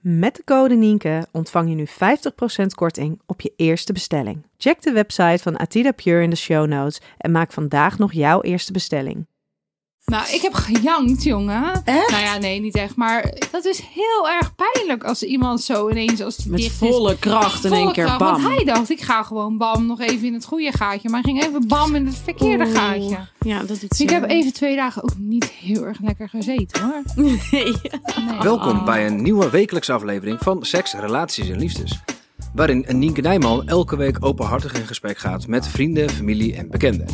Met 0.00 0.36
de 0.36 0.44
code 0.44 0.74
Nienke 0.74 1.26
ontvang 1.32 1.68
je 1.68 1.74
nu 1.74 1.86
50% 2.62 2.66
korting 2.74 3.20
op 3.26 3.40
je 3.40 3.52
eerste 3.56 3.92
bestelling. 3.92 4.46
Check 4.56 4.82
de 4.82 4.92
website 4.92 5.42
van 5.42 5.58
Atida 5.58 5.92
Pure 5.92 6.22
in 6.22 6.30
de 6.30 6.36
show 6.36 6.66
notes 6.66 7.00
en 7.18 7.30
maak 7.30 7.52
vandaag 7.52 7.98
nog 7.98 8.12
jouw 8.12 8.40
eerste 8.40 8.72
bestelling. 8.72 9.26
Nou, 10.08 10.24
ik 10.32 10.42
heb 10.42 10.54
gejankt, 10.54 11.22
jongen. 11.22 11.82
Echt? 11.84 12.10
Nou 12.10 12.22
ja, 12.22 12.38
nee, 12.38 12.60
niet 12.60 12.74
echt. 12.76 12.96
Maar 12.96 13.32
dat 13.50 13.64
is 13.64 13.80
heel 13.94 14.28
erg 14.28 14.52
pijnlijk 14.54 15.04
als 15.04 15.22
iemand 15.22 15.60
zo 15.62 15.88
ineens 15.90 16.22
als 16.22 16.36
die 16.36 16.50
Met 16.50 16.60
dicht 16.60 16.72
is. 16.82 16.88
volle 16.88 17.16
kracht 17.18 17.64
in 17.64 17.70
volle 17.70 17.82
één 17.82 17.92
keer 17.92 18.04
kracht. 18.04 18.18
bam. 18.18 18.42
Want 18.42 18.54
hij 18.54 18.64
dacht, 18.64 18.90
ik 18.90 19.00
ga 19.00 19.22
gewoon 19.22 19.58
bam 19.58 19.86
nog 19.86 20.00
even 20.00 20.26
in 20.26 20.34
het 20.34 20.44
goede 20.44 20.72
gaatje. 20.72 21.08
Maar 21.08 21.20
hij 21.22 21.32
ging 21.32 21.44
even 21.44 21.68
bam 21.68 21.94
in 21.94 22.06
het 22.06 22.16
verkeerde 22.24 22.64
Oeh. 22.64 22.74
gaatje. 22.74 23.18
Ja, 23.40 23.58
dat 23.62 23.80
doet 23.80 24.00
ik 24.00 24.10
heb 24.10 24.30
even 24.30 24.52
twee 24.52 24.76
dagen 24.76 25.02
ook 25.02 25.16
niet 25.18 25.44
heel 25.44 25.84
erg 25.86 25.98
lekker 26.02 26.28
gezeten, 26.28 26.82
hoor. 26.82 27.02
Nee. 27.50 27.64
Nee. 28.26 28.38
Welkom 28.40 28.84
bij 28.84 29.06
een 29.06 29.22
nieuwe 29.22 29.50
wekelijkse 29.50 29.92
aflevering 29.92 30.38
van 30.40 30.64
Seks, 30.64 30.92
Relaties 30.94 31.48
en 31.48 31.58
Liefdes. 31.58 32.00
Waarin 32.54 32.84
Nienke 32.88 33.20
Nijman 33.20 33.68
elke 33.68 33.96
week 33.96 34.16
openhartig 34.24 34.72
in 34.74 34.86
gesprek 34.86 35.18
gaat 35.18 35.46
met 35.46 35.68
vrienden, 35.68 36.10
familie 36.10 36.56
en 36.56 36.70
bekenden. 36.70 37.06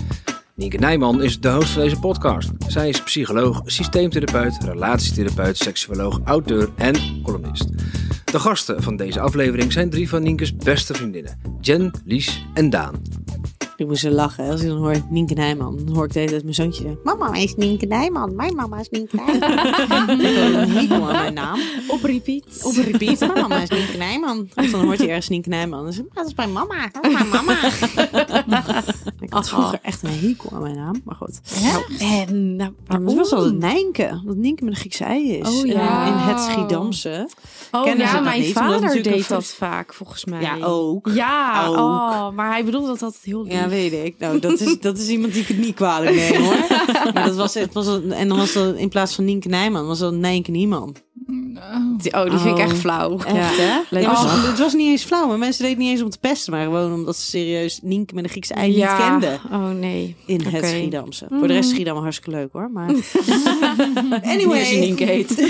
Nienke 0.57 0.77
Nijman 0.77 1.23
is 1.23 1.41
de 1.41 1.51
host 1.51 1.71
van 1.71 1.83
deze 1.83 1.99
podcast. 1.99 2.51
Zij 2.69 2.89
is 2.89 3.03
psycholoog, 3.03 3.63
systeemtherapeut, 3.65 4.57
relatietherapeut, 4.65 5.57
seksuoloog, 5.57 6.21
auteur 6.25 6.71
en 6.77 6.95
columnist. 7.23 7.69
De 8.25 8.39
gasten 8.39 8.83
van 8.83 8.97
deze 8.97 9.21
aflevering 9.21 9.73
zijn 9.73 9.91
drie 9.91 10.09
van 10.09 10.23
Nienkes 10.23 10.57
beste 10.57 10.95
vriendinnen. 10.95 11.41
Jen, 11.61 11.91
Lies 12.05 12.47
en 12.55 12.71
Daan. 12.71 13.03
Ik 13.77 13.87
moest 13.87 14.01
zo 14.01 14.11
lachen 14.11 14.51
als 14.51 14.61
ik 14.61 14.69
dan 14.69 14.77
hoor 14.77 14.97
Nienke 15.11 15.35
Nijman. 15.35 15.79
Dan 15.85 15.95
hoor 15.95 16.05
ik 16.05 16.13
de 16.13 16.19
hele 16.19 16.31
tijd 16.31 16.43
mijn 16.43 16.55
zoontje. 16.55 16.99
Mama 17.05 17.35
is 17.35 17.55
Nienke 17.55 17.87
Nijman. 17.87 18.35
Mijn 18.35 18.55
mama 18.55 18.81
is 18.81 18.89
Nienke 18.91 19.17
Nijman. 19.17 20.21
ik 20.83 20.91
aan 20.91 21.13
mijn 21.13 21.35
naam. 21.35 21.61
Op 21.89 22.03
repeat. 22.03 22.61
Op 22.63 22.75
repeat. 22.75 23.21
Mijn 23.21 23.33
mama 23.33 23.63
is 23.63 23.69
Nienke 23.69 23.97
Nijman. 23.97 24.49
Of 24.55 24.71
dan 24.71 24.85
hoort 24.85 24.99
hij 24.99 25.09
ergens 25.09 25.29
Nienke 25.29 25.49
Nijman. 25.49 25.85
Dan 25.85 25.93
zeg 25.93 26.05
ik, 26.05 26.15
dat 26.15 26.27
is 26.27 26.35
mijn 26.35 26.53
mama. 26.53 26.89
Dat 26.93 27.07
is 27.07 27.13
mijn 27.13 27.29
mama. 27.29 27.57
ik 29.21 29.33
had 29.33 29.49
vroeger 29.49 29.79
echt 29.83 30.03
een 30.03 30.11
hekel 30.11 30.51
aan 30.53 30.63
mijn 30.63 30.77
naam. 30.77 31.01
Maar 31.05 31.15
goed. 31.15 31.41
Nou, 31.63 31.85
en 31.99 32.57
nou, 32.57 32.73
was 33.17 33.33
altijd 33.33 33.59
Nijnke. 33.59 34.21
Dat 34.25 34.37
Nienke 34.37 34.65
met 34.65 34.73
een 34.73 34.79
Griekse 34.79 35.05
ei 35.05 35.33
is. 35.33 35.49
Oh, 35.49 35.67
ja. 35.67 36.07
In 36.07 36.13
het 36.13 36.41
Schiedamse. 36.41 37.29
Oh 37.75 37.83
Kennen 37.85 38.07
ja, 38.07 38.13
dat 38.13 38.23
mijn 38.23 38.41
niet? 38.41 38.53
Vader 38.53 39.03
deed 39.03 39.29
dat 39.29 39.45
vaak, 39.47 39.95
volgens 39.95 40.25
mij. 40.25 40.41
Ja, 40.41 40.57
ook. 40.61 41.11
Ja, 41.15 41.67
Ook. 41.67 41.77
Oh, 41.77 42.31
maar 42.31 42.51
hij 42.51 42.65
bedoelde 42.65 42.87
dat 42.87 43.03
altijd 43.03 43.23
heel 43.25 43.43
lief. 43.43 43.53
Ja, 43.53 43.69
weet 43.69 43.93
ik. 43.93 44.15
Nou, 44.19 44.39
dat 44.39 44.61
is, 44.61 44.81
dat 44.81 44.99
is 44.99 45.09
iemand 45.09 45.33
die 45.33 45.43
ik 45.43 45.49
het 45.49 45.59
niet 45.59 45.75
kwalijk 45.75 46.17
neem, 46.17 46.43
hoor. 46.43 46.57
Maar 47.15 47.25
dat 47.25 47.35
was, 47.37 47.55
het 47.55 47.73
was 47.73 47.87
een- 47.87 48.13
en 48.13 48.29
dan 48.29 48.37
was 48.39 48.53
dat 48.53 48.75
in 48.77 48.89
plaats 48.89 49.15
van 49.15 49.25
Nienke 49.25 49.49
Nijman, 49.49 49.87
was 49.87 49.99
dat 49.99 50.13
Nijnke 50.15 50.51
Nieman. 50.51 50.97
Die- 51.97 52.15
Oh, 52.15 52.31
die 52.31 52.39
vind 52.39 52.59
ik 52.59 52.65
Oh. 52.65 52.71
echt 52.71 52.79
flauw. 52.79 53.19
Echt, 53.19 53.57
hè? 53.57 53.99
Ja, 54.01 54.11
is 54.13 54.21
dat. 54.23 54.47
het 54.47 54.59
was 54.59 54.73
niet 54.75 54.87
eens 54.91 55.05
flauw, 55.05 55.27
maar 55.27 55.39
mensen 55.39 55.63
deden 55.63 55.77
het 55.77 55.87
niet 55.87 55.95
eens 55.95 56.03
om 56.05 56.11
te 56.11 56.19
pesten, 56.19 56.53
maar 56.53 56.65
gewoon 56.65 56.93
omdat 56.95 57.17
ze 57.17 57.25
serieus 57.27 57.79
Nienke 57.83 58.15
met 58.15 58.25
een 58.25 58.31
Griekse 58.31 58.55
ei 58.55 58.75
niet 58.75 58.97
kenden. 58.97 59.41
Oh 59.53 59.69
nee. 59.71 60.17
In 60.27 60.41
het. 60.47 60.65
Schiedamse. 60.67 61.27
Voor 61.31 61.47
de 61.47 61.53
rest 61.55 61.69
Schiedam 61.69 61.97
hartstikke 61.97 62.31
leuk 62.39 62.49
hoor. 62.53 62.71
Maar... 62.73 62.91
Anyway. 64.33 64.79
Nienke 64.79 65.05
heet. 65.05 65.35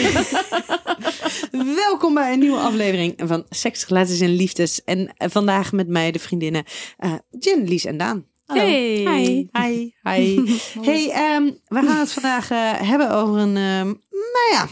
Welkom 1.51 2.15
bij 2.15 2.33
een 2.33 2.39
nieuwe 2.39 2.59
aflevering 2.59 3.15
van 3.17 3.47
Seks, 3.49 3.87
Relaties 3.87 4.21
en 4.21 4.37
Liefdes. 4.37 4.85
En 4.85 5.13
eh, 5.17 5.29
vandaag 5.31 5.73
met 5.73 5.89
mij 5.89 6.13
de 6.13 6.19
vriendinnen 6.19 6.65
eh 6.99 7.15
Jen, 7.39 7.69
Lies 7.69 7.85
en 7.85 7.97
Daan. 7.97 8.27
Hallo. 8.47 8.63
Hey. 8.63 8.95
Hi. 8.95 9.49
Hi. 9.53 9.93
Hi. 10.03 10.41
hey, 10.81 11.11
ehm, 11.11 11.51
we 11.69 11.83
gaan 11.87 11.99
het 11.99 12.13
vandaag 12.13 12.51
eh, 12.51 12.73
hebben 12.73 13.11
over 13.11 13.39
een... 13.39 13.57
ehm, 13.57 13.87
nou 14.11 14.53
ja, 14.53 14.69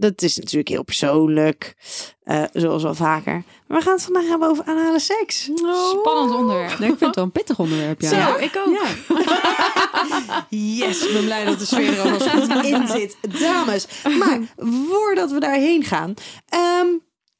dat 0.00 0.22
is 0.22 0.36
natuurlijk 0.36 0.68
heel 0.68 0.82
persoonlijk. 0.82 1.74
eh, 2.22 2.42
zoals 2.52 2.82
wel 2.82 2.94
vaker. 2.94 3.42
Maar 3.66 3.78
we 3.78 3.84
gaan 3.84 3.92
het 3.94 4.02
vandaag 4.02 4.26
hebben 4.26 4.48
over 4.48 4.64
anale 4.64 4.98
seks. 5.00 5.50
Spannend 5.98 6.34
onderwerp. 6.34 6.78
Nee, 6.78 6.90
ik 6.90 6.98
vind 6.98 7.00
het 7.00 7.14
wel 7.14 7.24
een 7.24 7.32
pittig 7.32 7.58
onderwerp. 7.58 8.00
Ja. 8.00 8.08
Zo, 8.32 8.36
ik 8.38 8.56
ook. 8.66 8.78
Yes, 10.48 11.06
ik 11.06 11.12
ben 11.12 11.24
blij 11.24 11.44
dat 11.44 11.58
de 11.58 11.64
sfeer 11.64 11.98
er 11.98 12.00
alvast 12.12 12.28
goed 12.30 12.64
in 12.64 12.86
zit. 12.86 13.16
Dames, 13.40 13.86
maar 14.18 14.40
voordat 14.56 15.30
we 15.30 15.40
daarheen 15.40 15.84
gaan... 15.84 16.14
ehm, 16.48 16.86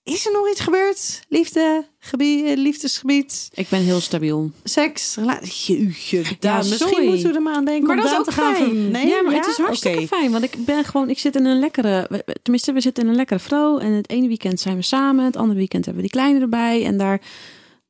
is 0.03 0.27
er 0.27 0.33
nog 0.33 0.51
iets 0.51 0.61
gebeurd? 0.61 1.21
Liefde, 1.29 1.85
gebied, 1.99 2.45
eh, 2.45 2.57
liefdesgebied, 2.57 3.49
Ik 3.55 3.69
ben 3.69 3.81
heel 3.81 4.01
stabiel. 4.01 4.51
seks, 4.65 5.15
relatie. 5.17 5.97
Daan, 6.39 6.57
misschien 6.69 7.05
moeten 7.05 7.29
we 7.31 7.35
er 7.35 7.43
maar 7.43 7.55
aan 7.55 7.65
denken 7.65 7.87
Maar 7.87 7.97
om 7.97 8.03
dat 8.03 8.13
is 8.13 8.19
ook 8.19 8.25
te 8.25 8.33
gaan... 8.33 8.55
fijn. 8.55 8.69
ver- 8.69 8.75
Nee, 8.91 9.07
ja, 9.07 9.23
maar 9.23 9.35
het 9.35 9.47
is 9.47 9.57
hartstikke 9.57 10.07
fijn. 10.07 10.31
Want 10.31 10.45
ik 10.45 10.65
ben 10.65 10.85
gewoon, 10.85 11.09
ik 11.11 11.19
zit 11.19 11.37
in 11.37 11.45
een 11.45 11.59
lekkere, 11.59 12.25
tenminste, 12.43 12.73
we 12.73 12.81
zitten 12.81 13.03
in 13.05 13.09
een 13.09 13.17
lekkere 13.17 13.41
flow. 13.41 13.79
En 13.83 13.93
het 13.93 14.11
ene 14.11 14.29
weekend 14.29 14.61
zijn 14.61 14.77
we 14.77 14.83
samen, 14.83 15.25
het 15.25 15.37
andere 15.37 15.59
weekend 15.59 15.85
hebben 15.85 16.03
we 16.03 16.09
die 16.09 16.19
kleine 16.21 16.41
erbij. 16.41 16.85
En 16.85 16.97
daar 16.99 17.21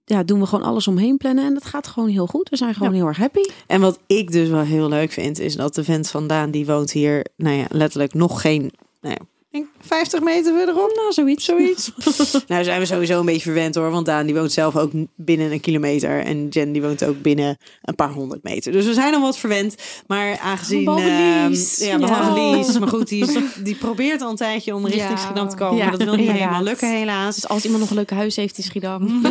ja, 0.04 0.22
doen 0.22 0.41
we 0.41 0.47
gewoon 0.47 0.65
alles 0.65 0.88
omheen 0.88 1.16
plannen. 1.16 1.44
En 1.44 1.54
dat 1.54 1.65
gaat 1.65 1.87
gewoon 1.87 2.09
heel 2.09 2.26
goed. 2.26 2.49
We 2.49 2.56
zijn 2.56 2.75
gewoon 2.75 2.93
heel 2.93 3.06
erg 3.06 3.16
happy. 3.16 3.43
En 3.66 3.81
wat 3.81 3.99
ik 4.06 4.32
dus 4.32 4.49
wel 4.49 4.60
heel 4.60 4.88
leuk 4.88 5.12
vind, 5.12 5.38
is 5.38 5.54
dat 5.56 5.75
de 5.75 5.84
vent 5.84 6.10
van 6.10 6.26
Daan, 6.26 6.50
die 6.50 6.66
woont 6.66 6.93
hier, 6.93 7.26
nou 7.37 7.56
ja, 7.56 7.65
letterlijk 7.69 8.15
nog 8.15 8.41
geen, 8.41 8.70
nou 9.00 9.16
ja, 9.19 9.60
50 9.80 10.20
meter 10.20 10.54
verderop. 10.54 10.92
Nou, 10.94 11.12
zoiets. 11.12 11.44
Zoiets. 11.44 11.92
nou 12.48 12.64
zijn 12.64 12.80
we 12.80 12.86
sowieso 12.86 13.20
een 13.20 13.26
beetje 13.26 13.41
verwend 13.41 13.74
hoor. 13.74 13.91
Want 13.91 14.06
Daan 14.06 14.26
die 14.26 14.34
woont 14.34 14.52
zelf 14.52 14.76
ook 14.76 14.91
binnen 15.14 15.52
een 15.52 15.60
kilometer. 15.60 16.24
En 16.24 16.48
Jen 16.48 16.72
die 16.72 16.82
woont 16.82 17.04
ook 17.04 17.22
binnen 17.22 17.58
een 17.82 17.94
paar 17.94 18.10
honderd 18.10 18.42
meter. 18.42 18.72
Dus 18.72 18.86
we 18.86 18.94
zijn 18.94 19.14
al 19.14 19.20
wat 19.20 19.38
verwend. 19.38 19.74
Maar 20.06 20.38
aangezien... 20.38 20.84
Behalve 20.84 21.08
ehm, 21.08 21.54
ja, 21.90 21.98
behalve 21.98 22.40
Ja. 22.40 22.56
Lies. 22.56 22.78
Maar 22.78 22.88
goed, 22.88 23.08
die, 23.08 23.74
probeert 23.80 24.20
al 24.20 24.30
een 24.30 24.36
tijdje 24.36 24.74
om 24.74 24.86
richting 24.86 25.08
Ja. 25.08 25.16
Schiedam 25.16 25.48
te 25.48 25.56
komen. 25.56 25.76
Ja, 25.76 25.82
maar 25.82 25.98
dat 25.98 26.06
wil 26.06 26.16
niet 26.16 26.30
helemaal 26.30 26.62
lukken 26.62 26.96
helaas. 26.96 27.34
Dus 27.34 27.48
als 27.48 27.64
iemand 27.64 27.80
nog 27.80 27.90
een 27.90 27.96
leuk 27.96 28.10
huis 28.10 28.36
heeft 28.36 28.58
in 28.58 28.64
Schiedam. 28.64 29.22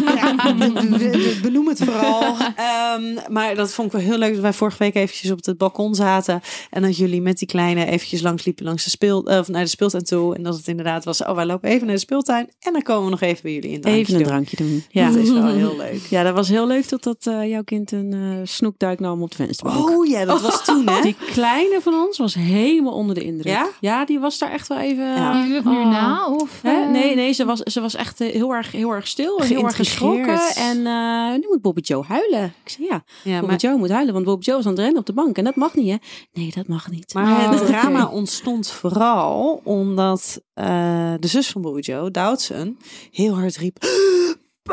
Benoem 1.41 1.67
het 1.67 1.83
vooral. 1.83 2.35
Ehm, 2.55 3.17
maar 3.29 3.55
dat 3.55 3.73
vond 3.73 3.87
ik 3.87 3.99
wel 3.99 4.09
heel 4.09 4.17
leuk 4.17 4.33
dat 4.33 4.41
wij 4.41 4.53
vorige 4.53 4.77
week 4.77 4.95
eventjes 4.95 5.31
op 5.31 5.45
het 5.45 5.57
balkon 5.57 5.95
zaten. 5.95 6.41
En 6.69 6.81
dat 6.81 6.97
jullie 6.97 7.21
met 7.21 7.37
die 7.37 7.47
kleine 7.47 7.85
eventjes 7.85 8.21
langs 8.21 8.45
liepen 8.45 8.65
langs 8.65 8.83
de 8.83 8.89
speel, 8.89 9.25
eh, 9.25 9.37
of 9.39 9.47
naar 9.47 9.63
de 9.63 9.69
speeltuin 9.69 10.03
toe. 10.03 10.35
En 10.39 10.45
dat 10.45 10.57
het 10.57 10.67
inderdaad 10.67 11.05
was, 11.05 11.23
oh 11.23 11.35
wij 11.35 11.45
lopen 11.45 11.69
even 11.69 11.85
naar 11.85 11.95
de 11.95 12.01
speeltuin. 12.01 12.49
En 12.59 12.73
dan 12.73 12.81
komen 12.81 13.03
we 13.03 13.09
nog 13.09 13.21
even 13.21 13.41
bij 13.43 13.53
jullie 13.53 13.69
in. 13.71 13.83
Even 13.83 14.15
een 14.15 14.23
drankje 14.23 14.57
doen. 14.57 14.83
Ja, 14.89 15.07
dat 15.07 15.15
is 15.15 15.31
wel 15.31 15.47
heel 15.47 15.75
leuk. 15.85 16.01
Ja, 16.09 16.23
dat 16.23 16.33
was 16.33 16.49
heel 16.49 16.67
leuk 16.67 16.85
totdat 16.85 17.27
eh, 17.27 17.49
jouw 17.49 17.63
kind 17.63 17.91
een 17.91 18.13
eh, 18.13 18.47
snoekduik 18.47 18.99
nam 18.99 19.21
op 19.21 19.29
de 19.29 19.35
vensterbank. 19.35 19.89
Oh 19.89 20.07
ja, 20.07 20.25
dat 20.25 20.41
was 20.41 20.63
toen 20.65 20.87
hè? 20.89 21.01
Die 21.01 21.15
kleine 21.31 21.79
van 21.81 21.93
ons 21.93 22.17
was 22.17 22.33
helemaal 22.33 22.93
onder 22.93 23.15
de 23.15 23.23
indruk. 23.23 23.71
Ja? 23.79 24.05
die 24.05 24.19
was 24.19 24.37
daar 24.37 24.51
echt 24.51 24.67
wel 24.67 24.77
even... 24.79 25.05
Ja. 25.05 25.47
Dat 25.47 25.63
nu 25.63 25.69
Oh. 25.77 25.89
na? 25.89 26.27
Of, 26.27 26.59
Hè? 26.61 26.81
eh, 26.81 26.89
Nee, 26.89 27.15
nee, 27.15 27.31
ze 27.31 27.45
was, 27.45 27.59
ze 27.59 27.81
was 27.81 27.95
echt 27.95 28.19
heel 28.19 28.53
erg, 28.53 28.71
heel 28.71 28.91
erg 28.91 29.07
stil 29.07 29.37
en 29.39 29.47
heel 29.47 29.63
erg 29.63 29.75
geschrokken. 29.75 30.39
En 30.55 30.77
eh, 30.85 31.31
nu 31.31 31.45
moet 31.49 31.61
Bobby 31.61 31.81
Joe 31.81 32.03
huilen. 32.07 32.53
Ik 32.63 32.69
zei 32.69 32.87
ja, 32.87 33.03
Ja, 33.23 33.31
Bobby 33.33 33.45
maar, 33.47 33.59
Joe 33.59 33.77
moet 33.77 33.89
huilen, 33.89 34.13
want 34.13 34.25
Bobby 34.25 34.45
Joe 34.45 34.59
is 34.59 34.65
aan 34.65 34.71
het 34.71 34.79
rennen 34.79 34.99
op 34.99 35.05
de 35.05 35.13
bank. 35.13 35.37
En 35.37 35.43
dat 35.43 35.55
mag 35.55 35.75
niet, 35.75 35.89
hè? 35.89 35.95
Nee, 36.33 36.51
dat 36.55 36.67
mag 36.67 36.89
niet. 36.91 37.13
maar 37.13 37.23
Oh, 37.43 37.49
het 37.51 37.59
oké. 37.61 37.69
drama 37.69 38.05
ontstond 38.07 38.71
vooral 38.71 39.61
omdat 39.63 40.28
eh, 40.53 41.13
de 41.19 41.27
zus 41.27 41.49
van 41.49 41.61
Bobby 41.61 41.79
Joe, 41.79 42.11
Doutzen, 42.11 42.77
heel 43.11 43.35
hard 43.35 43.57
riep... 43.57 43.77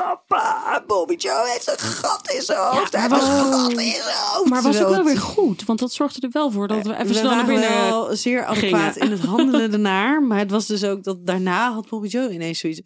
papa, 0.00 0.84
Bobby 0.86 1.14
Joe 1.14 1.48
heeft 1.52 1.68
een 1.70 1.78
gat 1.78 2.30
in 2.34 2.42
zijn 2.42 2.58
hoofd. 2.58 2.92
Hij 2.92 3.00
heeft 3.02 3.12
een 3.14 3.20
gat 3.20 3.70
in 3.72 3.78
zijn 3.78 4.16
hoofd. 4.32 4.48
Maar 4.48 4.62
was 4.62 4.80
ook 4.82 4.88
wel 4.88 5.04
weer 5.04 5.18
goed, 5.18 5.64
want 5.64 5.78
dat 5.78 5.92
zorgde 5.92 6.20
er 6.20 6.28
wel 6.32 6.50
voor 6.50 6.68
dat 6.68 6.86
we 6.86 6.92
even 6.94 7.06
we 7.06 7.14
snel 7.14 7.30
naar 7.30 7.46
binnen 7.46 7.70
wel 7.70 8.16
zeer 8.16 8.44
adequaat 8.44 8.92
gingen. 8.92 9.06
in 9.06 9.10
het 9.16 9.20
handelen 9.26 9.72
ernaar. 9.72 10.22
Maar 10.22 10.38
het 10.38 10.50
was 10.50 10.66
dus 10.66 10.84
ook 10.84 11.04
dat 11.04 11.26
daarna 11.26 11.72
had 11.72 11.88
Bobby 11.88 12.08
Joe 12.08 12.30
ineens 12.32 12.58
zoiets. 12.58 12.78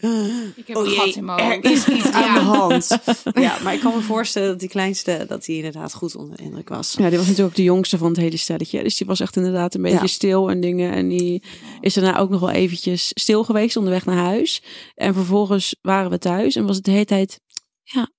Ik 0.56 0.66
heb 0.66 0.76
Oh 0.76 0.82
een 0.84 0.88
jee, 0.90 0.98
gat 0.98 1.14
in 1.14 1.24
mijn 1.24 1.38
er 1.38 1.56
oog. 1.56 1.62
is 1.62 1.88
iets 1.88 2.10
aan 2.18 2.22
Ja. 2.22 2.34
de 2.34 2.40
hand. 2.40 2.98
Ja, 3.34 3.56
maar 3.62 3.74
ik 3.74 3.80
kan 3.80 3.92
me 3.94 4.00
voorstellen 4.00 4.48
dat 4.48 4.60
die 4.60 4.68
kleinste, 4.68 5.24
dat 5.28 5.46
hij 5.46 5.54
inderdaad 5.56 5.94
goed 5.94 6.16
onder 6.16 6.36
de 6.36 6.42
indruk 6.42 6.68
was. 6.68 6.94
Ja, 6.98 7.08
die 7.08 7.18
was 7.18 7.26
natuurlijk 7.26 7.48
ook 7.50 7.56
de 7.56 7.62
jongste 7.62 7.98
van 7.98 8.08
het 8.08 8.16
hele 8.16 8.36
stelletje. 8.36 8.82
Dus 8.82 8.96
die 8.96 9.06
was 9.06 9.20
echt 9.20 9.36
inderdaad 9.36 9.74
een 9.74 9.82
beetje 9.82 9.98
Ja. 9.98 10.06
stil 10.06 10.50
en 10.50 10.60
dingen. 10.60 10.92
En 10.92 11.08
die 11.08 11.42
is 11.80 11.94
daarna 11.94 12.18
ook 12.18 12.30
nog 12.30 12.40
wel 12.40 12.50
eventjes 12.50 13.10
stil 13.14 13.44
geweest 13.44 13.76
onderweg 13.76 14.04
naar 14.04 14.16
huis. 14.24 14.62
En 14.94 15.14
vervolgens 15.14 15.76
waren 15.82 16.10
we 16.10 16.18
thuis 16.18 16.56
en 16.56 16.66
was 16.66 16.76
het 16.76 16.84
de 16.84 16.90
tijd... 17.04 17.40
Ja, 17.82 18.10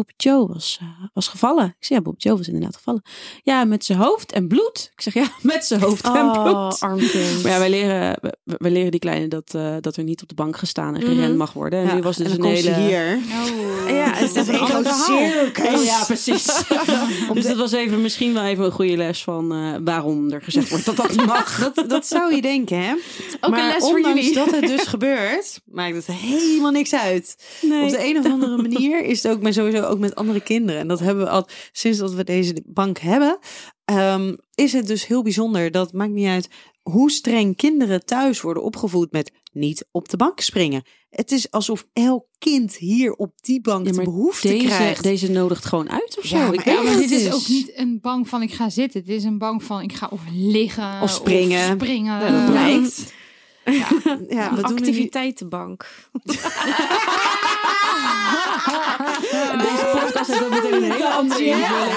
Bob 0.00 0.10
Joe 0.16 0.46
was, 0.48 0.78
eh, 0.80 0.86
was 1.14 1.28
gevallen. 1.28 1.64
Ik 1.64 1.84
zei, 1.86 1.98
ja, 1.98 2.04
Bob 2.04 2.14
Joe 2.20 2.36
was 2.36 2.46
inderdaad 2.46 2.76
gevallen. 2.76 3.02
Ja, 3.42 3.64
met 3.64 3.84
zijn 3.84 3.98
hoofd 3.98 4.32
en 4.32 4.48
bloed. 4.48 4.90
Ik 4.92 5.00
zeg, 5.00 5.14
ja, 5.14 5.26
met 5.42 5.64
zijn 5.64 5.80
hoofd 5.80 6.04
en 6.04 6.10
Oh, 6.12 6.42
bloed. 6.42 6.80
armkind. 6.80 7.42
Maar 7.42 7.52
ja, 7.52 7.58
wij 7.58 7.70
leren, 7.70 8.18
we, 8.20 8.56
we 8.58 8.70
leren 8.70 8.90
die 8.90 9.00
kleine 9.00 9.28
dat, 9.28 9.54
eh, 9.54 9.74
dat 9.80 9.96
er 9.96 10.04
niet 10.04 10.22
op 10.22 10.28
de 10.28 10.34
bank 10.34 10.56
gestaan 10.56 10.94
en 10.94 11.00
gerend 11.00 11.28
Mhm. 11.28 11.36
mag 11.36 11.52
worden. 11.52 11.78
En 11.80 11.86
Ja, 11.86 11.94
nu 11.94 12.00
was 12.02 12.16
dus 12.16 12.32
en 12.32 12.38
een 12.38 12.44
hele... 12.44 12.74
hier. 12.74 13.18
Oh. 13.30 13.88
Ja, 13.90 14.12
het 14.14 14.36
is 14.36 14.48
een. 14.48 14.58
Ja, 15.84 16.04
precies. 16.06 16.44
dus 17.34 17.44
dat 17.46 17.56
was 17.56 17.72
even, 17.72 18.00
misschien 18.02 18.34
wel 18.34 18.42
even 18.42 18.64
een 18.64 18.70
goede 18.72 18.96
les 18.96 19.22
van 19.22 19.52
eh, 19.52 19.74
waarom 19.84 20.30
er 20.30 20.42
gezegd 20.42 20.68
wordt 20.70 20.84
dat 20.84 20.96
dat 20.96 21.08
niet 21.10 21.26
mag. 21.26 21.72
Dat, 21.74 21.88
dat 21.88 22.06
zou 22.06 22.34
je 22.34 22.42
denken, 22.42 22.78
hè? 22.82 22.92
Ook 23.40 23.50
maar 23.50 23.60
een 23.60 23.66
les 23.66 23.84
voor 23.84 23.96
ondanks 23.96 24.20
jullie. 24.20 24.34
dat 24.34 24.50
het 24.50 24.66
dus 24.66 24.82
gebeurt, 24.86 25.60
maakt 25.64 25.94
het 25.94 26.06
helemaal 26.06 26.70
niks 26.70 26.94
uit. 26.94 27.36
Nee. 27.62 27.82
Op 27.82 27.90
de 27.90 28.04
een 28.04 28.18
of 28.18 28.24
andere 28.24 28.56
manier 28.62 29.04
is 29.04 29.22
het 29.22 29.32
ook 29.32 29.42
met 29.42 29.54
sowieso 29.54 29.82
ook 29.90 29.98
met 29.98 30.14
andere 30.14 30.40
kinderen. 30.40 30.80
En 30.80 30.88
dat 30.88 31.00
hebben 31.00 31.24
we 31.24 31.30
al 31.30 31.48
sinds 31.72 31.98
dat 31.98 32.12
we 32.14 32.24
deze 32.24 32.62
bank 32.66 32.98
hebben. 32.98 33.38
ehm, 33.84 34.34
is 34.54 34.72
het 34.72 34.86
dus 34.86 35.06
heel 35.06 35.22
bijzonder. 35.22 35.70
Dat 35.70 35.92
maakt 35.92 36.12
niet 36.12 36.26
uit 36.26 36.48
hoe 36.82 37.10
streng 37.10 37.56
kinderen 37.56 38.04
thuis 38.04 38.40
worden 38.40 38.62
opgevoed 38.62 39.12
met 39.12 39.32
niet 39.52 39.86
op 39.90 40.08
de 40.08 40.16
bank 40.16 40.40
springen. 40.40 40.82
Het 41.10 41.32
is 41.32 41.50
alsof 41.50 41.86
elk 41.92 42.26
kind 42.38 42.76
hier 42.76 43.12
op 43.12 43.32
die 43.40 43.60
bank 43.60 43.86
Ja, 43.86 43.92
de 43.92 44.02
behoefte 44.02 44.48
deze, 44.48 44.64
krijgt. 44.66 45.02
deze 45.02 45.30
nodigt 45.30 45.64
gewoon 45.64 45.90
uit 45.90 46.16
of 46.18 46.24
zo. 46.24 46.36
Ja, 46.36 46.44
maar 46.44 46.54
ik 46.54 46.64
Ja, 46.64 46.74
weet 46.74 46.82
maar 46.84 46.92
het 46.92 47.08
dit 47.08 47.20
is 47.20 47.32
ook 47.32 47.48
niet 47.48 47.72
een 47.78 47.98
bank 48.00 48.26
van 48.26 48.42
ik 48.42 48.52
ga 48.52 48.68
zitten. 48.70 49.04
Dit 49.04 49.16
is 49.16 49.24
een 49.24 49.38
bank 49.38 49.62
van 49.62 49.82
ik 49.82 49.92
ga 49.92 50.08
of 50.10 50.20
liggen. 50.32 51.00
Of 51.02 51.10
springen. 51.10 51.66
Of 51.68 51.74
springen. 51.74 52.20
Ja, 52.20 52.30
dat 52.42 52.50
blijkt. 52.50 53.12
Ja, 53.64 53.72
ja, 53.72 53.88
we 54.28 54.36
Een 54.36 54.54
doen 54.54 54.54
niet- 54.56 54.64
activiteitenbank. 54.64 55.88
podcast 60.26 60.40
heeft 60.40 60.42
ook 60.44 60.62
meteen 60.62 60.82
een 60.82 60.92
hele 60.92 61.08
andere 61.08 61.44
invulling. 61.44 61.92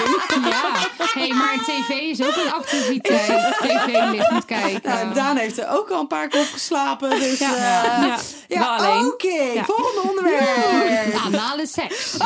Ja, 0.48 0.72
hey, 1.20 1.28
maar 1.28 1.58
tv 1.64 1.88
is 1.88 2.22
ook 2.22 2.36
een 2.36 2.52
activiteit. 2.52 3.56
TV 3.60 4.10
ligt 4.10 4.30
met 4.30 4.44
kijken. 4.44 4.80
Ja, 4.92 5.04
Daan 5.14 5.36
heeft 5.36 5.58
er 5.58 5.68
ook 5.70 5.90
al 5.90 6.00
een 6.00 6.06
paar 6.06 6.28
keer 6.28 6.40
op 6.40 6.46
geslapen. 6.52 7.10
Dus 7.10 7.38
ja, 7.38 7.48
Ja, 7.56 8.16
ja, 8.48 9.06
oké. 9.06 9.64
Volgende 9.64 10.00
onderwerp. 10.08 11.14
Anale 11.24 11.66
seks. 11.66 12.16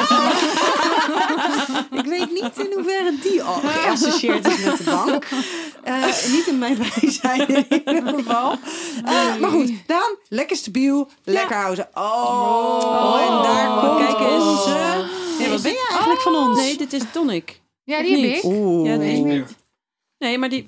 Ik 1.91 2.05
weet 2.05 2.31
niet 2.33 2.53
in 2.67 2.73
hoeverre 2.75 3.15
die 3.23 3.43
al 3.43 3.61
geassocieerd 3.65 4.47
is 4.47 4.65
met 4.65 4.77
de 4.77 4.85
bank. 4.85 5.25
Eh, 5.83 5.95
niet 6.31 6.47
in 6.47 6.59
mijn 6.59 6.79
bijzijn 7.01 7.49
in 7.49 7.67
ieder 7.71 8.15
geval. 8.17 8.55
Eh, 9.05 9.37
maar 9.41 9.51
goed, 9.51 9.73
Daan, 9.87 10.17
lekker 10.29 10.57
stabiel, 10.57 11.09
lekker 11.25 11.57
houden. 11.57 11.89
Oh, 11.95 13.21
en 13.21 13.43
daar 13.43 13.69
Oh, 13.69 13.81
komt 13.97 14.07
kijk 14.07 14.31
eens. 14.31 14.65
Nee, 15.39 15.49
wat 15.49 15.63
ben 15.63 15.73
jij 15.73 15.87
eigenlijk 15.91 16.21
van 16.21 16.35
ons? 16.35 16.59
Nee, 16.59 16.77
dit 16.77 16.93
is 16.93 17.03
tonic. 17.13 17.61
Ja, 17.85 18.03
die 18.03 18.27
heb 18.27 18.37
ik. 18.37 18.45
Oeh. 18.45 18.89
Ja, 18.89 18.97
deze 18.97 19.23
niet. 19.23 19.57
Nee, 20.19 20.39
maar 20.39 20.49
die... 20.49 20.67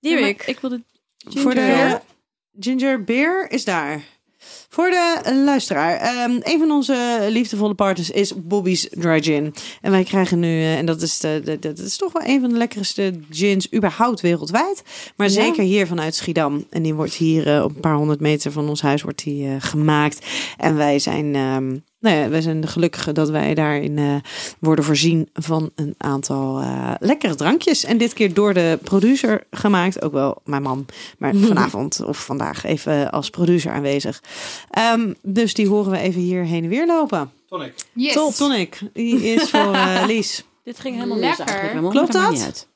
Die 0.00 0.12
heb 0.16 0.24
ik. 0.24 0.46
Ik 0.46 0.58
wilde... 0.60 0.82
Voor 1.28 1.54
de 1.54 1.60
Ginger. 1.60 2.02
Ginger 2.60 3.04
Beer 3.04 3.50
is 3.50 3.64
daar. 3.64 4.04
Voor 4.68 4.90
de 4.90 5.32
luisteraar, 5.44 5.96
ehm, 5.96 6.38
een 6.42 6.58
van 6.58 6.70
onze 6.70 7.26
liefdevolle 7.30 7.74
partners 7.74 8.10
is 8.10 8.32
Bobby's 8.36 8.88
Dry 8.90 9.22
Gin. 9.22 9.54
En 9.80 9.90
wij 9.90 10.04
krijgen 10.04 10.38
nu, 10.38 10.48
eh, 10.48 10.78
en 10.78 10.86
dat 10.86 11.02
is, 11.02 11.18
de, 11.18 11.40
de- 11.44 11.58
de- 11.58 11.72
dat 11.72 11.86
is 11.86 11.96
toch 11.96 12.12
wel 12.12 12.22
een 12.26 12.40
van 12.40 12.48
de 12.48 12.56
lekkerste 12.56 13.20
gins 13.30 13.72
überhaupt 13.74 14.20
wereldwijd. 14.20 14.82
Maar 15.16 15.26
Ja. 15.26 15.32
zeker 15.32 15.62
hier 15.64 15.86
vanuit 15.86 16.14
Schiedam. 16.14 16.66
En 16.70 16.82
die 16.82 16.94
wordt 16.94 17.14
hier 17.14 17.54
eh, 17.56 17.62
op 17.64 17.74
een 17.74 17.80
paar 17.80 17.94
honderd 17.96 18.20
meter 18.20 18.52
van 18.52 18.68
ons 18.68 18.82
huis 18.82 19.02
wordt 19.02 19.24
die, 19.24 19.48
eh, 19.48 19.54
gemaakt. 19.58 20.26
En 20.56 20.76
wij 20.76 20.98
zijn, 20.98 21.34
ehm, 21.34 21.76
nou 22.00 22.16
ja, 22.16 22.28
wij 22.28 22.40
zijn 22.40 22.60
de 22.60 22.66
gelukkigen 22.66 23.14
dat 23.14 23.30
wij 23.30 23.54
daarin 23.54 23.98
eh, 23.98 24.14
worden 24.58 24.84
voorzien 24.84 25.28
van 25.32 25.70
een 25.74 25.94
aantal 25.98 26.60
eh, 26.60 26.92
lekkere 26.98 27.34
drankjes. 27.34 27.84
En 27.84 27.98
dit 27.98 28.12
keer 28.12 28.34
door 28.34 28.54
de 28.54 28.78
producer 28.82 29.46
gemaakt. 29.50 30.02
Ook 30.02 30.12
wel 30.12 30.40
mijn 30.44 30.62
man. 30.62 30.86
Maar 31.18 31.34
vanavond 31.48 32.04
of 32.04 32.24
vandaag 32.24 32.64
even 32.64 33.10
als 33.10 33.30
producer 33.30 33.72
aanwezig. 33.72 34.22
Ehm, 34.70 35.12
dus 35.22 35.54
die 35.54 35.68
horen 35.68 35.90
we 35.90 35.98
even 35.98 36.20
hier 36.20 36.44
heen 36.44 36.62
en 36.62 36.68
weer 36.68 36.86
lopen. 36.86 37.32
Tonic. 37.48 37.74
Yes. 37.92 38.12
Top, 38.12 38.32
Tonic. 38.32 38.80
Die 38.92 39.22
is 39.24 39.50
voor 39.50 39.72
eh, 39.74 40.02
Lies. 40.06 40.44
Dit 40.64 40.80
ging 40.80 40.94
helemaal 40.94 41.18
Lekker. 41.18 41.82
mis 41.82 41.90
Klopt 41.90 42.12
dat? 42.12 42.30
niet 42.30 42.42
uit. 42.42 42.68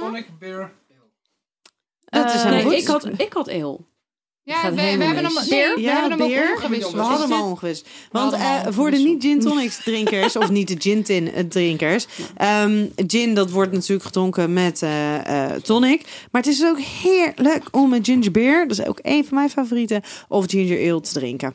Tonic, 0.00 0.26
beer. 0.38 0.72
Dat 2.04 2.34
is 2.34 2.42
helemaal 2.42 2.50
Nee, 2.52 2.62
goed. 2.62 2.72
ik 2.72 2.86
had, 2.86 3.20
ik 3.20 3.32
had 3.32 3.48
ale. 3.48 3.78
Ja, 4.46 4.68
we, 4.68 4.74
we 4.74 4.80
hebben 4.82 5.24
hem, 5.24 5.34
nee, 5.48 5.74
we 5.74 5.80
Ja, 5.80 5.92
hebben 5.92 6.10
hem 6.10 6.20
ook 6.22 6.28
beer. 6.28 6.52
omgewisseld. 6.54 6.92
We 6.94 7.00
hadden 7.00 7.30
hem 7.30 7.38
al 7.40 7.48
ongewist. 7.48 7.88
Want 8.10 8.32
eh, 8.32 8.40
voor 8.62 8.72
de 8.72 8.78
ongewisseld. 8.80 9.04
niet 9.12 9.22
gin 9.22 9.40
tonics 9.40 9.82
drinkers, 9.84 10.36
of 10.36 10.50
niet 10.50 10.68
de 10.68 10.74
gin 10.78 11.02
tin 11.02 11.48
drinkers. 11.48 12.06
ehm, 12.36 12.86
gin, 13.06 13.34
dat 13.34 13.50
wordt 13.50 13.72
natuurlijk 13.72 14.04
gedronken 14.04 14.52
met 14.52 14.82
eh, 14.82 15.44
eh, 15.54 15.60
tonic. 15.62 16.02
Maar 16.30 16.42
het 16.42 16.50
is 16.50 16.64
ook 16.64 16.78
heerlijk 16.80 17.62
om 17.70 17.92
een 17.92 18.04
ginger 18.04 18.30
beer, 18.30 18.68
dat 18.68 18.78
is 18.78 18.86
ook 18.86 18.98
een 19.02 19.24
van 19.24 19.36
mijn 19.36 19.50
favorieten, 19.50 20.02
of 20.28 20.44
ginger 20.50 20.90
ale 20.92 21.00
te 21.00 21.12
drinken. 21.12 21.54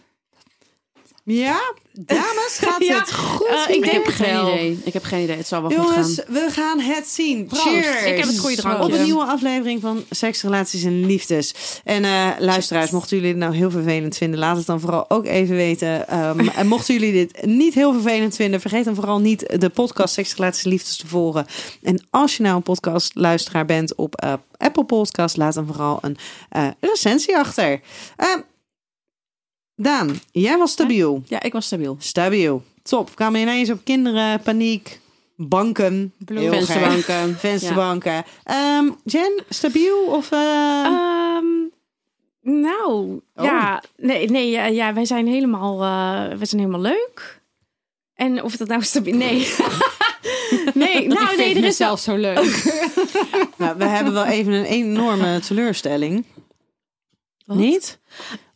Ja, 1.24 1.60
dames, 2.06 2.58
gaat 2.62 2.84
Ja, 2.86 3.00
het 3.00 3.14
goed? 3.14 3.48
eh, 3.68 3.76
ik 3.76 3.86
heb 3.86 4.06
geen 4.08 4.42
idee. 4.48 4.80
Ik 4.84 4.94
heb 4.94 5.04
geen 5.04 5.24
idee. 5.24 5.38
Het 5.38 5.48
zal 5.48 5.62
wel 5.62 5.70
goed 5.72 5.80
Jongens, 5.88 6.16
gaan. 6.26 6.34
we 6.34 6.48
gaan 6.52 6.80
het 6.80 7.08
zien. 7.08 7.46
Proost. 7.46 7.62
Cheers. 7.64 8.04
Ik 8.06 8.18
heb 8.18 8.28
het 8.28 8.40
goede 8.40 8.56
drankje. 8.56 8.84
Op 8.84 8.92
een 8.92 9.04
nieuwe 9.04 9.24
aflevering 9.24 9.82
van 9.82 10.04
Seks, 10.10 10.42
Relaties 10.42 10.84
en 10.84 11.06
Liefdes. 11.06 11.54
En 11.84 12.04
eh, 12.04 12.28
luisteraars, 12.40 12.92
mochten 12.92 13.16
jullie 13.18 13.32
het 13.32 13.40
nou 13.42 13.56
heel 13.56 13.72
vervelend 13.72 14.18
vinden, 14.18 14.40
laat 14.40 14.58
het 14.58 14.66
dan 14.66 14.80
vooral 14.80 15.10
ook 15.10 15.26
even 15.26 15.56
weten. 15.56 16.08
Ehm, 16.08 16.48
en 16.60 16.68
mochten 16.68 16.94
jullie 16.94 17.12
dit 17.12 17.46
niet 17.46 17.74
heel 17.74 17.94
vervelend 17.94 18.36
vinden, 18.36 18.62
vergeet 18.62 18.86
dan 18.86 18.96
vooral 18.96 19.20
niet 19.20 19.60
de 19.62 19.70
podcast 19.70 20.14
Seks, 20.14 20.36
Relaties 20.36 20.64
en 20.64 20.70
Liefdes 20.70 20.98
te 20.98 21.08
volgen. 21.08 21.46
En 21.84 22.08
als 22.10 22.38
je 22.38 22.44
nou 22.44 22.56
een 22.56 22.64
podcastluisteraar 22.64 23.66
bent 23.66 23.96
op 23.96 24.16
eh, 24.16 24.34
Apple 24.58 24.84
Podcast, 24.86 25.38
laat 25.38 25.54
dan 25.54 25.66
vooral 25.68 25.98
een 26.02 26.18
eh, 26.50 26.68
recensie 26.80 27.38
achter. 27.38 27.80
Daan, 29.82 30.20
jij 30.32 30.58
was 30.58 30.72
stabiel. 30.72 31.24
Ja, 31.28 31.42
ik 31.42 31.54
was 31.54 31.66
stabiel. 31.66 31.96
Stabiel. 32.00 32.64
Top. 32.84 33.16
Kwamen 33.16 33.42
ineens 33.42 33.70
op 33.70 33.80
kinderen, 33.84 34.42
paniek, 34.42 35.00
banken, 35.36 36.14
heel. 36.26 36.52
Vensterbanken. 36.52 37.36
vensterbanken. 37.40 38.24
Ehm, 38.44 38.90
Jen, 39.04 39.44
stabiel 39.50 39.98
of... 40.06 40.32
eh, 40.32 40.40
Ehm, 40.86 41.46
nou, 42.42 43.20
Oh. 43.36 43.46
ja, 43.46 43.84
nee, 43.98 44.30
nee 44.30 44.50
ja, 44.50 44.66
ja, 44.66 44.94
wij 44.94 45.06
zijn 45.06 45.28
helemaal, 45.28 45.74
eh, 45.74 46.38
wij 46.38 46.46
zijn 46.46 46.62
helemaal 46.62 46.82
leuk. 46.82 47.42
En 48.14 48.44
of 48.44 48.56
dat 48.58 48.68
nou 48.68 48.84
stabiel, 48.84 49.16
nee. 49.16 49.38
nee, 50.74 51.08
nou 51.08 51.38
nee, 51.38 51.50
er 51.50 51.56
is 51.58 51.62
mezelf 51.62 52.00
zo 52.00 52.16
leuk. 52.16 52.64
nou, 53.58 53.78
we 53.78 53.86
hebben 53.86 54.14
wel 54.14 54.26
even 54.26 54.54
een 54.54 54.66
enorme 54.66 55.40
teleurstelling. 55.40 56.26
Niet? 57.46 58.00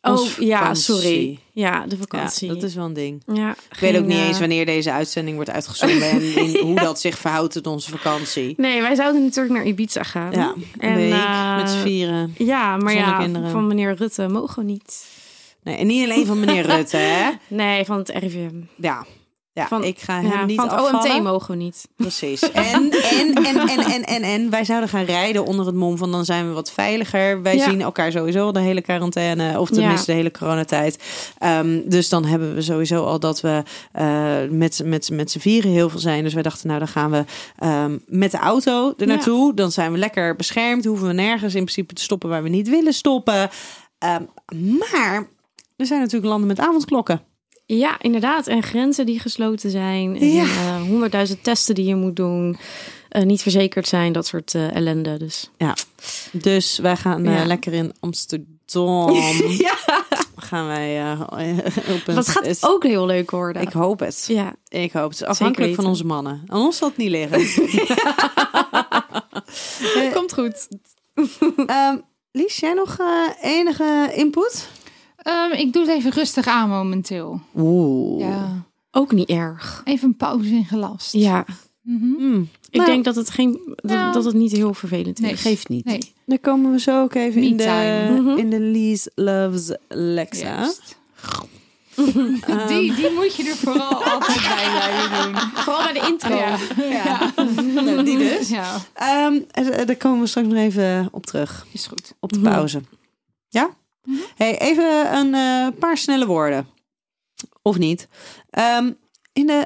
Oh, 0.06 0.28
ja, 0.40 0.74
sorry. 0.74 1.40
Ja, 1.52 1.86
de 1.88 1.96
Ja, 1.96 2.02
vakantie. 2.02 2.48
dat 2.48 2.64
is 2.64 2.76
wel 2.76 2.86
een 2.86 2.94
ding. 2.94 3.22
Ja, 3.34 3.56
Ik 3.72 3.80
weet 3.80 3.98
ook 3.98 4.06
niet 4.06 4.18
eh, 4.18 4.28
eens 4.28 4.40
wanneer 4.40 4.66
deze 4.66 4.92
uitzending 4.92 5.36
wordt 5.36 5.52
uitgezonden 5.52 6.10
en 6.10 6.22
in 6.46 6.58
hoe 6.58 6.76
dat 6.80 7.00
zich 7.02 7.18
verhoudt 7.18 7.54
tot 7.54 7.68
onze 7.68 7.90
vakantie. 7.90 8.54
Nee, 8.58 8.82
wij 8.82 8.96
zouden 8.96 9.24
natuurlijk 9.24 9.56
naar 9.56 9.66
Ibiza 9.66 10.04
gaan. 10.04 10.32
Ja, 10.32 10.54
En, 10.78 10.96
week 10.96 11.14
eh, 11.14 11.56
met 11.56 11.76
vieren. 11.76 12.36
Ja, 12.38 12.78
maar 12.78 12.94
ja, 12.94 13.18
kinderen. 13.18 13.50
van 13.50 13.68
meneer 13.68 13.96
Rutte 13.96 14.28
mogen 14.28 14.66
we 14.66 14.72
niet. 14.72 15.06
Nee, 15.64 15.76
en 15.76 15.88
niet 15.88 16.04
alleen 16.10 16.26
van 16.26 16.40
meneer 16.40 16.66
Rutte, 16.76 16.98
hè? 16.98 17.30
Nee, 17.48 17.86
van 17.86 17.98
het 17.98 18.10
RIVM. 18.10 18.56
Ja, 18.76 19.06
ja 19.54 19.68
Van- 19.68 19.84
ik 19.84 20.00
ga 20.00 20.22
hem 20.22 20.32
Ja, 20.32 20.46
niet 20.46 20.56
van 20.60 20.70
het 20.70 20.80
afvallen. 20.80 21.12
OMT 21.16 21.24
mogen 21.24 21.52
we 21.52 21.64
niet. 21.64 21.88
Precies. 21.96 22.52
En, 22.52 22.92
en, 22.92 23.34
en, 23.34 23.58
en, 23.68 23.80
en, 23.80 24.04
en, 24.04 24.22
en 24.22 24.50
wij 24.50 24.66
zouden 24.66 24.90
gaan 24.90 25.04
rijden 25.04 25.46
onder 25.46 25.66
het 25.66 25.76
mom 25.76 25.98
van 25.98 26.12
dan 26.12 26.26
zijn 26.26 26.48
we 26.48 26.54
wat 26.54 26.72
veiliger. 26.72 27.42
Wij 27.42 27.56
Ja. 27.56 27.70
zien 27.70 27.82
elkaar 27.82 28.12
sowieso 28.12 28.52
de 28.52 28.60
hele 28.60 28.82
quarantaine, 28.82 29.60
of 29.60 29.70
tenminste 29.70 30.06
de 30.12 30.18
hele 30.18 30.32
coronatijd. 30.32 31.04
Ehm, 31.38 31.80
dus 31.86 32.10
dan 32.10 32.26
hebben 32.26 32.56
we 32.56 32.62
sowieso 32.62 33.04
al 33.06 33.20
dat 33.20 33.42
we 33.42 33.64
eh, 33.92 34.36
met, 34.50 34.82
met, 34.86 35.10
met 35.10 35.32
z'n 35.32 35.40
vieren 35.40 35.72
heel 35.72 35.90
veel 35.90 36.00
zijn. 36.00 36.24
Dus 36.24 36.34
wij 36.34 36.44
dachten, 36.44 36.68
nou 36.68 36.80
dan 36.80 36.88
gaan 36.88 37.12
we 37.12 37.24
ehm, 37.60 37.98
met 38.08 38.32
de 38.32 38.38
auto 38.38 38.94
er 38.98 39.08
naartoe. 39.08 39.54
Dan 39.54 39.72
zijn 39.72 39.92
we 39.92 39.98
lekker 39.98 40.36
beschermd. 40.36 40.86
Hoeven 40.86 41.08
we 41.08 41.14
nergens 41.14 41.56
in 41.56 41.64
principe 41.64 41.94
te 41.94 42.02
stoppen 42.02 42.30
waar 42.30 42.44
we 42.44 42.50
niet 42.50 42.70
willen 42.70 42.94
stoppen. 42.94 43.50
Ehm, 43.98 44.24
maar 44.80 45.28
er 45.76 45.86
zijn 45.86 46.00
natuurlijk 46.00 46.32
landen 46.32 46.48
met 46.48 46.60
avondklokken. 46.60 47.22
Ja, 47.78 47.96
inderdaad. 48.02 48.48
En 48.48 48.64
grenzen 48.64 49.06
die 49.06 49.20
gesloten 49.20 49.70
zijn. 49.70 50.26
Ja. 50.34 50.44
eh, 50.44 50.82
honderdduizend 50.82 51.44
testen 51.44 51.76
die 51.76 51.86
je 51.86 51.96
moet 51.96 52.16
doen. 52.16 52.58
Eh, 53.10 53.24
niet 53.24 53.42
verzekerd 53.42 53.88
zijn, 53.88 54.12
dat 54.14 54.28
soort 54.28 54.56
eh, 54.56 54.76
ellende. 54.76 55.18
Dus 55.18 55.50
Dus 56.32 56.78
wij 56.78 56.96
gaan 56.96 57.24
Ja. 57.24 57.46
lekker 57.46 57.74
in 57.74 57.94
Amsterdam. 58.00 59.12
ja, 59.68 59.76
Gaan 60.36 60.68
wij 60.68 61.12
op 61.18 62.08
een... 62.08 62.16
dat 62.16 62.28
gaat 62.28 62.46
is- 62.46 62.64
ook 62.66 62.84
heel 62.84 63.06
leuk 63.06 63.32
worden. 63.32 63.62
Ik 63.62 63.72
hoop 63.72 64.00
het. 64.00 64.26
ja, 64.28 64.54
Ik 64.68 64.92
hoop 64.92 65.10
het. 65.10 65.24
Afhankelijk 65.24 65.76
van 65.76 65.86
onze 65.86 66.06
mannen. 66.06 66.44
Aan 66.48 66.62
ons 66.62 66.78
zal 66.78 66.88
het 66.88 66.98
niet 66.98 67.10
liggen. 67.10 67.40
komt 70.14 70.34
goed. 70.34 70.68
Ehm, 71.66 71.98
Lies, 72.32 72.58
jij 72.58 72.74
nog 72.74 72.98
enige 73.42 74.12
input? 74.16 74.70
Ehm, 75.24 75.52
ik 75.52 75.74
doe 75.74 75.82
het 75.86 75.92
even 75.92 76.12
rustig 76.12 76.48
aan 76.48 76.70
momenteel. 76.70 77.42
Oeh. 77.56 78.20
Ja. 78.20 78.64
Ook 78.92 79.12
niet 79.12 79.30
erg. 79.30 79.82
Even 79.86 80.08
een 80.08 80.18
pauze 80.18 80.50
in 80.54 80.66
gelast. 80.66 81.14
Ja, 81.14 81.46
Mhm. 81.82 82.14
Hmm, 82.18 82.50
ik 82.70 82.76
Nou, 82.80 82.90
denk 82.90 83.04
dat 83.06 83.16
het, 83.16 83.30
geen, 83.30 83.60
dat, 83.76 83.92
Nou. 83.92 84.14
dat 84.14 84.26
het 84.26 84.34
niet 84.34 84.52
heel 84.52 84.74
vervelend 84.74 85.20
Nee. 85.20 85.32
is. 85.32 85.42
Geeft 85.42 85.70
niet. 85.70 85.86
Nee, 85.86 86.14
Dan 86.26 86.40
komen 86.40 86.72
we 86.72 86.80
zo 86.80 87.02
ook 87.02 87.14
even 87.14 87.42
in 87.44 87.58
de. 87.58 88.08
Mhm. 88.22 88.38
in 88.38 88.50
de 88.50 88.60
Lies 88.60 89.08
Loves 89.16 89.76
Lexa. 89.88 90.56
Ehm, 90.58 90.68
Die, 92.68 92.94
die 92.96 93.10
moet 93.16 93.36
je 93.36 93.44
er 93.50 93.56
vooral 93.56 94.04
altijd 94.14 94.38
bij 94.42 94.70
blijven 94.72 95.24
doen. 95.32 95.42
Vooral 95.54 95.84
bij 95.84 95.94
de 95.94 96.08
intro. 96.08 96.36
Ja. 96.36 96.58
ja. 96.90 97.32
Nou, 97.84 98.04
die 98.04 98.18
dus. 98.18 98.50
Ja, 98.50 98.76
Ehm, 98.94 99.40
eh, 99.52 99.86
daar 99.86 99.96
komen 99.96 100.20
we 100.22 100.28
straks 100.28 100.48
nog 100.48 100.58
even 100.58 101.08
op 101.12 101.26
terug. 101.26 101.66
is 101.72 101.88
goed. 101.88 102.14
Op 102.20 102.34
de 102.34 102.40
Mhm. 102.40 102.50
pauze. 102.50 102.82
Ja? 103.50 103.70
Hey, 104.36 104.60
even 104.60 105.16
een 105.18 105.34
eh, 105.36 105.80
paar 105.80 105.98
snelle 105.98 106.26
woorden. 106.26 106.68
Of 107.62 107.78
niet. 107.78 108.08
Ehm, 108.50 108.92
in 109.34 109.46
de 109.48 109.66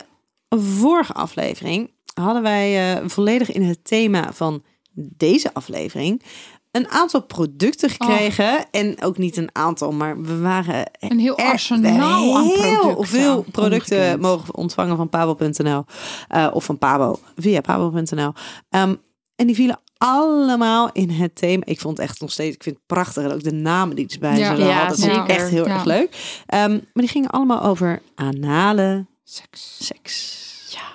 vorige 0.58 1.14
aflevering 1.14 1.92
hadden 2.14 2.42
wij 2.42 2.96
eh, 2.96 3.04
volledig 3.10 3.52
in 3.52 3.64
het 3.64 3.84
thema 3.86 4.34
van 4.34 4.64
deze 4.94 5.54
aflevering 5.54 6.22
een 6.72 6.88
aantal 6.90 7.22
producten 7.22 7.90
gekregen. 7.90 8.72
En 8.72 9.02
ook 9.04 9.18
niet 9.18 9.38
een 9.38 9.50
aantal, 9.52 9.92
maar 9.92 10.22
we 10.22 10.38
waren 10.40 10.92
Een 11.00 11.20
heel 11.20 11.38
arsenaal 11.38 12.38
aan 12.38 12.44
heel 12.44 12.80
producten. 12.80 13.08
veel 13.08 13.46
producten 13.52 13.98
Ongekend. 13.98 14.22
mogen 14.22 14.56
ontvangen 14.56 14.98
van 14.98 15.10
pabo.nl. 15.10 15.86
eh, 16.28 16.48
of 16.54 16.64
van 16.64 16.78
Pabo, 16.78 17.20
via 17.36 17.62
pabo.nl. 17.62 18.34
Ehm, 18.70 18.96
en 19.36 19.46
die 19.48 19.56
vielen 19.56 19.80
allemaal 19.98 20.90
in 20.92 21.10
het 21.10 21.36
thema. 21.36 21.64
Ik 21.66 21.80
vond 21.80 21.98
het 21.98 22.08
echt 22.08 22.22
nog 22.22 22.32
steeds, 22.32 22.56
ik 22.56 22.64
vind 22.64 22.76
het 22.76 22.86
prachtig. 22.86 23.24
En 23.24 23.32
ook 23.32 23.44
de 23.44 23.52
namen 23.54 23.96
die 23.96 24.08
erbij 24.08 24.38
Ja. 24.38 24.56
zullen 24.56 24.68
Ja, 24.68 24.74
hadden. 24.78 24.90
Dat 24.90 25.00
vond 25.00 25.12
ik 25.12 25.18
zeker. 25.28 25.36
echt 25.42 25.50
heel 25.50 25.66
Ja. 25.68 25.74
erg 25.74 25.84
leuk. 25.84 26.42
Ehm, 26.46 26.72
maar 26.72 26.82
die 26.94 27.08
gingen 27.08 27.30
allemaal 27.30 27.62
over 27.62 28.02
anale 28.16 29.06
Seks. 29.24 29.78
seks. 29.86 30.46
Ja. 30.70 30.86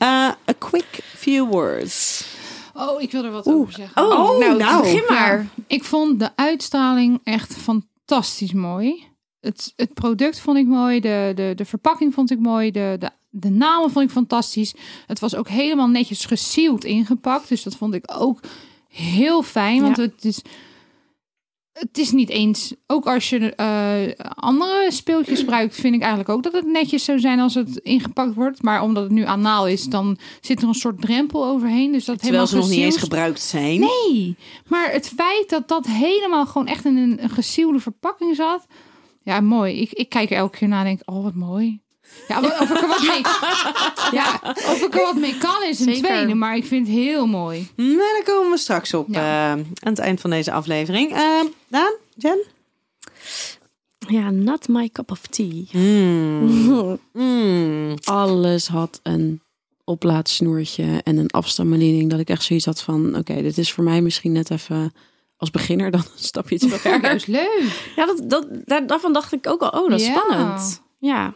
a 0.48 0.52
quick 0.58 1.00
few 1.16 1.48
words. 1.50 2.24
Oh, 2.74 3.02
ik 3.02 3.10
wil 3.12 3.24
er 3.24 3.30
wat 3.30 3.46
Oeh. 3.46 3.60
over 3.60 3.72
zeggen. 3.72 4.02
Oh, 4.02 4.10
Oh, 4.30 4.38
nou, 4.38 4.56
nou. 4.56 4.82
begin 4.82 5.04
maar. 5.08 5.38
Ja, 5.38 5.46
ik 5.66 5.84
vond 5.84 6.20
de 6.20 6.30
uitstraling 6.36 7.20
echt 7.24 7.56
fantastisch 7.56 8.52
mooi. 8.52 9.08
Het, 9.40 9.72
het 9.76 9.94
product 9.94 10.40
vond 10.40 10.56
ik 10.58 10.66
mooi. 10.66 11.00
De, 11.00 11.32
de, 11.34 11.52
de 11.56 11.64
verpakking 11.64 12.14
vond 12.14 12.30
ik 12.30 12.38
mooi. 12.38 12.70
De, 12.70 12.96
de, 12.98 13.10
de 13.30 13.50
namen 13.50 13.90
vond 13.90 14.04
ik 14.04 14.10
fantastisch. 14.10 14.74
Het 15.06 15.20
was 15.20 15.34
ook 15.34 15.48
helemaal 15.48 15.88
netjes 15.88 16.24
gesealed 16.24 16.84
ingepakt. 16.84 17.48
Dus 17.48 17.62
dat 17.62 17.76
vond 17.76 17.94
ik 17.94 18.04
ook 18.16 18.40
heel 18.88 19.42
fijn. 19.42 19.80
Want 19.82 19.96
Ja. 19.96 20.02
het 20.02 20.24
is... 20.24 20.40
Het 21.72 21.98
is 21.98 22.10
niet 22.10 22.28
eens, 22.28 22.74
ook 22.86 23.06
als 23.06 23.30
je 23.30 23.54
eh, 23.54 24.26
andere 24.34 24.86
speeltjes 24.88 25.38
gebruikt, 25.38 25.74
vind 25.74 25.94
ik 25.94 26.00
eigenlijk 26.00 26.30
ook 26.30 26.42
dat 26.42 26.52
het 26.52 26.66
netjes 26.66 27.04
zou 27.04 27.18
zijn 27.18 27.40
als 27.40 27.54
het 27.54 27.76
ingepakt 27.76 28.34
wordt. 28.34 28.62
Maar 28.62 28.82
omdat 28.82 29.02
het 29.02 29.12
nu 29.12 29.24
anaal 29.24 29.66
is, 29.66 29.84
dan 29.84 30.18
zit 30.40 30.62
er 30.62 30.68
een 30.68 30.74
soort 30.74 31.00
drempel 31.00 31.44
overheen. 31.46 31.92
Dus 31.92 32.04
dat 32.04 32.18
Terwijl 32.22 32.46
ze 32.46 32.56
nog 32.56 32.68
niet 32.68 32.78
eens 32.78 32.96
gebruikt 32.96 33.40
zijn. 33.40 33.80
Nee, 33.80 34.36
maar 34.68 34.92
het 34.92 35.08
feit 35.16 35.48
dat 35.48 35.68
dat 35.68 35.86
helemaal 35.86 36.46
gewoon 36.46 36.66
echt 36.66 36.84
in 36.84 36.96
een, 36.96 37.22
een 37.22 37.30
gesielde 37.30 37.80
verpakking 37.80 38.36
zat. 38.36 38.66
Ja, 39.30 39.40
mooi. 39.40 39.80
Ik, 39.80 39.92
ik 39.92 40.08
kijk 40.08 40.30
er 40.30 40.36
elke 40.36 40.56
keer 40.58 40.68
naar 40.68 40.78
en 40.78 40.84
denk, 40.86 41.00
oh, 41.04 41.22
wat 41.22 41.34
mooi. 41.34 41.80
Ja, 42.28 42.40
of 42.40 42.70
ik 42.70 42.80
er 42.82 42.88
wat 42.88 43.00
mee, 43.02 43.20
ja, 44.20 44.40
of 44.44 44.82
ik 44.86 44.94
er 44.94 45.02
wat 45.02 45.14
mee 45.16 45.38
kan 45.38 45.62
is 45.68 45.78
een 45.80 45.94
Zeker. 45.94 46.02
tweede, 46.08 46.34
maar 46.34 46.56
ik 46.56 46.64
vind 46.64 46.86
het 46.86 46.96
heel 46.96 47.26
mooi. 47.26 47.68
Nou, 47.76 47.96
daar 47.96 48.22
komen 48.24 48.50
we 48.50 48.58
straks 48.58 48.94
op 48.94 49.06
Ja. 49.10 49.20
eh, 49.20 49.50
aan 49.52 49.64
het 49.80 49.98
eind 49.98 50.20
van 50.20 50.30
deze 50.30 50.52
aflevering. 50.52 51.10
Ehm 51.12 51.46
Daan, 51.68 51.92
Jen? 52.14 52.44
Ja, 54.08 54.30
not 54.30 54.68
my 54.68 54.88
cup 54.88 55.10
of 55.10 55.20
tea. 55.26 55.64
Mm. 55.72 56.98
Mm. 57.12 57.94
Alles 58.04 58.66
had 58.68 59.00
een 59.02 59.40
oplaadsnoertje 59.84 61.00
en 61.04 61.16
een 61.16 61.30
afstandsbediening. 61.30 62.10
Dat 62.10 62.20
ik 62.20 62.28
echt 62.30 62.42
zoiets 62.42 62.64
had 62.64 62.82
van, 62.82 63.16
oké, 63.16 63.42
dit 63.42 63.58
is 63.58 63.72
voor 63.72 63.84
mij 63.84 64.00
misschien 64.02 64.32
net 64.32 64.50
even 64.50 64.92
als 65.40 65.50
beginner 65.50 65.90
dan 65.90 66.00
een 66.00 66.06
stapje 66.24 66.58
te 66.58 66.68
Dat 66.68 66.78
vond 66.80 66.94
ik 66.94 67.00
ver. 67.00 67.10
juist 67.10 67.26
leuk. 67.26 67.92
Ja, 67.96 68.06
dat, 68.06 68.20
dat, 68.24 68.46
daar, 68.64 68.86
daarvan 68.86 69.12
dacht 69.12 69.32
ik 69.32 69.46
ook 69.46 69.60
al, 69.62 69.82
oh, 69.82 69.90
dat 69.90 70.00
is 70.00 70.06
Ja. 70.06 70.14
spannend. 70.18 70.82
Ja, 70.98 71.34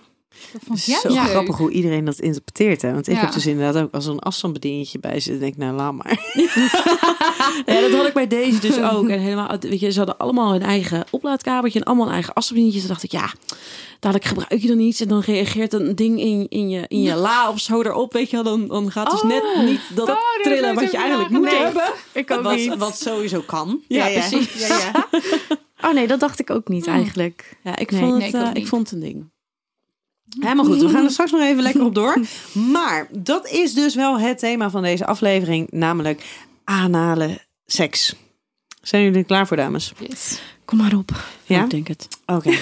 Dat 0.52 0.62
vond 0.66 0.78
ik 0.86 0.94
Zo 0.94 1.08
leuk. 1.08 1.18
grappig 1.18 1.56
hoe 1.56 1.70
iedereen 1.70 2.04
dat 2.04 2.18
interpreteert. 2.20 2.82
Hè? 2.82 2.92
Want 2.92 3.08
ik 3.08 3.14
Ja. 3.14 3.20
heb 3.20 3.32
dus 3.32 3.46
inderdaad 3.46 3.82
ook 3.82 3.92
als 3.94 4.06
er 4.06 4.12
een 4.12 4.18
afstandsbedienertje 4.18 4.98
bij 4.98 5.20
zit, 5.20 5.40
denk 5.40 5.52
ik, 5.52 5.58
nou 5.58 5.76
laat 5.76 5.92
maar. 5.92 6.18
ja, 7.66 7.80
dat 7.80 7.92
had 7.92 8.06
ik 8.06 8.12
bij 8.14 8.26
deze 8.26 8.58
dus 8.60 8.80
ook. 8.92 9.08
En 9.08 9.18
helemaal, 9.20 9.56
weet 9.60 9.80
je, 9.80 9.90
ze 9.92 9.98
hadden 9.98 10.18
allemaal 10.18 10.52
hun 10.52 10.62
eigen 10.62 11.04
oplaadkabeltje 11.10 11.78
en 11.80 11.84
allemaal 11.84 12.06
een 12.06 12.12
eigen 12.12 12.34
afstandsbedieningje. 12.34 12.80
Toen 12.80 12.88
dacht 12.88 13.02
ik, 13.02 13.12
ja, 13.12 13.32
dadelijk 14.00 14.28
gebruik 14.28 14.62
je 14.62 14.68
dan 14.68 14.78
iets 14.78 15.00
en 15.00 15.08
dan 15.08 15.20
reageert 15.20 15.72
een 15.72 15.94
ding 15.96 16.20
in, 16.20 16.46
in, 16.48 16.68
je, 16.68 16.84
in 16.88 17.02
je 17.02 17.14
la 17.14 17.50
of 17.50 17.60
zo 17.60 17.80
erop, 17.82 18.12
weet 18.12 18.30
je 18.30 18.42
wel. 18.42 18.44
Dan, 18.44 18.68
dan 18.68 18.90
gaat 18.90 19.10
dus 19.10 19.20
Oh. 19.22 19.28
net 19.28 19.42
niet 19.64 19.80
dat 19.94 20.06
daar 20.06 20.38
trillen 20.42 20.74
wat 20.74 20.90
je 20.90 20.96
eigenlijk 20.96 21.30
moet 21.30 21.50
hebben. 21.58 21.92
Ik 22.12 22.28
Wat, 22.42 22.76
wat 22.78 22.98
sowieso 23.00 23.40
kan. 23.40 23.80
Ja, 23.88 24.06
precies. 24.08 24.68
Ja, 24.68 24.78
ja. 24.78 25.08
Oh 25.82 25.92
nee, 25.94 26.06
dat 26.06 26.20
dacht 26.20 26.40
ik 26.40 26.50
ook 26.50 26.68
niet 26.68 26.86
eigenlijk. 26.86 27.56
Ja, 27.64 27.76
ik, 27.76 27.90
Nee, 27.90 28.00
vond 28.00 28.12
het, 28.12 28.20
nee, 28.20 28.28
ik 28.28 28.34
eh, 28.34 28.46
niet. 28.48 28.56
ik 28.56 28.66
vond 28.66 28.90
het 28.90 28.92
een 29.02 29.04
ding. 29.06 29.32
Helemaal 30.40 30.64
goed, 30.64 30.80
we 30.80 30.88
gaan 30.88 31.04
er 31.04 31.10
straks 31.18 31.30
nog 31.30 31.40
even 31.40 31.62
lekker 31.62 31.84
op 31.84 31.94
door. 31.94 32.20
Maar 32.52 33.08
dat 33.12 33.48
is 33.48 33.74
dus 33.74 33.94
wel 33.94 34.18
het 34.18 34.38
thema 34.38 34.70
van 34.70 34.82
deze 34.82 35.06
aflevering, 35.06 35.66
namelijk 35.70 36.22
anale 36.64 37.38
seks. 37.66 38.14
Zijn 38.82 39.02
jullie 39.02 39.18
er 39.18 39.24
klaar 39.24 39.46
voor, 39.46 39.56
dames? 39.56 39.92
Yes. 40.08 40.40
Kom 40.64 40.78
maar 40.78 40.94
op. 40.94 41.10
Ja? 41.44 41.64
ik 41.64 41.70
denk 41.70 41.88
het. 41.88 42.08
Oké. 42.26 42.52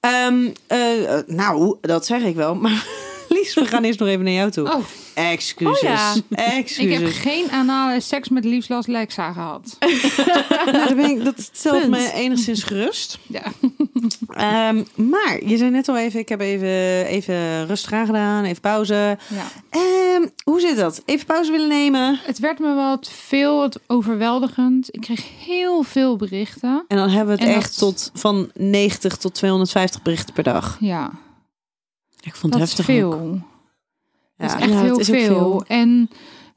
Ehm, 0.00 0.48
eh, 0.66 0.78
nou, 1.26 1.76
dat 1.80 2.06
zeg 2.06 2.22
ik 2.22 2.34
wel. 2.34 2.54
Maar 2.54 2.86
Lies, 3.28 3.54
we 3.54 3.66
gaan 3.66 3.84
eerst 3.84 3.98
nog 3.98 4.08
even 4.08 4.24
naar 4.24 4.32
jou 4.32 4.50
toe. 4.50 4.72
Oh, 4.72 4.84
Excuses. 5.18 5.82
Oh 5.82 5.88
ja. 5.88 6.14
ik 6.14 6.22
Excuses. 6.38 6.98
heb 6.98 7.08
geen 7.12 7.50
anale 7.50 8.00
seks 8.00 8.28
met 8.28 8.44
Liefslas 8.44 8.86
Lexa 8.86 9.32
gehad. 9.32 9.76
Nou, 10.72 10.94
ben 10.94 11.10
ik, 11.10 11.24
dat 11.24 11.48
stelt 11.52 11.78
Punt. 11.78 11.90
me 11.90 12.12
enigszins 12.14 12.62
gerust. 12.62 13.18
Ja. 13.26 13.42
Ehm, 14.28 14.84
maar 14.94 15.38
je 15.44 15.56
zei 15.56 15.70
net 15.70 15.88
al 15.88 15.96
even, 15.98 16.20
ik 16.20 16.28
heb 16.28 16.40
even, 16.40 17.04
even 17.06 17.66
rustig 17.66 17.92
aangedaan, 17.92 18.44
even 18.44 18.60
pauze. 18.60 19.18
ja. 19.28 19.44
Ehm, 19.70 20.28
hoe 20.44 20.60
zit 20.60 20.76
dat? 20.76 21.02
Even 21.04 21.26
pauze 21.26 21.50
willen 21.50 21.68
nemen. 21.68 22.20
Het 22.22 22.38
werd 22.38 22.58
me 22.58 22.74
wat 22.74 23.10
veel, 23.10 23.58
wat 23.58 23.80
overweldigend. 23.86 24.88
Ik 24.94 25.00
kreeg 25.00 25.24
heel 25.44 25.82
veel 25.82 26.16
berichten. 26.16 26.84
En 26.88 26.96
dan 26.96 27.08
hebben 27.08 27.36
we 27.36 27.40
het 27.42 27.50
En 27.50 27.56
echt 27.56 27.78
dat- 27.80 27.88
tot 27.96 28.10
van 28.14 28.50
90 28.54 29.16
tot 29.16 29.34
250 29.34 30.02
berichten 30.02 30.34
per 30.34 30.42
dag. 30.44 30.76
Ja, 30.80 31.10
Ik 32.20 32.34
vond 32.34 32.52
dat 32.52 32.60
het 32.60 32.70
heftig 32.70 32.84
veel. 32.94 33.12
ook. 33.14 33.36
Dat 34.38 34.50
Ja. 34.50 34.56
is 34.56 34.62
echt 34.62 34.70
Ja, 34.72 34.76
het 34.76 34.84
heel 34.84 34.98
is 34.98 35.08
ook 35.10 35.16
veel. 35.16 35.26
veel. 35.26 35.64
En 35.66 36.10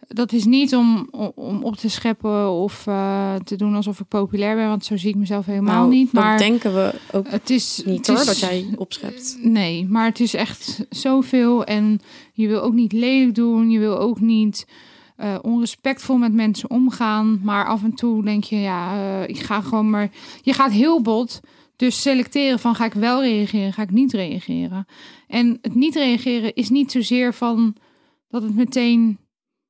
dat 0.07 0.31
is 0.31 0.45
niet 0.45 0.75
om, 0.75 1.07
om 1.35 1.63
op 1.63 1.75
te 1.75 1.89
scheppen 1.89 2.49
of 2.51 2.87
eh, 2.87 3.35
te 3.35 3.55
doen 3.55 3.75
alsof 3.75 3.99
ik 3.99 4.07
populair 4.07 4.55
ben. 4.55 4.67
Want 4.67 4.85
zo 4.85 4.97
zie 4.97 5.09
ik 5.09 5.15
mezelf 5.15 5.45
helemaal 5.45 5.75
Nou, 5.79 5.89
niet. 5.89 6.11
Maar 6.13 6.29
dat 6.37 6.47
denken 6.47 6.73
we 6.73 6.93
ook 7.11 7.27
het 7.29 7.49
is 7.49 7.81
niet 7.85 7.97
het 7.97 8.07
hoor, 8.07 8.17
is- 8.19 8.25
dat 8.25 8.39
jij 8.39 8.65
opschept. 8.77 9.37
Nee, 9.41 9.87
maar 9.89 10.05
het 10.05 10.19
is 10.19 10.33
echt 10.33 10.85
zoveel. 10.89 11.63
En 11.63 11.99
je 12.33 12.47
wil 12.47 12.61
ook 12.61 12.73
niet 12.73 12.91
lelijk 12.91 13.35
doen. 13.35 13.69
Je 13.69 13.79
wil 13.79 13.97
ook 13.99 14.19
niet 14.19 14.67
eh, 15.15 15.35
onrespectvol 15.41 16.17
met 16.17 16.33
mensen 16.33 16.69
omgaan. 16.69 17.39
Maar 17.43 17.65
af 17.65 17.83
en 17.83 17.93
toe 17.93 18.23
denk 18.23 18.43
je, 18.43 18.55
ja, 18.55 18.93
eh, 18.95 19.27
ik 19.29 19.39
ga 19.39 19.61
gewoon 19.61 19.89
maar... 19.89 20.09
Je 20.41 20.53
gaat 20.53 20.71
heel 20.71 21.01
bot. 21.01 21.39
Dus 21.81 22.01
selecteren 22.01 22.59
van 22.59 22.75
ga 22.75 22.85
ik 22.85 22.93
wel 22.93 23.21
reageren, 23.21 23.73
ga 23.73 23.81
ik 23.81 23.91
niet 23.91 24.13
reageren. 24.13 24.85
En 25.27 25.57
het 25.61 25.75
niet 25.75 25.95
reageren 25.95 26.53
is 26.53 26.69
niet 26.69 26.91
zozeer 26.91 27.33
van 27.33 27.75
dat 28.27 28.43
het 28.43 28.55
meteen 28.55 29.19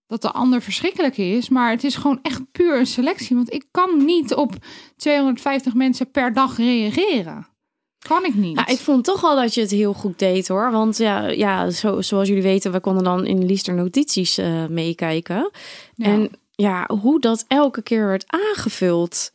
dat 0.08 0.22
de 0.22 0.32
ander 0.32 0.62
verschrikkelijk 0.62 1.18
is. 1.18 1.50
Maar 1.50 1.72
het 1.72 1.84
is 1.84 1.96
gewoon 1.96 2.20
echt 2.22 2.52
puur 2.52 2.80
een 2.80 2.88
selectie. 2.88 3.36
Want 3.36 3.54
ik 3.54 3.66
kan 3.72 4.06
niet 4.06 4.34
op 4.34 4.56
250 4.96 5.74
mensen 5.74 6.12
per 6.12 6.34
dag 6.34 6.58
reageren. 6.58 7.48
Kan 8.08 8.26
ik 8.26 8.36
niet. 8.36 8.58
Ja, 8.58 8.68
ik 8.68 8.80
vond 8.80 9.04
toch 9.04 9.24
al 9.24 9.36
dat 9.36 9.54
je 9.54 9.62
het 9.62 9.72
heel 9.72 9.94
goed 9.94 10.20
deed 10.20 10.48
hoor. 10.48 10.72
Want 10.72 10.98
ja, 10.98 11.28
ja 11.28 11.70
zo, 11.70 12.02
zoals 12.02 12.28
jullie 12.28 12.44
weten, 12.44 12.72
we 12.72 12.80
konden 12.80 13.04
dan 13.04 13.26
in 13.26 13.46
Liester 13.46 13.74
notities 13.74 14.38
eh, 14.38 14.66
meekijken. 14.66 15.52
Ja. 15.96 16.06
En 16.06 16.32
ja, 16.52 16.90
hoe 17.02 17.20
dat 17.20 17.46
elke 17.48 17.82
keer 17.82 18.08
werd 18.08 18.24
aangevuld. 18.28 19.32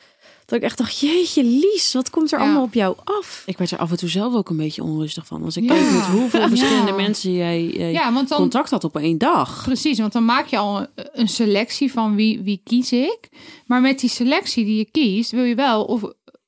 Dat 0.46 0.58
ik 0.58 0.64
echt 0.64 0.78
dacht, 0.78 0.98
jeetje 1.00 1.44
Lies, 1.44 1.92
wat 1.92 2.10
komt 2.10 2.32
er 2.32 2.38
Ja. 2.38 2.44
allemaal 2.44 2.62
op 2.62 2.74
jou 2.74 2.96
af? 3.04 3.42
Ik 3.46 3.58
werd 3.58 3.70
er 3.70 3.78
af 3.78 3.90
en 3.90 3.96
toe 3.96 4.08
zelf 4.08 4.34
ook 4.34 4.50
een 4.50 4.56
beetje 4.56 4.82
onrustig 4.82 5.26
van. 5.26 5.42
Als 5.42 5.56
ik 5.56 5.62
Ja. 5.64 5.74
keek 5.74 5.90
met 5.90 6.06
hoeveel 6.06 6.48
verschillende 6.48 6.90
Ja. 6.90 6.96
mensen 6.96 7.32
jij, 7.32 7.64
jij 7.66 7.92
Ja, 7.92 8.12
want 8.12 8.28
dan, 8.28 8.38
contact 8.38 8.70
had 8.70 8.84
op 8.84 8.96
één 8.96 9.18
dag. 9.18 9.62
Precies, 9.64 9.98
want 9.98 10.12
dan 10.12 10.24
maak 10.24 10.46
je 10.46 10.56
al 10.58 10.86
een, 10.94 11.28
selectie 11.28 11.92
van 11.92 12.14
wie, 12.14 12.40
wie 12.42 12.60
kies 12.64 12.92
ik. 12.92 13.28
Maar 13.66 13.80
met 13.80 14.00
die 14.00 14.10
selectie 14.10 14.64
die 14.64 14.76
je 14.76 14.90
kiest, 14.90 15.30
wil 15.30 15.44
je 15.44 15.54
wel 15.54 15.84
of, 15.84 16.02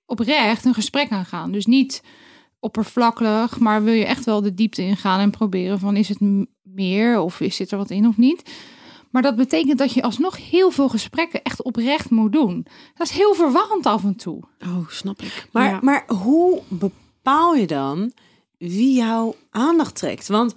oprecht 0.06 0.64
een 0.64 0.74
gesprek 0.74 1.10
aangaan. 1.10 1.52
Dus 1.52 1.66
niet 1.66 2.02
oppervlakkig, 2.60 3.58
maar 3.58 3.84
wil 3.84 3.94
je 3.94 4.04
echt 4.04 4.24
wel 4.24 4.42
de 4.42 4.54
diepte 4.54 4.82
ingaan 4.82 5.20
en 5.20 5.30
proberen 5.30 5.78
van 5.78 5.96
is 5.96 6.08
het 6.08 6.18
meer 6.62 7.20
of 7.20 7.40
is 7.40 7.56
zit 7.56 7.70
er 7.70 7.78
wat 7.78 7.90
in 7.90 8.08
of 8.08 8.16
niet. 8.16 8.42
Maar 9.18 9.30
dat 9.30 9.48
betekent 9.48 9.78
dat 9.78 9.92
je 9.92 10.02
alsnog 10.02 10.50
heel 10.50 10.70
veel 10.70 10.88
gesprekken 10.88 11.42
echt 11.42 11.62
oprecht 11.62 12.10
moet 12.10 12.32
doen. 12.32 12.66
Dat 12.94 13.06
is 13.06 13.16
heel 13.16 13.34
verwarrend 13.34 13.86
af 13.86 14.04
en 14.04 14.16
toe. 14.16 14.42
Oh, 14.66 14.88
snap 14.88 15.22
ik. 15.22 15.48
Maar, 15.52 15.70
Ja. 15.70 15.78
maar 15.82 16.04
hoe 16.06 16.60
bepaal 16.68 17.54
je 17.54 17.66
dan 17.66 18.12
wie 18.58 18.94
jouw 18.96 19.34
aandacht 19.50 19.94
trekt? 19.94 20.28
Want 20.28 20.54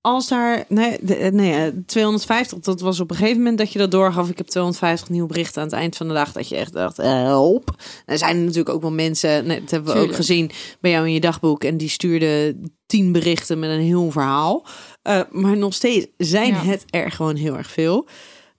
als 0.00 0.28
daar, 0.28 0.64
nee, 0.68 0.98
de, 1.00 1.14
nee, 1.32 1.52
eh, 1.54 1.72
250, 1.86 2.58
dat 2.58 2.80
was 2.80 3.00
op 3.00 3.10
een 3.10 3.16
gegeven 3.16 3.38
moment 3.38 3.58
dat 3.58 3.72
je 3.72 3.78
dat 3.78 3.90
doorgaf. 3.90 4.28
Ik 4.28 4.38
heb 4.38 4.46
250 4.46 5.08
nieuwe 5.08 5.28
berichten 5.28 5.62
aan 5.62 5.68
het 5.68 5.76
eind 5.76 5.96
van 5.96 6.08
de 6.08 6.14
dag. 6.14 6.32
Dat 6.32 6.48
je 6.48 6.56
echt 6.56 6.72
dacht, 6.72 6.98
eh, 6.98 7.12
help. 7.22 7.74
Er 8.06 8.18
zijn 8.18 8.36
er 8.36 8.42
natuurlijk 8.42 8.74
ook 8.74 8.82
wel 8.82 8.92
mensen, 8.92 9.46
nee, 9.46 9.60
dat 9.60 9.70
hebben 9.70 9.94
we 9.94 10.00
ook 10.00 10.14
gezien 10.14 10.50
bij 10.80 10.90
jou 10.90 11.06
in 11.06 11.12
je 11.12 11.20
dagboek. 11.20 11.64
En 11.64 11.76
die 11.76 11.88
stuurden 11.88 12.62
tien 12.86 13.12
berichten 13.12 13.58
met 13.58 13.70
een 13.70 13.80
heel 13.80 14.10
verhaal. 14.10 14.66
Eh, 15.02 15.20
maar 15.30 15.56
nog 15.56 15.74
steeds 15.74 16.06
zijn 16.16 16.48
Ja. 16.54 16.62
het 16.62 16.84
er 16.90 17.10
gewoon 17.10 17.36
heel 17.36 17.56
erg 17.56 17.70
veel. 17.70 18.06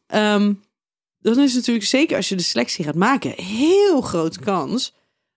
Ehm, 0.08 0.54
dan 1.20 1.40
is 1.40 1.46
het 1.50 1.56
natuurlijk 1.56 1.86
zeker 1.86 2.16
als 2.18 2.30
je 2.30 2.36
de 2.36 2.44
selectie 2.44 2.86
gaat 2.86 2.96
maken, 2.96 3.32
heel 3.44 4.02
grote 4.02 4.40
kans 4.40 4.94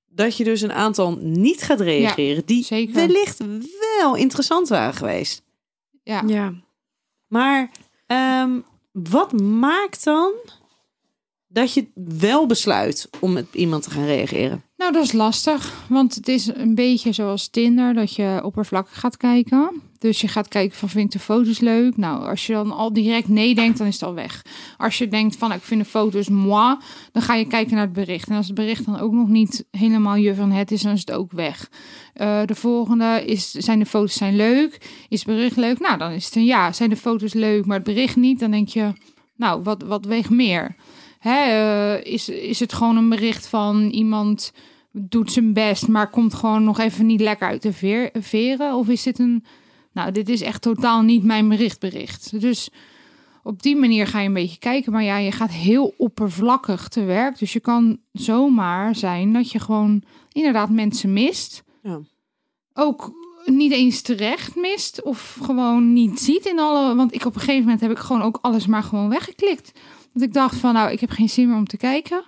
dat 0.06 0.36
je 0.36 0.44
dus 0.44 0.60
een 0.60 0.72
aantal 0.72 1.16
niet 1.20 1.62
gaat 1.62 1.80
reageren 1.80 2.42
die 2.46 2.64
zeker. 2.64 2.94
wellicht 2.94 3.42
wel 3.98 4.14
interessant 4.14 4.68
waren 4.68 4.94
geweest. 4.94 5.42
Ja. 6.02 6.22
Ja. 6.26 6.54
Maar 7.26 7.70
ehm, 8.06 8.60
wat 8.92 9.32
maakt 9.40 10.04
dan 10.04 10.32
dat 11.46 11.74
je 11.74 11.86
wel 12.18 12.46
besluit 12.46 13.08
om 13.20 13.32
met 13.32 13.46
iemand 13.52 13.82
te 13.82 13.90
gaan 13.90 14.04
reageren? 14.04 14.64
Nou, 14.76 14.92
dat 14.92 15.04
is 15.04 15.12
lastig. 15.12 15.86
Want 15.88 16.14
het 16.14 16.28
is 16.28 16.46
een 16.46 16.74
beetje 16.74 17.12
zoals 17.12 17.48
Tinder, 17.48 17.94
dat 17.94 18.14
je 18.14 18.40
oppervlakkig 18.42 19.00
gaat 19.00 19.16
kijken. 19.16 19.82
Dus 19.98 20.20
je 20.20 20.28
gaat 20.28 20.48
kijken 20.48 20.78
van, 20.78 20.88
vind 20.88 21.12
de 21.12 21.18
foto's 21.18 21.58
leuk? 21.58 21.96
Nou, 21.96 22.28
als 22.28 22.46
je 22.46 22.52
dan 22.52 22.70
al 22.70 22.92
direct 22.92 23.28
nee 23.28 23.54
denkt, 23.54 23.78
dan 23.78 23.86
is 23.86 23.94
het 23.94 24.02
al 24.02 24.14
weg. 24.14 24.44
Als 24.76 24.98
je 24.98 25.08
denkt 25.08 25.36
van, 25.36 25.52
ik 25.52 25.62
vind 25.62 25.82
de 25.82 25.88
foto's 25.88 26.28
moi, 26.28 26.76
dan 27.12 27.22
ga 27.22 27.34
je 27.34 27.46
kijken 27.46 27.74
naar 27.74 27.84
het 27.84 27.92
bericht. 27.92 28.28
En 28.28 28.36
als 28.36 28.46
het 28.46 28.54
bericht 28.54 28.84
dan 28.84 29.00
ook 29.00 29.12
nog 29.12 29.28
niet 29.28 29.64
helemaal 29.70 30.16
je 30.16 30.34
van 30.34 30.50
het 30.50 30.70
is, 30.70 30.82
dan 30.82 30.92
is 30.92 31.00
het 31.00 31.12
ook 31.12 31.32
weg. 31.32 31.70
Eh, 32.12 32.40
de 32.44 32.54
volgende 32.54 33.22
is, 33.26 33.50
zijn 33.50 33.78
de 33.78 33.86
foto's 33.86 34.14
zijn 34.14 34.36
leuk? 34.36 34.78
Is 35.08 35.18
het 35.18 35.28
bericht 35.28 35.56
leuk? 35.56 35.78
Nou, 35.78 35.98
dan 35.98 36.10
is 36.10 36.24
het 36.24 36.34
een 36.34 36.44
ja. 36.44 36.72
Zijn 36.72 36.90
de 36.90 36.96
foto's 36.96 37.34
leuk, 37.34 37.66
maar 37.66 37.76
het 37.76 37.86
bericht 37.86 38.16
niet? 38.16 38.40
Dan 38.40 38.50
denk 38.50 38.68
je, 38.68 38.92
nou, 39.36 39.62
wat, 39.62 39.82
wat 39.82 40.04
weegt 40.04 40.30
meer? 40.30 40.76
Hè, 41.18 41.38
eh, 41.38 42.12
is, 42.12 42.28
is 42.28 42.60
het 42.60 42.72
gewoon 42.72 42.96
een 42.96 43.08
bericht 43.08 43.46
van 43.46 43.88
iemand 43.88 44.52
doet 44.92 45.32
zijn 45.32 45.52
best, 45.52 45.88
maar 45.88 46.10
komt 46.10 46.34
gewoon 46.34 46.64
nog 46.64 46.78
even 46.78 47.06
niet 47.06 47.20
lekker 47.20 47.48
uit 47.48 47.62
de 47.62 47.72
veer, 47.72 48.10
veren? 48.12 48.74
Of 48.74 48.88
is 48.88 49.02
dit 49.02 49.18
een, 49.18 49.44
nou, 49.92 50.12
dit 50.12 50.28
is 50.28 50.40
echt 50.40 50.62
totaal 50.62 51.02
niet 51.02 51.24
mijn 51.24 51.48
bericht 51.48 51.80
bericht. 51.80 52.40
Dus 52.40 52.70
op 53.46 53.62
die 53.62 53.76
manier 53.76 54.06
ga 54.06 54.20
je 54.20 54.26
een 54.26 54.32
beetje 54.32 54.58
kijken. 54.58 54.92
Maar 54.92 55.02
ja, 55.02 55.16
je 55.16 55.32
gaat 55.32 55.50
heel 55.50 55.94
oppervlakkig 55.96 56.88
te 56.88 57.04
werk. 57.04 57.38
Dus 57.38 57.52
je 57.52 57.60
kan 57.60 57.98
zomaar 58.12 58.94
zijn 58.94 59.32
dat 59.32 59.50
je 59.50 59.58
gewoon 59.58 60.02
inderdaad 60.32 60.70
mensen 60.70 61.12
mist. 61.12 61.62
Ja. 61.82 62.00
Ook 62.74 63.12
niet 63.44 63.72
eens 63.72 64.00
terecht 64.00 64.56
mist 64.56 65.02
of 65.02 65.38
gewoon 65.42 65.92
niet 65.92 66.20
ziet 66.20 66.46
in 66.46 66.58
alle. 66.58 66.94
Want 66.94 67.14
ik 67.14 67.24
op 67.24 67.34
een 67.34 67.40
gegeven 67.40 67.62
moment 67.62 67.80
heb 67.80 67.90
ik 67.90 67.98
gewoon 67.98 68.22
ook 68.22 68.38
alles 68.40 68.66
maar 68.66 68.82
gewoon 68.82 69.08
weggeklikt. 69.08 69.72
Want 70.16 70.28
ik 70.28 70.34
dacht 70.34 70.56
van 70.56 70.74
nou, 70.74 70.90
ik 70.90 71.00
heb 71.00 71.10
geen 71.10 71.28
zin 71.28 71.48
meer 71.48 71.56
om 71.56 71.66
te 71.66 71.76
kijken. 71.76 72.24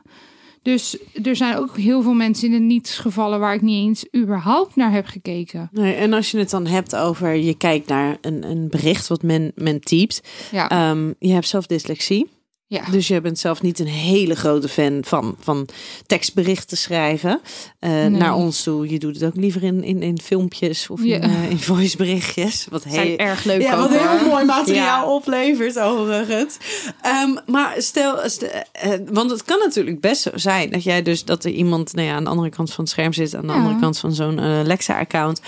Dus 0.63 0.99
er 1.23 1.37
zijn 1.37 1.57
ook 1.57 1.77
heel 1.77 2.03
veel 2.03 2.13
mensen 2.13 2.47
in 2.47 2.53
de 2.53 2.59
niets 2.59 2.99
gevallen 2.99 3.41
waar 3.41 3.55
ik 3.55 3.63
niet 3.63 3.87
eens 3.87 4.23
überhaupt 4.23 4.77
naar 4.77 4.93
heb 4.93 5.07
gekeken. 5.07 5.69
Nee, 5.73 5.95
en 5.95 6.13
als 6.13 6.31
je 6.31 6.39
het 6.39 6.51
dan 6.51 6.67
hebt 6.67 6.97
over 6.97 7.35
je 7.35 7.57
kijkt 7.57 7.89
naar 7.89 8.19
een, 8.21 8.51
een 8.51 8.69
bericht 8.69 9.07
wat 9.07 9.23
men, 9.23 9.53
men 9.55 9.81
typt. 9.81 10.21
Ja, 10.51 10.69
Ehm, 10.69 11.13
je 11.19 11.33
hebt 11.33 11.49
zelf 11.49 11.67
dyslexie. 11.67 12.29
Ja. 12.71 12.85
Dus 12.91 13.09
je 13.09 13.21
bent 13.21 13.39
zelf 13.39 13.63
niet 13.63 13.79
een 13.79 13.87
hele 13.87 14.35
grote 14.37 14.69
fan 14.69 14.99
van, 15.05 15.37
van 15.41 15.69
tekstberichten 16.07 16.77
schrijven. 16.77 17.41
eh, 17.79 17.91
Nee. 17.91 18.09
Naar 18.11 18.35
ons 18.35 18.63
toe. 18.63 18.89
Je 18.89 18.99
doet 18.99 19.15
het 19.15 19.25
ook 19.25 19.37
liever 19.37 19.63
in, 19.63 19.85
in, 19.85 20.03
in 20.03 20.21
filmpjes 20.21 20.89
of 20.91 21.01
in, 21.01 21.23
eh, 21.23 21.51
in 21.51 21.59
voiceberichtjes. 21.59 22.67
Wat 22.71 22.83
Zijn 22.89 23.07
heel, 23.07 23.17
erg 23.17 23.45
leuk 23.45 23.61
ja, 23.63 23.77
wat 23.79 23.91
heel 23.91 24.29
mooi 24.29 24.45
materiaal 24.45 25.07
Ja. 25.09 25.15
oplevert 25.15 25.79
overigens. 25.79 26.57
Ehm, 27.03 27.37
maar 27.47 27.75
stel, 27.79 28.29
stel- 28.29 28.49
eh, 28.73 28.93
want 29.13 29.31
het 29.31 29.45
kan 29.45 29.59
natuurlijk 29.59 30.01
best 30.01 30.23
zo 30.23 30.31
zijn 30.35 30.71
dat 30.71 30.83
jij 30.83 31.03
dus 31.03 31.25
dat 31.25 31.45
er 31.45 31.51
iemand 31.51 31.95
nou 31.95 32.07
ja, 32.09 32.15
aan 32.15 32.25
de 32.25 32.31
andere 32.31 32.51
kant 32.51 32.73
van 32.73 32.85
het 32.85 32.93
scherm 32.93 33.13
zit, 33.13 33.35
aan 33.35 33.47
de 33.47 33.53
andere 33.53 33.79
kant 33.81 33.99
van 33.99 34.13
zo'n 34.15 34.39
eh, 34.39 34.61
Lexa-account, 34.65 35.41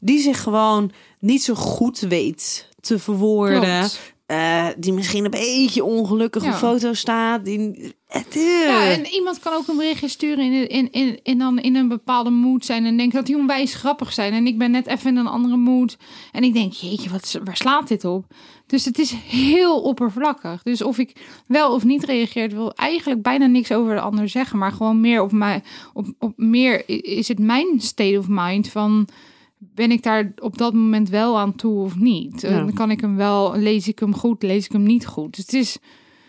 die 0.00 0.20
zich 0.20 0.42
gewoon 0.42 0.90
niet 1.20 1.42
zo 1.42 1.54
goed 1.54 1.98
weet 1.98 2.68
te 2.80 2.98
verwoorden. 2.98 3.78
Klopt. 3.78 4.00
Eh, 4.32 4.66
die 4.76 4.92
misschien 4.92 5.24
een 5.24 5.30
beetje 5.30 5.84
ongelukkig 5.84 6.42
op 6.42 6.48
Ja. 6.48 6.56
foto 6.56 6.92
staat. 6.92 7.44
Die. 7.44 7.94
Ja, 8.30 8.90
en 8.90 9.06
iemand 9.06 9.38
kan 9.38 9.52
ook 9.52 9.68
een 9.68 9.76
berichtje 9.76 10.08
sturen 10.08 10.52
in, 10.52 10.68
in, 10.68 10.90
in, 10.92 11.20
in, 11.22 11.38
dan 11.38 11.58
in 11.58 11.76
een 11.76 11.88
bepaalde 11.88 12.30
mood 12.30 12.64
zijn. 12.64 12.84
En 12.84 12.96
denken 12.96 13.16
dat 13.16 13.26
die 13.26 13.36
onwijs 13.36 13.74
grappig 13.74 14.12
zijn. 14.12 14.32
En 14.32 14.46
ik 14.46 14.58
ben 14.58 14.70
net 14.70 14.86
even 14.86 15.10
in 15.10 15.16
een 15.16 15.26
andere 15.26 15.56
mood. 15.56 15.96
En 16.32 16.42
ik 16.42 16.52
denk, 16.54 16.72
jeetje, 16.72 17.10
wat, 17.10 17.40
waar 17.44 17.56
slaat 17.56 17.88
dit 17.88 18.04
op? 18.04 18.24
Dus 18.66 18.84
het 18.84 18.98
is 18.98 19.10
heel 19.26 19.82
oppervlakkig. 19.82 20.62
Dus 20.62 20.82
of 20.82 20.98
ik 20.98 21.16
wel 21.46 21.74
of 21.74 21.84
niet 21.84 22.04
reageer, 22.04 22.48
wil 22.48 22.72
eigenlijk 22.74 23.22
bijna 23.22 23.46
niks 23.46 23.72
over 23.72 23.94
de 23.94 24.00
ander 24.00 24.28
zeggen. 24.28 24.58
Maar 24.58 24.72
gewoon 24.72 25.00
meer 25.00 25.22
op 25.22 25.32
mij, 25.32 25.62
op, 25.92 26.06
op 26.18 26.32
meer 26.36 26.88
is 27.04 27.28
het 27.28 27.38
mijn 27.38 27.80
state 27.80 28.18
of 28.18 28.26
mind 28.28 28.68
van 28.68 29.08
ben 29.74 29.90
ik 29.90 30.02
daar 30.02 30.32
op 30.38 30.58
dat 30.58 30.72
moment 30.74 31.08
wel 31.08 31.38
aan 31.38 31.54
toe 31.54 31.82
of 31.82 31.96
niet? 31.96 32.40
Ja. 32.40 32.48
Dan 32.58 32.72
kan 32.72 32.90
ik 32.90 33.00
hem 33.00 33.16
wel, 33.16 33.56
lees 33.56 33.88
ik 33.88 33.98
hem 33.98 34.14
goed, 34.14 34.42
lees 34.42 34.64
ik 34.64 34.72
hem 34.72 34.82
niet 34.82 35.06
goed. 35.06 35.36
Dus 35.36 35.44
het 35.44 35.54
is, 35.54 35.76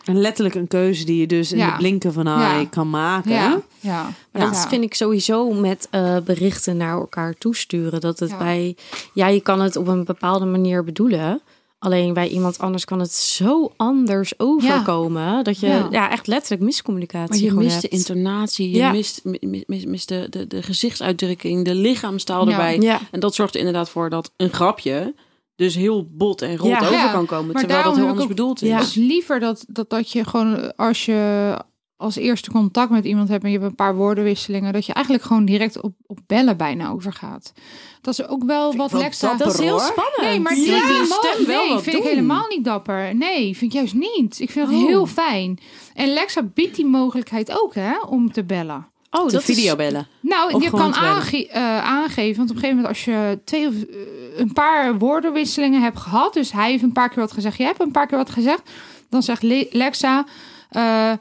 En 0.05 0.17
letterlijk 0.21 0.55
een 0.55 0.67
keuze 0.67 1.05
die 1.05 1.19
je 1.19 1.27
dus 1.27 1.51
in 1.51 1.57
Ja. 1.57 1.71
de 1.71 1.77
blinken 1.77 2.13
van 2.13 2.25
Ja. 2.25 2.51
eye 2.53 2.69
kan 2.69 2.89
maken. 2.89 3.31
ja, 3.31 3.61
ja. 3.79 4.01
Maar 4.31 4.41
dat 4.41 4.53
Ja. 4.55 4.67
vind 4.69 4.83
ik 4.83 4.93
sowieso 4.93 5.51
met 5.53 5.87
eh, 5.91 6.17
berichten 6.25 6.77
naar 6.77 6.91
elkaar 6.93 7.33
toesturen. 7.33 8.01
Dat 8.01 8.19
het 8.19 8.29
Ja. 8.29 8.37
bij, 8.37 8.75
ja, 9.13 9.27
je 9.27 9.41
kan 9.41 9.61
het 9.61 9.75
op 9.75 9.87
een 9.87 10.03
bepaalde 10.05 10.45
manier 10.45 10.83
bedoelen. 10.83 11.41
Alleen 11.83 12.13
bij 12.13 12.27
iemand 12.27 12.59
anders 12.59 12.85
kan 12.85 12.99
het 12.99 13.11
zo 13.13 13.73
anders 13.77 14.39
overkomen. 14.39 15.43
Dat 15.43 15.59
je 15.59 15.67
Ja. 15.67 15.87
ja. 15.91 16.11
echt 16.11 16.27
letterlijk 16.27 16.61
miscommunicatie 16.61 17.29
Maar 17.29 17.37
je 17.39 17.49
gewoon 17.49 17.63
mist 17.63 17.81
de 17.81 17.87
intonatie, 17.87 18.69
je 18.69 18.77
Ja. 18.77 18.91
mist, 18.91 19.19
mi- 19.23 19.37
mi- 19.41 19.63
mis, 19.67 19.85
mist 19.85 20.07
de, 20.07 20.27
de, 20.29 20.47
de 20.47 20.63
gezichtsuitdrukking, 20.63 21.65
de 21.65 21.75
lichaamstaal 21.75 22.45
Ja. 22.45 22.51
erbij. 22.51 22.77
Ja. 22.79 22.99
En 23.11 23.19
dat 23.19 23.35
zorgt 23.35 23.53
er 23.53 23.59
inderdaad 23.59 23.89
voor 23.89 24.09
dat 24.09 24.31
een 24.37 24.49
grapje 24.53 25.13
dus 25.55 25.75
heel 25.75 26.07
bot 26.11 26.41
en 26.41 26.57
rot 26.57 26.67
Ja. 26.69 26.79
over 26.79 26.91
Ja, 26.93 27.11
kan 27.11 27.25
komen. 27.25 27.45
maar 27.51 27.55
Terwijl 27.61 27.83
dat 27.83 27.93
daarom 27.93 27.93
heel 27.95 28.05
heb 28.05 28.15
ik 28.15 28.21
anders 28.21 28.23
ook- 28.23 28.35
bedoeld 28.35 28.61
is. 28.61 28.67
Ja. 28.69 28.79
Dus 28.79 28.93
liever 28.93 29.39
dat, 29.39 29.65
dat, 29.67 29.89
dat 29.89 30.11
je 30.11 30.23
gewoon 30.25 30.75
als 30.75 31.05
je 31.05 31.57
als 32.03 32.15
eerste 32.15 32.51
contact 32.51 32.89
met 32.91 33.05
iemand 33.05 33.29
hebt 33.29 33.43
en 33.43 33.51
je 33.51 33.57
hebt 33.57 33.69
een 33.69 33.75
paar 33.75 33.95
woordenwisselingen, 33.95 34.73
dat 34.73 34.85
je 34.85 34.93
eigenlijk 34.93 35.25
gewoon 35.25 35.45
direct 35.45 35.81
op, 35.81 35.93
op 36.07 36.19
bellen 36.27 36.57
bijna 36.57 36.89
overgaat. 36.89 37.53
Dat 38.01 38.13
is 38.19 38.27
ook 38.27 38.43
wel 38.43 38.75
wat 38.75 38.91
Lexa. 38.91 39.27
dapper, 39.27 39.45
Dat 39.45 39.53
is 39.53 39.59
heel 39.59 39.79
spannend. 39.79 40.21
Nee, 40.21 40.39
maar 40.39 40.55
Je 40.55 40.61
je 40.61 40.99
is 41.01 41.13
stem 41.13 41.45
wel 41.45 41.63
nee, 41.63 41.73
wat 41.73 41.83
vind 41.83 41.95
ik 41.95 42.03
helemaal 42.03 42.45
niet 42.49 42.63
dapper. 42.63 43.15
Nee, 43.15 43.57
vind 43.57 43.73
ik 43.73 43.77
juist 43.77 43.93
niet. 43.93 44.39
Ik 44.39 44.51
vind 44.51 44.67
het 44.67 44.77
Oh. 44.77 44.85
heel 44.85 45.05
fijn. 45.05 45.59
En 45.93 46.13
Lexa 46.13 46.41
biedt 46.53 46.75
die 46.75 46.85
mogelijkheid 46.85 47.61
ook, 47.61 47.75
hè, 47.75 47.99
om 47.99 48.31
te 48.31 48.43
bellen. 48.43 48.87
Oh, 49.11 49.25
De 49.25 49.31
dat 49.31 49.47
is 49.47 49.55
videobellen. 49.55 50.07
Nou, 50.19 50.53
Of 50.53 50.63
je 50.63 50.69
kan 50.69 50.93
aange- 50.95 51.47
eh, 51.47 51.83
aangeven, 51.83 52.37
want 52.37 52.49
op 52.49 52.55
een 52.55 52.61
gegeven 52.61 52.81
moment 52.81 52.87
als 52.87 53.05
je 53.05 53.39
twee 53.45 53.67
of 53.67 53.73
eh, 53.73 53.95
een 54.39 54.53
paar 54.53 54.97
woordenwisselingen 54.97 55.81
hebt 55.81 55.99
gehad, 55.99 56.33
dus 56.33 56.51
hij 56.51 56.71
heeft 56.71 56.83
een 56.83 56.91
paar 56.91 57.09
keer 57.09 57.19
wat 57.19 57.31
gezegd, 57.31 57.57
jij 57.57 57.65
hebt 57.67 57.79
een 57.81 57.91
paar 57.91 58.07
keer 58.07 58.17
wat 58.17 58.29
gezegd, 58.29 58.69
dan 59.09 59.23
zegt 59.23 59.43
Le- 59.43 59.67
Lexa, 59.71 60.25
eh, 60.69 61.11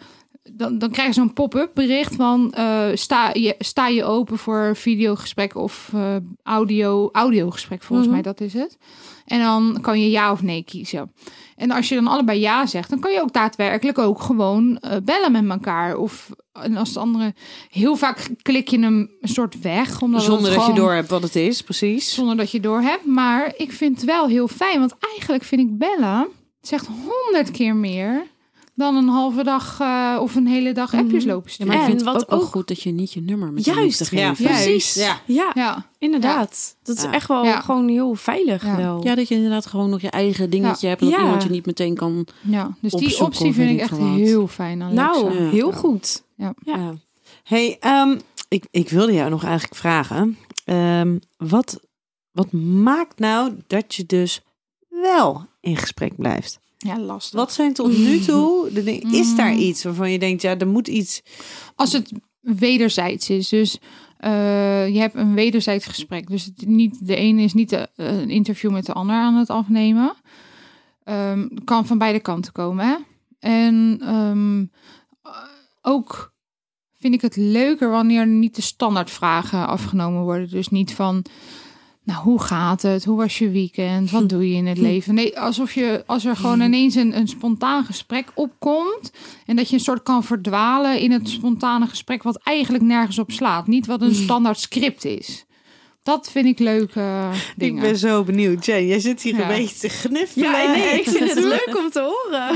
dan, 0.53 0.79
dan 0.79 0.91
krijg 0.91 1.09
je 1.09 1.15
zo'n 1.15 1.33
pop-up 1.33 1.71
bericht 1.75 2.15
van 2.15 2.53
eh, 2.53 2.89
sta, 2.95 3.31
je, 3.33 3.55
sta 3.59 3.89
je 3.89 4.05
open 4.05 4.39
voor 4.39 4.77
videogesprek 4.77 5.55
of 5.57 5.91
eh, 5.95 6.17
audio, 6.43 7.09
audiogesprek, 7.13 7.83
volgens 7.83 8.09
Mhm. 8.09 8.17
mij 8.17 8.25
dat 8.25 8.41
is 8.41 8.53
het. 8.53 8.79
En 9.27 9.41
dan 9.41 9.79
kan 9.81 10.01
je 10.01 10.11
ja 10.11 10.33
of 10.33 10.43
nee 10.43 10.63
kiezen. 10.63 11.13
En 11.57 11.71
als 11.71 11.89
je 11.89 11.95
dan 11.95 12.07
allebei 12.07 12.41
ja 12.41 12.67
zegt, 12.67 12.91
dan 12.91 13.01
kan 13.01 13.13
je 13.13 13.21
ook 13.23 13.33
daadwerkelijk 13.33 13.99
ook 13.99 14.21
gewoon 14.21 14.79
eh, 14.79 14.97
bellen 15.05 15.33
met 15.33 15.49
elkaar. 15.49 15.97
Of 15.97 16.31
en 16.53 16.77
als 16.77 16.89
het 16.89 16.99
andere, 16.99 17.35
heel 17.71 17.97
vaak 17.97 18.29
klik 18.43 18.69
je 18.69 18.79
hem 18.79 19.11
een 19.21 19.29
soort 19.29 19.61
weg. 19.61 20.03
Omdat 20.03 20.23
Zonder 20.23 20.55
dat 20.55 20.67
je 20.67 20.73
door 20.73 20.93
hebt 20.93 21.09
wat 21.09 21.23
het 21.23 21.37
is, 21.37 21.63
precies. 21.63 22.15
Zonder 22.15 22.37
dat 22.37 22.51
je 22.51 22.61
door 22.61 22.81
hebt. 22.81 23.05
Maar 23.07 23.53
ik 23.57 23.73
vind 23.73 23.97
het 23.97 24.05
wel 24.05 24.27
heel 24.27 24.49
fijn. 24.49 24.79
Want 24.79 24.95
eigenlijk 25.13 25.45
vind 25.45 25.61
ik 25.61 25.79
bellen, 25.79 26.19
het 26.61 26.69
zegt 26.69 26.87
honderd 26.87 27.51
keer 27.51 27.77
meer 27.77 28.27
dan 28.83 28.97
een 28.97 29.09
halve 29.09 29.43
dag 29.43 29.81
eh, 29.81 30.19
of 30.21 30.35
een 30.35 30.47
hele 30.47 30.73
dag 30.73 30.95
appjes 30.95 31.25
lopen 31.25 31.47
Ja, 31.49 31.53
sturen. 31.53 31.67
maar 31.73 31.77
ik 31.77 31.83
En 31.83 31.97
vind 31.97 32.07
het 32.07 32.15
wat 32.15 32.23
ook 32.23 32.31
wel 32.41 32.49
goed 32.49 32.69
dat 32.69 32.83
je 32.83 32.91
niet 32.93 33.13
je 33.13 33.21
nummer 33.21 33.53
met 33.53 33.65
je 33.65 33.73
Juist, 33.75 34.01
liefde 34.01 34.17
ja, 34.17 34.29
geeft. 34.35 34.43
precies. 34.43 34.65
Precies. 34.67 34.95
Ja. 34.95 35.21
Ja, 35.27 35.51
Ja, 35.55 35.87
inderdaad. 35.99 36.77
Dat 36.83 36.97
is 36.97 37.03
Ja. 37.03 37.13
echt 37.13 37.29
wel 37.29 37.45
Ja. 37.45 37.61
gewoon 37.61 37.89
heel 37.89 38.15
veilig 38.15 38.65
Ja. 38.65 38.77
wel. 38.77 39.05
Ja, 39.05 39.15
dat 39.15 39.29
je 39.29 39.35
inderdaad 39.35 39.67
gewoon 39.67 39.91
nog 39.91 40.01
je 40.01 40.11
eigen 40.11 40.51
dingetje 40.51 40.89
hebt. 40.89 41.01
En 41.01 41.07
dat 41.07 41.17
Ja. 41.19 41.23
iemand 41.25 41.43
je 41.43 41.51
niet 41.51 41.67
meteen 41.67 41.95
kan... 41.95 42.27
ja. 42.41 42.77
dus 42.81 42.93
die 42.93 43.21
optie 43.21 43.53
vind 43.53 43.71
ik 43.71 43.81
echt 43.81 43.91
wat. 43.91 44.01
heel 44.17 44.47
fijn 44.47 44.79
nou. 44.79 44.95
Ja. 44.95 45.51
heel 45.51 45.73
goed. 45.73 46.23
Ja. 46.37 46.55
Ja. 46.65 46.95
Hey, 47.43 47.77
ehm, 47.81 48.19
ik, 48.49 48.65
ik 48.71 48.89
wilde 48.89 49.13
jou 49.13 49.31
nog 49.31 49.45
eigenlijk 49.45 49.75
vragen. 49.75 50.39
ehm, 50.65 51.19
wat, 51.37 51.81
wat 52.33 52.53
maakt 52.53 53.19
nou 53.19 53.53
dat 53.67 53.95
je 53.95 54.07
dus 54.07 54.41
wel 54.89 55.47
in 55.61 55.77
gesprek 55.77 56.17
blijft? 56.17 56.59
Ja, 56.83 56.99
lastig. 57.01 57.39
Wat 57.39 57.53
zijn 57.53 57.73
tot 57.73 57.99
nu 57.99 58.19
toe 58.29 58.71
de 58.73 58.85
dingen? 58.85 59.13
Is 59.15 59.37
daar 59.37 59.53
Mm. 59.53 59.59
iets 59.59 59.83
waarvan 59.85 60.11
je 60.11 60.19
denkt, 60.19 60.43
ja, 60.43 60.59
er 60.59 60.67
moet 60.69 60.89
iets. 60.89 61.23
Als 61.77 61.93
het 61.93 62.13
wederzijds 62.41 63.31
is. 63.31 63.49
Dus 63.49 63.79
eh, 64.19 64.89
je 64.89 64.99
hebt 64.99 65.15
een 65.15 65.35
wederzijds 65.35 65.87
gesprek. 65.87 66.29
Dus 66.29 66.45
het 66.45 66.67
niet, 66.67 67.07
de 67.07 67.17
ene 67.17 67.43
is 67.43 67.53
niet 67.55 67.71
de, 67.71 67.89
eh, 67.97 68.21
een 68.21 68.31
interview 68.31 68.71
met 68.71 68.87
de 68.87 68.93
ander 68.93 69.17
aan 69.17 69.35
het 69.35 69.51
afnemen. 69.51 70.15
Ehm, 71.05 71.49
kan 71.65 71.87
van 71.87 71.99
beide 71.99 72.21
kanten 72.21 72.53
komen. 72.53 72.87
Hè? 72.87 72.97
En 73.39 73.99
ehm, 74.01 74.61
eh, 75.23 75.33
ook 75.83 76.33
vind 76.99 77.15
ik 77.15 77.21
het 77.21 77.37
leuker 77.37 77.91
wanneer 77.91 78.27
niet 78.27 78.57
de 78.57 78.63
standaardvragen 78.63 79.67
afgenomen 79.67 80.23
worden. 80.23 80.51
Dus 80.51 80.69
niet 80.69 80.95
van, 80.95 81.25
nou, 82.05 82.23
hoe 82.23 82.41
gaat 82.43 82.83
het? 82.83 83.05
Hoe 83.05 83.17
was 83.17 83.39
je 83.39 83.51
weekend? 83.51 84.11
Wat 84.11 84.29
doe 84.29 84.49
je 84.51 84.55
in 84.57 84.67
het 84.67 84.79
leven? 84.79 85.15
Nee, 85.15 85.39
alsof 85.41 85.73
je, 85.75 86.03
als 86.07 86.25
er 86.25 86.37
gewoon 86.37 86.61
ineens 86.61 86.95
een, 86.95 87.17
een 87.17 87.29
spontaan 87.29 87.85
gesprek 87.85 88.29
opkomt. 88.35 89.13
En 89.47 89.57
dat 89.57 89.69
je 89.69 89.75
een 89.75 89.81
soort 89.81 90.03
kan 90.03 90.25
verdwalen 90.25 90.99
in 91.01 91.11
het 91.11 91.29
spontane 91.29 91.87
gesprek, 91.87 92.23
wat 92.23 92.41
eigenlijk 92.43 92.85
nergens 92.85 93.19
op 93.19 93.31
slaat. 93.31 93.67
Niet 93.67 93.87
wat 93.87 94.01
een 94.03 94.15
standaard 94.15 94.59
script 94.61 95.05
is. 95.05 95.45
Dat 96.03 96.31
vind 96.31 96.47
ik 96.47 96.59
leuke 96.59 97.29
dingen. 97.57 97.83
Ik 97.83 97.89
ben 97.91 97.99
zo 97.99 98.25
benieuwd. 98.25 98.65
Jane, 98.65 98.87
jij 98.87 99.01
zit 99.01 99.23
hier 99.23 99.35
Ja. 99.37 99.41
een 99.41 99.57
beetje 99.57 99.79
te 99.79 99.89
gniffelen. 99.89 100.51
Ja, 100.51 100.73
nee, 100.73 100.99
ik 101.01 101.09
vind 101.09 101.35
het 101.35 101.45
leuk 101.57 101.75
om 101.79 101.91
te 101.91 102.01
horen. 102.01 102.49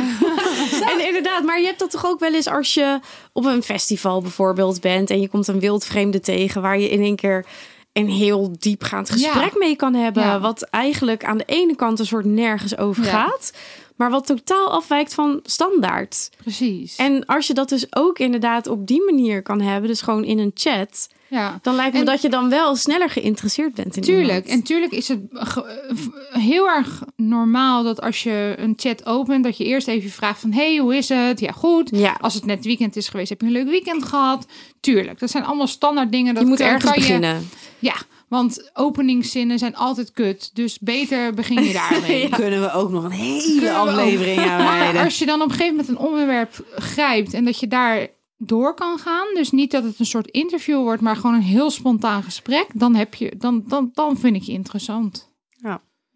en 0.92 1.06
inderdaad, 1.06 1.44
maar 1.44 1.60
je 1.60 1.66
hebt 1.66 1.78
dat 1.78 1.90
toch 1.90 2.06
ook 2.06 2.20
wel 2.20 2.34
eens 2.34 2.46
als 2.48 2.74
je 2.74 3.00
op 3.32 3.44
een 3.44 3.62
festival 3.62 4.20
bijvoorbeeld 4.22 4.80
bent 4.80 5.10
en 5.10 5.20
je 5.20 5.28
komt 5.28 5.48
een 5.48 5.60
wildvreemde 5.60 6.20
tegen 6.20 6.62
waar 6.62 6.78
je 6.78 6.88
in 6.90 7.00
één 7.00 7.16
keer 7.16 7.46
een 7.96 8.08
heel 8.08 8.52
diepgaand 8.58 9.10
gesprek 9.10 9.58
mee 9.58 9.76
kan 9.76 9.94
hebben. 9.94 10.22
Ja. 10.22 10.40
Wat 10.40 10.62
eigenlijk 10.62 11.24
aan 11.24 11.38
de 11.38 11.44
ene 11.46 11.76
kant 11.76 11.98
een 11.98 12.06
soort 12.06 12.24
nergens 12.24 12.76
over 12.78 13.04
Ja. 13.04 13.10
gaat, 13.10 13.52
maar 13.96 14.10
wat 14.10 14.26
totaal 14.26 14.70
afwijkt 14.70 15.14
van 15.14 15.40
standaard. 15.42 16.30
Precies. 16.42 16.96
En 16.96 17.26
als 17.26 17.46
je 17.46 17.54
dat 17.54 17.68
dus 17.68 17.86
ook 17.90 18.18
inderdaad 18.18 18.66
op 18.66 18.86
die 18.86 19.04
manier 19.04 19.42
kan 19.42 19.60
hebben, 19.60 19.88
dus 19.88 20.02
gewoon 20.02 20.24
in 20.24 20.38
een 20.38 20.50
chat, 20.54 21.08
ja. 21.28 21.58
dan 21.62 21.74
lijkt 21.74 21.92
me 21.92 21.98
En- 22.00 22.06
dat 22.06 22.22
je 22.22 22.28
dan 22.28 22.48
wel 22.50 22.76
sneller 22.76 23.10
geïnteresseerd 23.10 23.74
bent 23.74 23.96
in 23.96 24.02
Tuurlijk. 24.02 24.28
iemand. 24.28 24.46
En 24.46 24.62
tuurlijk 24.62 24.92
is 24.92 25.08
het 25.08 25.20
v- 25.94 26.06
heel 26.30 26.68
erg 26.68 27.02
normaal 27.16 27.82
dat 27.82 28.00
als 28.00 28.22
je 28.22 28.54
een 28.58 28.72
chat 28.76 29.06
opent, 29.06 29.44
dat 29.44 29.56
je 29.56 29.64
eerst 29.64 29.88
even 29.88 30.10
vraagt 30.10 30.40
van, 30.40 30.52
hey, 30.52 30.76
hoe 30.76 30.96
is 30.96 31.08
het? 31.08 31.40
Ja, 31.40 31.52
goed. 31.52 31.90
Ja. 31.92 32.16
Als 32.20 32.34
het 32.34 32.44
net 32.46 32.64
weekend 32.64 32.96
is 32.96 33.08
geweest, 33.08 33.28
heb 33.28 33.40
je 33.40 33.46
een 33.46 33.52
leuk 33.52 33.68
weekend 33.68 34.04
gehad? 34.04 34.46
Tuurlijk. 34.80 35.18
Dat 35.18 35.30
zijn 35.30 35.44
allemaal 35.44 35.66
standaard 35.66 36.12
dingen. 36.12 36.34
Dat 36.34 36.42
je 36.42 36.48
moet 36.48 36.60
ergens 36.60 36.84
kan 36.84 36.92
je- 36.94 37.00
beginnen. 37.00 37.48
Ja, 37.78 37.94
want 38.28 38.70
openingszinnen 38.74 39.58
zijn 39.58 39.76
altijd 39.76 40.12
kut. 40.12 40.50
Dus 40.54 40.78
beter 40.78 41.34
begin 41.34 41.62
je 41.62 41.72
daarmee. 41.90 42.28
Kunnen 42.28 42.60
we 42.60 42.72
ook 42.72 42.90
nog 42.90 43.04
een 43.04 43.10
hele 43.10 43.72
aflevering 43.72 44.38
aan 44.50 44.64
wijden? 44.78 45.04
als 45.04 45.18
je 45.18 45.26
dan 45.26 45.40
op 45.42 45.48
een 45.48 45.54
gegeven 45.54 45.76
moment 45.76 45.88
een 45.88 46.06
onderwerp 46.06 46.64
grijpt 46.74 47.34
en 47.34 47.44
dat 47.44 47.60
je 47.60 47.68
daar 47.68 48.06
door 48.38 48.74
kan 48.74 48.98
gaan, 48.98 49.26
dus 49.34 49.50
niet 49.50 49.70
dat 49.70 49.84
het 49.84 49.98
een 49.98 50.06
soort 50.06 50.26
interview 50.30 50.82
wordt, 50.82 51.02
maar 51.02 51.16
gewoon 51.16 51.34
een 51.34 51.42
heel 51.42 51.70
spontaan 51.70 52.22
gesprek, 52.22 52.66
dan 52.74 52.94
heb 52.94 53.14
je, 53.14 53.32
dan, 53.38 53.62
dan, 53.66 53.90
dan 53.94 54.18
vind 54.18 54.36
ik 54.36 54.42
je 54.42 54.52
interessant. 54.52 55.34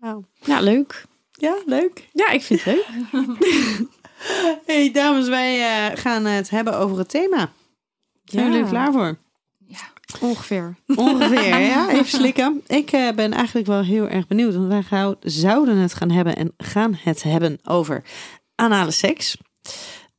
Ja, 0.01 0.61
leuk. 0.61 1.05
Ja, 1.33 1.57
leuk. 1.67 2.09
Ja, 2.13 2.31
ik 2.31 2.43
vind 2.43 2.65
het 2.65 2.75
leuk. 2.75 2.87
Hey 4.67 4.91
dames, 4.93 5.29
wij 5.29 5.61
eh, 5.91 5.97
gaan 5.99 6.25
het 6.25 6.51
hebben 6.51 6.77
over 6.79 6.99
het 6.99 7.09
thema. 7.09 7.53
Zijn 8.25 8.45
jullie 8.45 8.59
er 8.59 8.65
Ja. 8.65 8.71
klaar 8.71 8.93
voor? 8.93 9.19
Ongeveer. 10.21 10.77
Ongeveer, 10.87 11.59
ja. 11.75 11.91
Even 11.91 12.07
slikken. 12.09 12.63
Ik 12.67 12.93
eh, 12.93 13.13
ben 13.13 13.33
eigenlijk 13.33 13.67
wel 13.67 13.83
heel 13.83 14.09
erg 14.09 14.27
benieuwd. 14.27 14.55
Want 14.55 14.67
wij 14.69 14.83
gaan- 14.83 15.17
zouden 15.21 15.77
het 15.77 15.95
gaan 15.95 16.11
hebben 16.11 16.37
en 16.37 16.53
gaan 16.57 16.95
het 17.03 17.23
hebben 17.23 17.59
over 17.65 18.03
anale 18.55 18.91
seks. 18.91 19.37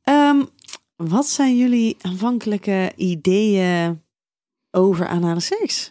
Ehm, 0.02 0.42
wat 0.96 1.26
zijn 1.28 1.56
jullie 1.56 1.96
aanvankelijke 2.00 2.92
ideeën 2.96 4.02
over 4.70 5.08
anale 5.08 5.40
seks? 5.40 5.90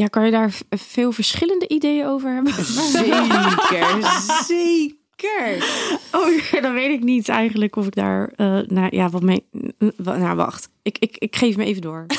Ja, 0.00 0.06
kan 0.06 0.24
je 0.24 0.30
daar 0.30 0.52
veel 0.70 1.12
verschillende 1.12 1.68
ideeën 1.68 2.06
over 2.06 2.32
hebben? 2.32 2.52
Zeker, 2.64 4.22
zeker. 4.46 5.64
Oh, 6.12 6.62
dan 6.62 6.72
weet 6.74 6.90
ik 6.90 7.02
niet 7.02 7.28
eigenlijk 7.28 7.76
of 7.76 7.86
ik 7.86 7.94
daar, 7.94 8.32
eh, 8.36 8.58
nou 8.66 8.96
ja, 8.96 9.08
wat 9.08 9.22
mee. 9.22 9.44
n- 9.56 9.92
wa- 9.96 10.16
Nou, 10.16 10.36
wacht. 10.36 10.68
Ik, 10.82 10.98
ik, 10.98 11.16
ik 11.18 11.36
geef 11.36 11.56
me 11.56 11.64
even 11.64 11.82
door. 11.82 12.06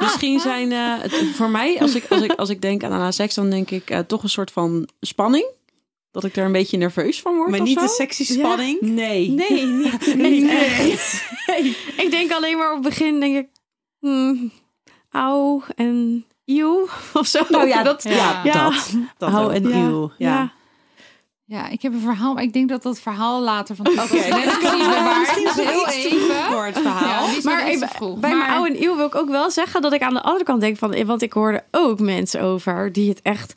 Misschien 0.00 0.40
zijn 0.40 0.72
eh, 0.72 0.94
het, 1.00 1.14
voor 1.34 1.50
mij, 1.50 1.80
als 1.80 1.94
ik, 1.94 2.04
als, 2.10 2.20
ik, 2.22 2.32
als 2.32 2.48
ik 2.50 2.62
denk 2.62 2.84
aan 2.84 2.92
anale 2.92 3.12
seks, 3.12 3.34
dan 3.34 3.50
denk 3.50 3.70
ik 3.70 3.90
eh, 3.90 3.98
toch 3.98 4.22
een 4.22 4.28
soort 4.28 4.50
van 4.50 4.88
spanning. 5.00 5.46
Dat 6.10 6.24
ik 6.24 6.36
er 6.36 6.44
een 6.44 6.52
beetje 6.52 6.76
nerveus 6.76 7.20
van 7.20 7.36
word 7.36 7.50
Maar 7.50 7.60
of 7.60 7.66
niet 7.66 7.78
zo. 7.78 7.84
de 7.84 7.90
sexy 7.90 8.24
spanning. 8.24 8.80
Nee. 8.80 9.28
Nee, 9.30 9.64
niet, 9.64 10.14
niet 10.16 10.48
echt. 10.50 11.22
Ik 11.96 12.10
denk 12.10 12.32
alleen 12.32 12.56
maar 12.58 12.68
op 12.68 12.74
het 12.84 12.88
begin, 12.88 13.20
denk 13.20 13.36
ik, 13.36 13.46
hmm, 14.00 14.50
auw 15.10 15.62
en 15.76 16.24
eeuw 16.44 16.86
of 17.14 17.26
zo. 17.26 17.42
Nou 17.48 17.66
ja, 17.68 17.82
dat, 17.82 18.02
Ja. 18.02 18.40
ja. 18.44 18.52
Dat. 18.70 18.94
Dat 19.18 19.50
en 19.50 19.68
Ja. 19.68 19.76
eeuw. 19.76 20.12
Ja. 20.18 20.52
Ja, 21.44 21.68
ik 21.68 21.82
heb 21.82 21.92
een 21.92 22.00
verhaal, 22.00 22.34
maar 22.34 22.42
ik 22.42 22.52
denk 22.52 22.68
dat 22.68 22.82
dat 22.82 23.00
verhaal 23.00 23.40
later 23.40 23.76
van 23.76 23.86
Oké, 23.86 23.96
net 23.98 24.10
misschien 25.18 25.46
is 25.46 25.54
het 25.54 25.68
heel 25.68 25.86
even. 25.88 26.64
het 26.64 26.78
verhaal. 26.78 27.26
Ja, 27.28 27.38
Maar 27.42 27.64
even, 27.64 27.88
vroeg. 27.88 28.18
bij 28.18 28.30
maar, 28.30 28.38
mijn 28.38 28.50
oude 28.50 28.70
en 28.76 28.82
eeuw 28.82 28.96
wil 28.96 29.06
ik 29.06 29.14
ook 29.14 29.28
wel 29.28 29.50
zeggen 29.50 29.82
dat 29.82 29.92
ik 29.92 30.02
aan 30.02 30.14
de 30.14 30.22
andere 30.22 30.44
kant 30.44 30.60
denk 30.60 30.76
van, 30.78 31.04
want 31.06 31.22
ik 31.22 31.32
hoorde 31.32 31.64
ook 31.70 32.00
mensen 32.00 32.40
over 32.42 32.92
die 32.92 33.08
het 33.08 33.22
echt 33.22 33.54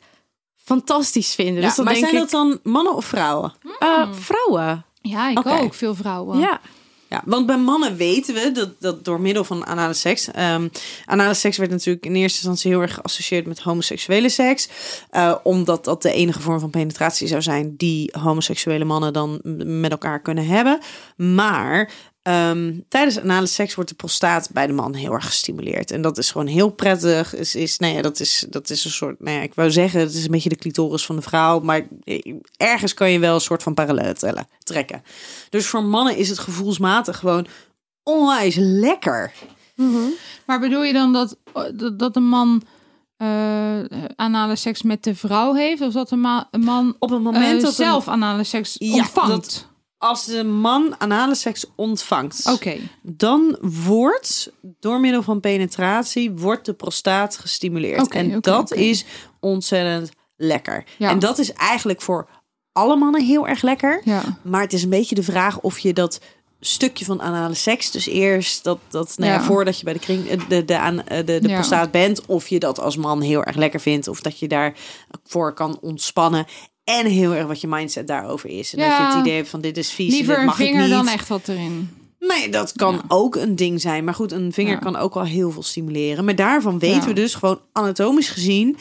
fantastisch 0.56 1.34
vinden. 1.34 1.54
Ja, 1.60 1.66
dus 1.66 1.74
dan 1.76 1.84
maar 1.84 1.94
denk 1.94 2.06
zijn 2.06 2.22
ik, 2.22 2.30
dat 2.30 2.40
dan 2.40 2.72
mannen 2.72 2.94
of 2.94 3.04
vrouwen? 3.04 3.52
eh, 3.78 4.12
vrouwen. 4.12 4.84
Ja, 5.00 5.28
ik 5.28 5.46
ook. 5.46 5.74
Veel 5.74 5.94
vrouwen. 5.94 6.38
Ja. 6.38 6.60
Ja, 7.12 7.22
want 7.24 7.46
bij 7.46 7.58
mannen 7.58 7.96
weten 7.96 8.34
we 8.34 8.52
dat, 8.52 8.70
dat 8.78 9.04
door 9.04 9.20
middel 9.20 9.44
van 9.44 9.66
anale 9.66 9.92
seks. 9.94 10.30
ehm 10.30 10.68
anale 11.04 11.34
seks 11.34 11.56
werd 11.56 11.70
natuurlijk 11.70 12.04
in 12.04 12.14
eerste 12.14 12.36
instantie 12.38 12.70
heel 12.70 12.80
erg 12.80 12.94
geassocieerd 12.94 13.46
met 13.46 13.60
homoseksuele 13.60 14.28
seks. 14.28 14.68
eh, 15.10 15.34
omdat 15.42 15.84
dat 15.84 16.02
de 16.02 16.12
enige 16.12 16.40
vorm 16.40 16.60
van 16.60 16.70
penetratie 16.70 17.26
zou 17.26 17.42
zijn 17.42 17.74
die 17.76 18.14
homoseksuele 18.20 18.84
mannen 18.84 19.12
dan 19.12 19.40
met 19.80 19.90
elkaar 19.90 20.20
kunnen 20.20 20.46
hebben. 20.46 20.80
Maar 21.16 21.92
ehm, 22.22 22.78
tijdens 22.88 23.18
anale 23.20 23.46
seks 23.46 23.74
wordt 23.74 23.90
de 23.90 23.96
prostaat 23.96 24.50
bij 24.52 24.66
de 24.66 24.72
man 24.72 24.94
heel 24.94 25.12
erg 25.12 25.24
gestimuleerd. 25.26 25.90
En 25.90 26.02
dat 26.02 26.18
is 26.18 26.30
gewoon 26.30 26.46
heel 26.46 26.70
prettig. 26.70 27.34
Is, 27.34 27.54
is, 27.54 27.78
nou 27.78 27.94
ja, 27.94 28.02
dat, 28.02 28.20
is, 28.20 28.46
dat 28.50 28.70
is 28.70 28.84
een 28.84 28.90
soort, 28.90 29.20
nou 29.20 29.36
ja, 29.36 29.42
ik 29.42 29.54
wou 29.54 29.70
zeggen, 29.70 30.00
het 30.00 30.14
is 30.14 30.24
een 30.24 30.30
beetje 30.30 30.48
de 30.48 30.56
clitoris 30.56 31.06
van 31.06 31.16
de 31.16 31.22
vrouw. 31.22 31.60
Maar 31.60 31.86
eh, 32.04 32.34
ergens 32.56 32.94
kan 32.94 33.10
je 33.10 33.18
wel 33.18 33.34
een 33.34 33.40
soort 33.40 33.62
van 33.62 33.74
parallellen 33.74 34.18
tellen, 34.18 34.48
trekken. 34.58 35.02
Dus 35.50 35.66
voor 35.66 35.82
mannen 35.84 36.16
is 36.16 36.28
het 36.28 36.38
gevoelsmatig 36.38 37.18
gewoon 37.18 37.46
onwijs 38.02 38.54
lekker. 38.58 39.32
Maar 40.46 40.60
bedoel 40.60 40.82
je 40.84 40.92
dan 40.92 41.12
dat, 41.12 41.36
dat, 41.74 41.98
dat 41.98 42.16
een 42.16 42.28
man 42.28 42.62
eh, 43.16 43.78
anale 44.16 44.56
seks 44.56 44.82
met 44.82 45.02
de 45.04 45.14
vrouw 45.14 45.54
heeft? 45.54 45.80
Of 45.82 45.92
dat 45.92 46.10
een, 46.10 46.20
ma- 46.20 46.48
een 46.50 46.60
man 46.60 46.96
Op 46.98 47.08
het 47.10 47.18
eh, 47.18 47.24
moment 47.24 47.60
dat 47.60 47.70
een- 47.70 47.76
zelf 47.84 48.08
anale 48.08 48.44
seks 48.44 48.76
Ja, 48.78 48.94
ontvangt? 48.94 49.28
dat- 49.30 49.66
als 50.02 50.24
de 50.24 50.44
man 50.44 50.94
anale 50.98 51.34
seks 51.34 51.64
ontvangt, 51.76 52.46
Oké. 52.52 52.76
dan 53.02 53.56
wordt 53.60 54.52
door 54.80 55.00
middel 55.00 55.22
van 55.22 55.40
penetratie 55.40 56.30
wordt 56.30 56.66
de 56.66 56.72
prostaat 56.74 57.36
gestimuleerd. 57.36 58.08
En 58.08 58.40
dat 58.40 58.72
is 58.72 59.04
ontzettend 59.40 60.10
lekker. 60.36 60.84
Ja. 60.98 61.10
En 61.10 61.18
dat 61.18 61.38
is 61.38 61.52
eigenlijk 61.52 62.00
voor 62.02 62.28
alle 62.72 62.96
mannen 62.96 63.24
heel 63.24 63.48
erg 63.48 63.62
lekker. 63.62 64.00
Ja. 64.04 64.22
Maar 64.42 64.60
het 64.60 64.72
is 64.72 64.82
een 64.82 64.90
beetje 64.90 65.14
de 65.14 65.22
vraag 65.22 65.60
of 65.60 65.78
je 65.78 65.92
dat 65.92 66.20
stukje 66.60 67.04
van 67.04 67.22
anale 67.22 67.54
seks, 67.54 67.90
dus 67.90 68.06
eerst 68.06 68.64
dat, 68.64 68.78
dat 68.88 69.14
nou 69.16 69.30
ja, 69.32 69.36
Ja. 69.38 69.44
voordat 69.44 69.78
je 69.78 69.84
bij 69.84 69.92
de, 69.92 69.98
kring, 69.98 70.28
eh, 70.28 70.40
de, 70.48 70.64
de, 70.64 70.78
aan, 70.78 71.06
eh, 71.06 71.16
de, 71.26 71.38
de 71.40 71.48
Ja. 71.48 71.54
prostaat 71.54 71.90
bent, 71.90 72.26
of 72.26 72.48
je 72.48 72.58
dat 72.58 72.80
als 72.80 72.96
man 72.96 73.20
heel 73.20 73.44
erg 73.44 73.56
lekker 73.56 73.80
vindt, 73.80 74.08
of 74.08 74.20
dat 74.20 74.38
je 74.38 74.48
daarvoor 74.48 75.52
kan 75.54 75.78
ontspannen. 75.80 76.46
En 76.84 77.06
heel 77.06 77.34
erg 77.34 77.46
wat 77.46 77.60
je 77.60 77.66
mindset 77.68 78.06
daarover 78.06 78.48
is. 78.48 78.74
En 78.74 78.78
dat 78.88 78.96
je 78.96 79.02
het 79.04 79.18
idee 79.20 79.36
hebt 79.36 79.48
van 79.48 79.60
dit 79.60 79.76
is 79.76 79.90
vies, 79.90 80.10
Liever 80.12 80.28
dit 80.32 80.38
een 80.38 80.44
mag 80.44 80.58
ik 80.60 80.66
vinger 80.66 80.82
niet. 80.82 80.90
dan 80.90 81.08
echt 81.08 81.28
wat 81.28 81.48
erin. 81.48 81.90
Nee, 82.18 82.48
dat 82.48 82.72
kan 82.72 82.94
Ja. 82.94 83.02
ook 83.08 83.36
een 83.36 83.56
ding 83.56 83.80
zijn. 83.80 84.04
Maar 84.04 84.14
goed, 84.14 84.32
een 84.32 84.52
vinger 84.52 84.72
Ja. 84.72 84.78
kan 84.78 84.96
ook 84.96 85.14
wel 85.14 85.24
heel 85.24 85.50
veel 85.50 85.62
stimuleren. 85.62 86.24
Maar 86.24 86.36
daarvan 86.36 86.78
weten 86.78 87.08
we 87.08 87.12
dus 87.12 87.34
gewoon 87.34 87.60
anatomisch 87.72 88.28
gezien... 88.28 88.76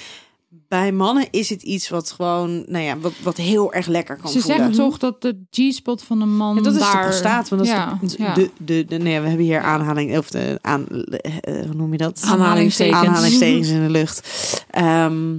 bij 0.68 0.92
mannen 0.92 1.28
is 1.32 1.50
het 1.50 1.62
iets 1.62 1.90
wat 1.90 2.12
gewoon, 2.12 2.64
nou 2.68 2.84
ja, 2.84 2.98
wat, 2.98 3.12
wat 3.24 3.38
heel 3.38 3.74
erg 3.74 3.88
lekker 3.88 4.18
kan 4.18 4.32
Ze 4.32 4.40
voelen. 4.40 4.58
zeggen 4.58 4.76
toch 4.76 4.98
dat 4.98 5.22
de 5.22 5.38
G-spot 5.52 6.04
van 6.04 6.22
een 6.22 6.36
man 6.36 6.56
Ja, 6.56 6.62
dat 6.62 6.74
is 6.74 6.80
daar... 6.80 7.02
de 7.02 7.08
prostaat, 7.08 7.50
want 7.50 7.66
dat 7.66 7.76
is 8.02 8.16
de, 8.16 8.24
ja. 8.24 8.34
de, 8.34 8.50
de, 8.58 8.86
de- 8.86 8.98
nee, 8.98 9.20
we 9.20 9.28
hebben 9.28 9.46
hier 9.46 9.62
aanhaling, 9.62 10.18
of 10.18 10.30
de, 10.30 10.58
aan, 10.62 10.88
eh, 10.88 11.54
hoe 11.66 11.74
noem 11.76 11.92
je 11.92 11.98
dat? 11.98 12.22
Aanhalingstekens. 12.26 12.98
Aanhalingstekens 13.00 13.70
in 13.70 13.82
de 13.82 13.90
lucht. 13.90 14.28
Ehm, 14.70 15.38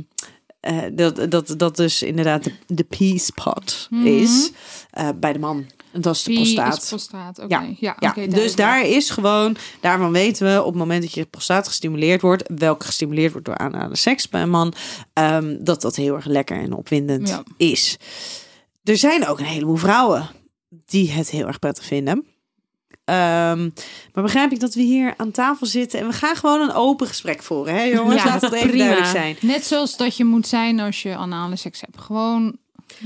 eh, 0.62 0.79
dat, 0.92 1.31
dat, 1.31 1.55
dat 1.57 1.77
dus 1.77 2.03
inderdaad 2.03 2.44
de, 2.44 2.53
de 2.66 2.83
P-spot 2.85 3.87
Mhm. 3.90 4.07
is 4.07 4.51
eh, 4.90 5.09
bij 5.16 5.33
de 5.33 5.38
man. 5.38 5.66
En 5.92 6.01
dat 6.01 6.14
is 6.14 6.22
de 6.22 6.33
prostaat. 6.35 6.83
is 6.83 6.88
prostaat? 6.88 7.44
Ja, 7.48 7.66
ja, 7.79 7.94
dus 7.98 8.01
duidelijk. 8.14 8.57
daar 8.57 8.87
is 8.87 9.11
gewoon, 9.11 9.57
daarvan 9.81 10.12
weten 10.12 10.53
we 10.55 10.61
op 10.61 10.66
het 10.68 10.75
moment 10.79 11.03
dat 11.03 11.12
je 11.12 11.25
prostaat 11.25 11.68
gestimuleerd 11.68 12.20
wordt, 12.22 12.51
welke 12.57 12.85
gestimuleerd 12.87 13.33
wordt 13.33 13.46
door 13.46 13.57
anale 13.59 13.96
seks 13.96 14.29
bij 14.29 14.42
een 14.42 14.51
man, 14.51 14.72
ehm, 15.12 15.57
dat 15.61 15.81
dat 15.83 15.96
heel 15.96 16.14
erg 16.14 16.25
lekker 16.25 16.57
en 16.61 16.72
opwindend 16.72 17.29
Ja. 17.29 17.42
is. 17.57 17.96
Er 18.85 18.96
zijn 18.96 19.27
ook 19.27 19.38
een 19.38 19.44
heleboel 19.44 19.77
vrouwen 19.77 20.31
die 20.87 21.11
het 21.11 21.31
heel 21.31 21.46
erg 21.46 21.59
prettig 21.59 21.85
vinden. 21.85 22.27
Ehm, 23.05 23.62
maar 24.15 24.23
begrijp 24.25 24.53
ik 24.53 24.61
dat 24.61 24.75
we 24.75 24.83
hier 24.83 25.15
aan 25.17 25.31
tafel 25.31 25.67
zitten 25.67 26.01
en 26.01 26.07
we 26.07 26.12
gaan 26.12 26.37
gewoon 26.37 26.61
een 26.61 26.73
open 26.73 27.07
gesprek 27.07 27.43
voeren, 27.43 27.75
hè 27.75 27.83
jongens? 27.83 28.23
Ja, 28.23 28.29
Laat 28.29 28.41
dat 28.41 28.53
even 28.53 28.69
prima. 28.69 28.85
duidelijk 28.85 29.11
zijn. 29.17 29.37
Net 29.41 29.65
zoals 29.65 29.97
dat 29.97 30.17
je 30.17 30.25
moet 30.25 30.47
zijn 30.47 30.81
als 30.81 31.03
je 31.03 31.17
anale 31.17 31.57
seks 31.57 31.81
hebt. 31.81 31.99
Gewoon 32.01 32.57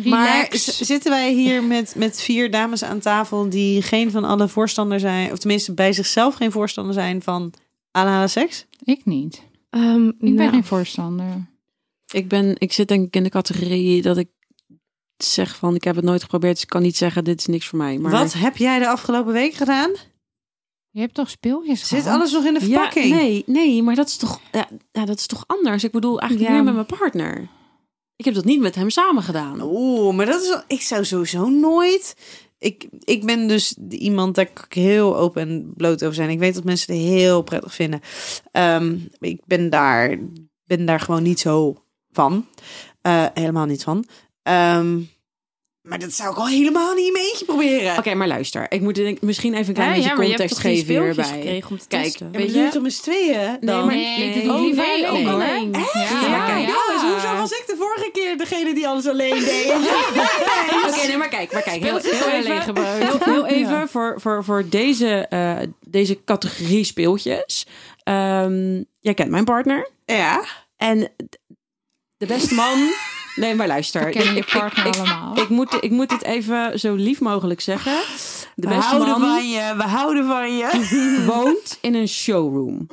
Maar 0.04 0.34
relax. 0.34 0.78
zitten 0.78 1.10
wij 1.10 1.32
hier 1.32 1.62
met, 1.64 1.94
met 1.96 2.20
vier 2.22 2.50
dames 2.50 2.82
aan 2.84 2.98
tafel 2.98 3.48
die 3.48 3.82
geen 3.82 4.10
van 4.10 4.24
alle 4.24 4.48
voorstander 4.48 5.00
zijn, 5.00 5.32
of 5.32 5.38
tenminste 5.38 5.72
bij 5.74 5.92
zichzelf 5.92 6.34
geen 6.34 6.52
voorstander 6.52 6.94
zijn 6.94 7.22
van 7.22 7.52
anale 7.90 8.28
seks? 8.28 8.66
Ik 8.84 9.04
niet. 9.04 9.42
Ehm, 9.70 10.06
Ik 10.08 10.14
ben 10.18 10.34
nou, 10.34 10.50
geen 10.50 10.64
voorstander. 10.64 11.46
Ik, 12.12 12.28
ben, 12.28 12.54
ik 12.58 12.72
zit 12.72 12.88
denk 12.88 13.06
ik 13.06 13.16
in 13.16 13.22
de 13.22 13.28
categorie 13.30 14.02
dat 14.02 14.16
ik 14.16 14.28
zeg 15.16 15.56
van 15.56 15.74
ik 15.74 15.84
heb 15.84 15.96
het 15.96 16.04
nooit 16.04 16.22
geprobeerd, 16.22 16.54
dus 16.54 16.62
ik 16.62 16.68
kan 16.68 16.82
niet 16.82 16.96
zeggen 16.96 17.24
dit 17.24 17.38
is 17.40 17.46
niks 17.46 17.66
voor 17.66 17.78
mij. 17.78 17.98
Maar 17.98 18.10
Wat 18.10 18.32
heb 18.32 18.56
jij 18.56 18.78
de 18.78 18.88
afgelopen 18.88 19.32
week 19.32 19.54
gedaan? 19.54 19.90
Je 20.90 21.00
hebt 21.00 21.14
toch 21.14 21.30
speeltjes 21.30 21.88
Zit 21.88 22.06
alles 22.06 22.32
nog 22.32 22.44
in 22.44 22.54
de 22.54 22.60
ja, 22.60 22.66
verpakking? 22.66 23.14
nee, 23.14 23.42
nee, 23.46 23.82
maar 23.82 23.94
dat 23.94 24.08
is 24.08 24.16
toch, 24.16 24.40
ja, 24.52 24.68
ja, 24.92 25.04
dat 25.04 25.18
is 25.18 25.26
toch 25.26 25.44
anders. 25.46 25.84
Ik 25.84 25.90
bedoel 25.92 26.20
eigenlijk 26.20 26.50
Ja. 26.50 26.56
meer 26.56 26.64
met 26.64 26.74
mijn 26.74 26.98
partner. 26.98 27.48
Ik 28.16 28.24
heb 28.24 28.34
dat 28.34 28.44
niet 28.44 28.60
met 28.60 28.74
hem 28.74 28.90
samen 28.90 29.22
gedaan. 29.22 29.60
Oeh, 29.62 30.14
maar 30.16 30.26
dat 30.26 30.42
is 30.42 30.58
ik 30.66 30.80
zou 30.82 31.04
sowieso 31.04 31.48
nooit. 31.48 32.16
Ik, 32.58 32.88
ik 33.00 33.24
ben 33.26 33.48
dus 33.48 33.76
iemand 33.88 34.34
daar 34.34 34.46
kan 34.46 34.64
ik 34.64 34.72
heel 34.72 35.16
open 35.16 35.42
en 35.42 35.72
bloot 35.76 36.02
over 36.02 36.14
zijn. 36.14 36.30
Ik 36.30 36.38
weet 36.38 36.54
dat 36.54 36.64
mensen 36.64 36.94
het 36.94 37.02
heel 37.02 37.42
prettig 37.42 37.74
vinden. 37.74 38.00
Ehm, 38.52 38.98
ik 39.18 39.40
ben 39.46 39.70
daar, 39.70 40.18
ben 40.64 40.86
daar 40.86 41.00
gewoon 41.00 41.22
niet 41.22 41.40
zo 41.40 41.82
van. 42.12 42.46
Eh, 43.00 43.26
helemaal 43.34 43.66
niet 43.66 43.82
van. 43.82 44.04
Ehm, 44.46 44.98
maar 45.82 45.98
dat 45.98 46.12
zou 46.12 46.30
ik 46.30 46.36
al 46.36 46.46
helemaal 46.48 46.94
niet 46.94 47.06
in 47.06 47.12
mijn 47.12 47.24
eentje 47.24 47.44
proberen. 47.44 47.98
Oké, 47.98 48.14
maar 48.14 48.26
luister. 48.28 48.66
Ik 48.68 48.80
moet 48.80 48.94
denk, 48.94 49.20
misschien 49.20 49.54
even 49.54 49.68
een 49.68 49.74
klein 49.74 49.88
ja, 49.88 49.94
beetje 49.94 50.10
ja, 50.10 50.16
maar 50.16 50.24
je 50.26 50.30
hebt 50.34 50.48
context 50.50 50.66
geven 50.66 51.02
hierbij. 51.04 51.24
gekregen 51.24 51.70
om 51.70 51.78
te 51.78 51.86
Kijk, 51.88 52.02
testen? 52.02 52.30
Maar 52.30 52.40
weet 52.40 52.52
je 52.54 52.58
het 52.60 52.82
met 52.82 52.92
z'n 52.92 53.02
tweeën 53.02 53.56
dan? 53.60 53.86
maar- 53.86 53.94
Nee, 53.94 54.18
Nee. 54.18 54.34
ik 54.34 54.44
doe 54.44 54.52
Oh, 54.52 54.60
liever 54.60 54.84
wij 54.84 55.08
alleen. 55.08 55.74
Echt? 55.74 55.92
Ja, 55.92 56.00
Ja, 56.00 56.46
kijk, 56.46 56.66
ja. 56.68 56.74
jongens, 56.86 57.02
hoezo 57.12 57.36
was 57.36 57.50
ik 57.50 57.64
de 57.66 57.74
vorige 57.78 58.10
keer 58.12 58.38
degene 58.38 58.74
die 58.74 58.88
alles 58.88 59.06
alleen 59.06 59.44
deed? 59.44 59.66
Oké, 60.86 61.06
nee, 61.06 61.16
maar 61.16 61.28
kijk, 61.28 61.52
maar 61.52 61.62
kijk. 61.62 61.82
Heel, 61.82 61.98
heel 61.98 62.22
alleen 62.24 62.60
even, 62.60 62.84
heel, 62.98 63.18
heel 63.20 63.46
even 63.46 63.72
Ja. 63.78 63.86
voor, 63.88 64.20
voor, 64.20 64.44
voor 64.44 64.68
deze, 64.68 65.26
eh, 65.28 65.56
deze 65.80 66.24
categorie 66.24 66.84
speeltjes. 66.84 67.66
Ehm, 68.02 68.82
jij 69.00 69.14
kent 69.14 69.30
mijn 69.30 69.44
partner. 69.44 69.90
ja. 70.04 70.44
En 70.76 71.12
de 72.16 72.26
beste 72.26 72.54
man... 72.54 72.88
Nee, 73.36 73.54
maar 73.54 73.66
luister. 73.66 74.10
Kennen 74.10 74.34
je 74.34 74.40
Ik- 74.40 74.46
ik- 74.46 74.58
partner 74.58 74.86
ik, 74.86 74.96
allemaal. 74.96 75.38
Ik 75.38 75.48
moet, 75.48 75.76
ik 75.80 75.90
moet 75.90 76.08
dit 76.08 76.22
even 76.22 76.78
zo 76.78 76.94
lief 76.94 77.20
mogelijk 77.20 77.60
zeggen. 77.60 77.92
De 78.54 78.68
we 78.68 78.74
beste 78.74 78.90
houden 78.94 79.08
man 79.20 79.20
van 79.20 79.48
je, 79.48 79.74
we 79.76 79.82
houden 79.82 80.26
van 80.26 80.56
je. 80.56 81.24
woont 81.34 81.78
in 81.80 81.94
een 81.94 82.08
showroom. 82.08 82.86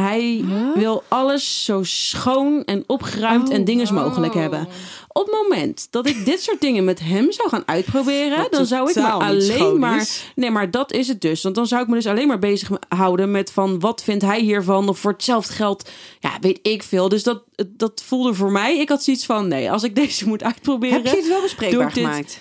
Hij 0.00 0.44
wil 0.74 1.02
alles 1.08 1.64
zo 1.64 1.82
schoon 1.82 2.64
en 2.64 2.84
opgeruimd 2.86 3.50
en 3.50 3.64
dinges 3.64 3.90
mogelijk 3.90 4.34
Oh. 4.34 4.40
hebben. 4.40 4.68
Op 5.08 5.26
het 5.26 5.34
moment 5.42 5.86
dat 5.90 6.06
ik 6.06 6.24
dit 6.24 6.42
soort 6.42 6.60
dingen 6.60 6.84
met 6.84 7.00
hem 7.00 7.32
zou 7.32 7.48
gaan 7.48 7.62
uitproberen, 7.66 8.38
Wat 8.38 8.52
dan 8.52 8.66
zou 8.66 8.88
ik 8.88 8.94
me 8.94 9.10
alleen 9.10 9.78
maar. 9.78 9.96
is. 10.00 10.32
Nee, 10.34 10.50
maar 10.50 10.70
dat 10.70 10.92
is 10.92 11.08
het 11.08 11.20
dus. 11.20 11.42
Want 11.42 11.54
dan 11.54 11.66
zou 11.66 11.82
ik 11.82 11.88
me 11.88 11.94
dus 11.94 12.06
alleen 12.06 12.28
maar 12.28 12.38
bezig 12.38 12.70
houden 12.88 13.30
met 13.30 13.50
van 13.52 13.80
wat 13.80 14.02
vindt 14.02 14.24
hij 14.24 14.40
hiervan? 14.40 14.88
Of 14.88 14.98
voor 14.98 15.12
hetzelfde 15.12 15.52
geld, 15.52 15.88
ja, 16.20 16.30
weet 16.40 16.58
ik 16.62 16.82
veel. 16.82 17.08
Dus 17.08 17.22
dat, 17.22 17.42
dat 17.68 18.02
voelde 18.04 18.34
voor 18.34 18.52
mij. 18.52 18.78
Ik 18.78 18.88
had 18.88 19.02
zoiets 19.04 19.26
van: 19.26 19.48
nee, 19.48 19.70
als 19.70 19.82
ik 19.82 19.94
deze 19.94 20.28
moet 20.28 20.42
uitproberen. 20.42 21.02
Heb 21.02 21.06
je 21.12 21.16
het 21.16 21.28
wel 21.28 21.40
bespreekbaar 21.42 21.88
ik 21.88 21.94
dit- 21.94 22.04
gemaakt? 22.04 22.40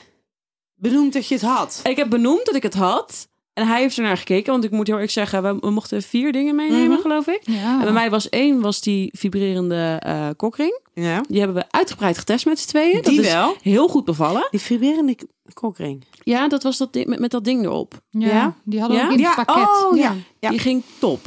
Benoemd 0.76 1.14
dat 1.14 1.28
je 1.28 1.34
het 1.34 1.44
had. 1.44 1.80
Ik 1.84 1.98
heb 1.98 2.10
benoemd 2.10 2.46
dat 2.46 2.56
ik 2.56 2.64
het 2.64 2.74
had. 2.74 3.28
En 3.58 3.68
hij 3.68 3.82
heeft 3.82 3.98
ernaar 3.98 4.18
gekeken. 4.18 4.52
Want 4.52 4.64
ik 4.64 4.72
moet 4.72 4.86
heel 4.88 4.96
eerlijk 4.96 5.14
zeggen, 5.14 5.44
we, 5.44 5.56
we 5.60 5.70
mochten 5.70 6.02
vier 6.02 6.32
dingen 6.32 6.56
meenemen, 6.56 6.90
Mhm. 6.90 7.00
geloof 7.02 7.28
ik. 7.28 7.40
Ja. 7.44 7.78
En 7.78 7.84
bij 7.84 7.92
mij 7.92 8.10
was 8.10 8.30
één 8.30 8.60
was 8.62 8.82
die 8.82 9.10
vibrerende 9.18 9.98
eh 10.04 10.28
kokring. 10.36 10.80
Ja. 10.94 11.22
Die 11.30 11.38
hebben 11.40 11.58
we 11.58 11.66
uitgebreid 11.70 12.18
getest 12.18 12.46
met 12.46 12.60
z'n 12.60 12.68
tweeën. 12.68 12.92
Die 13.02 13.16
dat 13.16 13.26
is 13.26 13.32
wel. 13.34 13.56
heel 13.62 13.88
goed 13.88 14.06
bevallen. 14.06 14.48
Die 14.52 14.60
vibrerende 14.60 15.16
kokring. 15.54 16.04
Ja, 16.24 16.48
dat 16.48 16.64
was 16.64 16.78
dat 16.78 16.94
met, 17.06 17.20
met 17.20 17.32
dat 17.32 17.44
ding 17.44 17.64
erop. 17.66 17.94
ja, 18.10 18.28
Ja? 18.28 18.56
die 18.64 18.80
hadden 18.80 18.98
Ja? 18.98 19.04
ook 19.06 19.12
in 19.12 19.24
het 19.24 19.36
Ja, 19.36 19.44
pakket. 19.44 19.68
oh 19.92 19.98
ja. 19.98 20.16
Die 20.50 20.60
ging 20.60 20.84
top. 21.00 21.20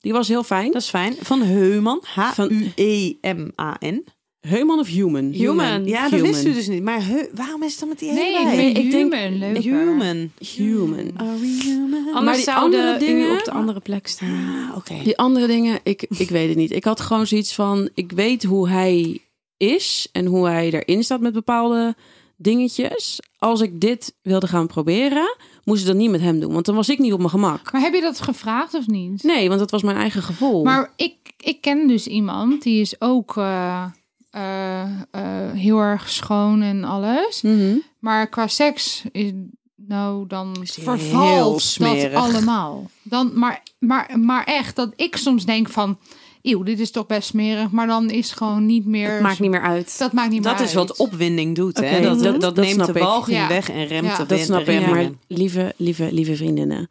Die 0.00 0.12
was 0.12 0.28
heel 0.28 0.42
fijn. 0.42 0.72
Dat 0.72 0.82
is 0.82 0.88
fijn. 0.88 1.14
Van 1.20 1.42
Heuman. 1.42 2.02
H-U-E-M-A-N. 2.14 4.04
Heuman 4.48 4.78
of 4.78 4.86
human? 4.88 5.30
Human. 5.32 5.84
Ja, 5.86 6.02
dat 6.02 6.10
Human. 6.10 6.30
wist 6.32 6.44
u 6.46 6.52
dus 6.52 6.68
niet. 6.68 6.82
Maar 6.82 7.02
waarom 7.34 7.62
is 7.62 7.70
het 7.70 7.80
dan 7.80 7.88
met 7.88 7.98
die 7.98 8.12
Nee, 8.12 8.24
hele 8.38 8.50
ik 8.50 8.56
vind 8.56 8.76
Ik 8.78 8.90
denk- 8.90 9.12
human 9.14 9.38
leuker. 9.38 9.62
Human. 9.62 10.30
Human. 10.56 11.10
Are 11.16 11.38
we 11.38 11.60
human? 11.64 11.90
Maar 12.04 12.14
Anders 12.14 12.36
die 12.36 12.44
zouden 12.44 12.80
andere 12.80 13.04
u 13.04 13.06
dingen- 13.06 13.38
op 13.38 13.44
de 13.44 13.50
andere 13.50 13.80
plek 13.80 14.06
staan. 14.06 14.68
Ah, 14.70 14.76
Oké. 14.76 14.94
Die 15.04 15.18
andere 15.18 15.46
dingen, 15.46 15.80
ik, 15.82 16.02
ik 16.08 16.28
weet 16.28 16.48
het 16.48 16.56
niet. 16.56 16.70
Ik 16.70 16.84
had 16.84 17.00
gewoon 17.00 17.26
zoiets 17.26 17.54
van, 17.54 17.88
ik 17.94 18.12
weet 18.12 18.42
hoe 18.44 18.68
hij 18.68 19.20
is 19.56 20.08
en 20.12 20.26
hoe 20.26 20.46
hij 20.46 20.70
erin 20.72 21.04
staat 21.04 21.20
met 21.20 21.32
bepaalde 21.32 21.94
dingetjes. 22.36 23.20
Als 23.38 23.60
ik 23.60 23.80
dit 23.80 24.14
wilde 24.22 24.46
gaan 24.48 24.66
proberen, 24.66 25.36
moest 25.64 25.80
ik 25.80 25.86
dat 25.86 25.96
niet 25.96 26.10
met 26.10 26.20
hem 26.20 26.40
doen. 26.40 26.52
Want 26.52 26.66
dan 26.66 26.74
was 26.74 26.88
ik 26.88 26.98
niet 26.98 27.12
op 27.12 27.18
mijn 27.18 27.30
gemak. 27.30 27.72
Maar 27.72 27.80
heb 27.82 27.94
je 27.94 28.00
dat 28.00 28.20
gevraagd 28.20 28.74
of 28.74 28.86
niet? 28.86 29.22
Nee, 29.22 29.48
want 29.48 29.60
dat 29.60 29.70
was 29.70 29.82
mijn 29.82 29.96
eigen 29.96 30.22
gevoel. 30.22 30.62
Maar 30.64 30.92
ik, 30.96 31.14
ik 31.40 31.60
ken 31.60 31.86
dus 31.88 32.06
iemand 32.06 32.62
die 32.62 32.80
is 32.80 33.00
ook 33.00 33.36
eh, 33.36 33.84
eh, 34.32 34.82
eh, 35.10 35.52
heel 35.52 35.78
erg 35.78 36.10
schoon 36.10 36.62
en 36.62 36.84
alles. 36.84 37.42
Mhm. 37.42 37.76
Maar 37.98 38.26
qua 38.28 38.46
seks 38.46 39.02
is 39.12 39.30
nou 39.76 40.26
dan 40.26 40.56
vervalt 40.62 41.52
dat 41.52 41.60
smerig. 41.62 42.12
allemaal. 42.14 42.90
Dan, 43.02 43.30
maar, 43.34 43.62
maar, 43.78 44.18
maar 44.18 44.44
echt, 44.44 44.76
dat 44.76 44.92
ik 44.96 45.16
soms 45.16 45.44
denk 45.46 45.68
van... 45.68 45.98
Eeuw, 46.42 46.62
dit 46.62 46.80
is 46.80 46.90
toch 46.90 47.06
best 47.06 47.28
smerig. 47.28 47.70
Maar 47.70 47.86
dan 47.86 48.10
is 48.10 48.28
het 48.28 48.38
gewoon 48.38 48.66
niet 48.66 48.86
meer... 48.86 49.22
Maakt 49.22 49.40
niet 49.40 49.50
meer 49.50 49.62
uit. 49.62 49.98
Dat 49.98 50.12
maakt 50.12 50.30
niet 50.30 50.42
meer 50.42 50.50
Dat 50.50 50.60
is 50.60 50.76
uit. 50.76 50.88
wat 50.88 50.96
opwinding 50.96 51.54
doet. 51.54 51.76
Hè? 51.80 51.86
Oké, 51.96 52.02
Dat, 52.02 52.20
dat- 52.22 52.40
dat, 52.40 52.54
dat 52.54 52.64
neemt 52.64 52.86
de 52.86 52.92
walging 52.92 53.36
Ja. 53.36 53.48
weg 53.48 53.70
en 53.70 53.86
remt 53.86 54.06
Ja. 54.06 54.16
de 54.16 54.26
Dat 54.26 54.38
snap 54.38 54.68
ik. 54.68 54.86
Maar 54.86 55.08
lieve, 55.26 55.74
lieve, 55.76 56.08
lieve 56.12 56.36
vriendinnen. 56.36 56.88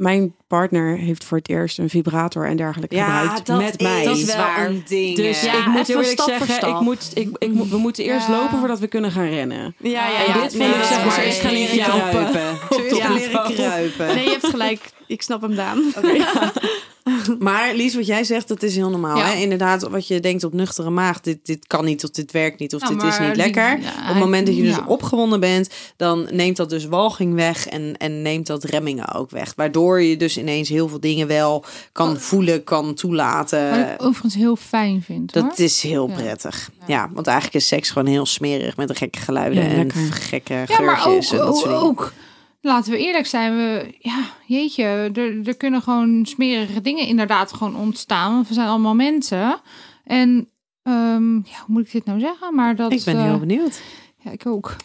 Mijn 0.00 0.34
partner 0.48 0.96
heeft 0.96 1.24
voor 1.24 1.38
het 1.38 1.48
eerst 1.48 1.78
een 1.78 1.88
vibrator 1.88 2.46
en 2.46 2.56
dergelijke 2.56 2.96
gebruikt 2.96 3.48
met 3.48 3.80
mij. 3.80 4.04
dat 4.04 4.16
is 4.16 4.22
is 4.22 4.26
wel 4.34 4.36
waar. 4.36 4.66
een 4.66 4.82
ding. 4.88 5.16
Dus 5.16 5.44
ik 5.44 5.66
moet 5.66 5.86
heel 5.86 6.00
eerlijk 6.00 6.20
zeggen, 6.22 6.54
stap. 6.54 6.74
ik 6.76 6.80
moet, 6.80 7.10
ik, 7.14 7.28
ik, 7.38 7.52
moet- 7.52 7.68
we 7.68 7.76
moeten 7.76 8.04
eerst 8.04 8.26
Ja. 8.26 8.32
lopen 8.32 8.58
voordat 8.58 8.78
we 8.78 8.86
kunnen 8.86 9.10
gaan 9.12 9.28
rennen. 9.28 9.74
Ja, 9.78 9.90
ja, 10.08 10.24
En 10.26 10.32
ja. 10.34 10.40
dit 10.42 10.54
Nee, 10.58 10.68
vond 10.68 10.70
ik 10.74 10.78
dat 10.80 10.86
zeg 10.88 10.98
is 10.98 11.04
maar 11.04 11.24
eerst 11.24 11.40
gaan 11.40 11.52
leren 11.52 11.78
kruipen. 11.84 12.34
gaan 12.34 12.54
de 12.88 13.12
leren 13.14 13.54
kruipen. 13.54 14.06
Nee, 14.06 14.24
je 14.24 14.30
hebt 14.30 14.46
gelijk. 14.46 14.80
Ik 15.06 15.22
snap 15.22 15.40
hem, 15.40 15.54
Daan. 15.54 15.82
Maar 17.38 17.74
Lies, 17.74 17.94
wat 17.94 18.06
jij 18.06 18.24
zegt, 18.24 18.48
dat 18.48 18.62
is 18.62 18.76
heel 18.76 18.90
normaal. 18.90 19.16
Ja. 19.16 19.24
Hè? 19.24 19.34
Inderdaad, 19.34 19.82
wat 19.88 20.06
je 20.06 20.20
denkt 20.20 20.44
op 20.44 20.52
nuchtere 20.52 20.90
maag, 20.90 21.20
dit, 21.20 21.38
dit 21.42 21.66
kan 21.66 21.84
niet 21.84 22.04
of 22.04 22.10
dit 22.10 22.32
werkt 22.32 22.58
niet 22.58 22.74
of 22.74 22.80
Nou, 22.82 22.94
dit 22.94 23.02
is 23.04 23.18
niet 23.18 23.28
die- 23.28 23.36
lekker. 23.36 23.80
ja, 23.80 23.88
Op 24.02 24.08
het 24.08 24.18
moment 24.18 24.46
dat 24.46 24.56
je 24.56 24.62
dus 24.62 24.76
ja. 24.76 24.84
opgewonden 24.86 25.40
bent, 25.40 25.68
dan 25.96 26.28
neemt 26.30 26.56
dat 26.56 26.70
dus 26.70 26.84
walging 26.86 27.34
weg 27.34 27.66
en, 27.66 27.96
en 27.96 28.22
neemt 28.22 28.46
dat 28.46 28.64
remmingen 28.64 29.14
ook 29.14 29.30
weg. 29.30 29.52
Waardoor 29.56 30.02
je 30.02 30.16
dus 30.16 30.38
ineens 30.38 30.68
heel 30.68 30.88
veel 30.88 31.00
dingen 31.00 31.26
wel 31.26 31.64
kan 31.92 32.16
voelen, 32.20 32.64
kan 32.64 32.94
toelaten. 32.94 33.70
Wat 33.70 33.78
ik 33.78 34.02
overigens 34.02 34.34
heel 34.34 34.56
fijn 34.56 35.02
vind, 35.02 35.34
hoor. 35.34 35.42
Dat 35.42 35.58
is 35.58 35.82
heel 35.82 36.06
prettig. 36.06 36.70
Ja. 36.86 37.10
want 37.12 37.26
eigenlijk 37.26 37.56
is 37.56 37.66
seks 37.68 37.90
gewoon 37.90 38.08
heel 38.08 38.26
smerig 38.26 38.76
met 38.76 38.96
gekke 38.96 39.18
geluiden 39.18 39.62
en 39.62 39.92
gekke 40.12 40.64
Ja, 40.66 40.80
maar 40.80 40.94
ook, 40.96 41.00
geurtjes 41.02 41.30
en 41.30 41.36
dat 41.38 41.56
soort 41.58 41.68
dingen. 41.68 41.82
ook, 41.86 42.12
laten 42.60 42.92
we 42.92 42.98
eerlijk 42.98 43.26
zijn, 43.26 43.56
we, 43.56 43.94
ja, 43.98 44.24
jeetje, 44.46 44.84
er, 45.14 45.48
er 45.48 45.56
kunnen 45.56 45.82
gewoon 45.82 46.26
smerige 46.26 46.80
dingen 46.80 47.06
inderdaad 47.06 47.52
gewoon 47.52 47.76
ontstaan. 47.76 48.32
Want 48.34 48.48
we 48.48 48.54
zijn 48.54 48.68
allemaal 48.68 48.94
mensen. 48.94 49.60
En, 50.04 50.48
ehm, 50.82 51.34
ja, 51.34 51.58
hoe 51.66 51.74
moet 51.74 51.86
ik 51.86 51.92
dit 51.92 52.04
nou 52.04 52.20
zeggen? 52.20 52.54
Maar 52.54 52.76
dat, 52.76 52.92
Ik 52.92 53.04
ben 53.04 53.16
eh, 53.16 53.22
heel 53.22 53.38
benieuwd. 53.38 53.82
Ja, 54.16 54.30
ik 54.30 54.46
ook. 54.46 54.76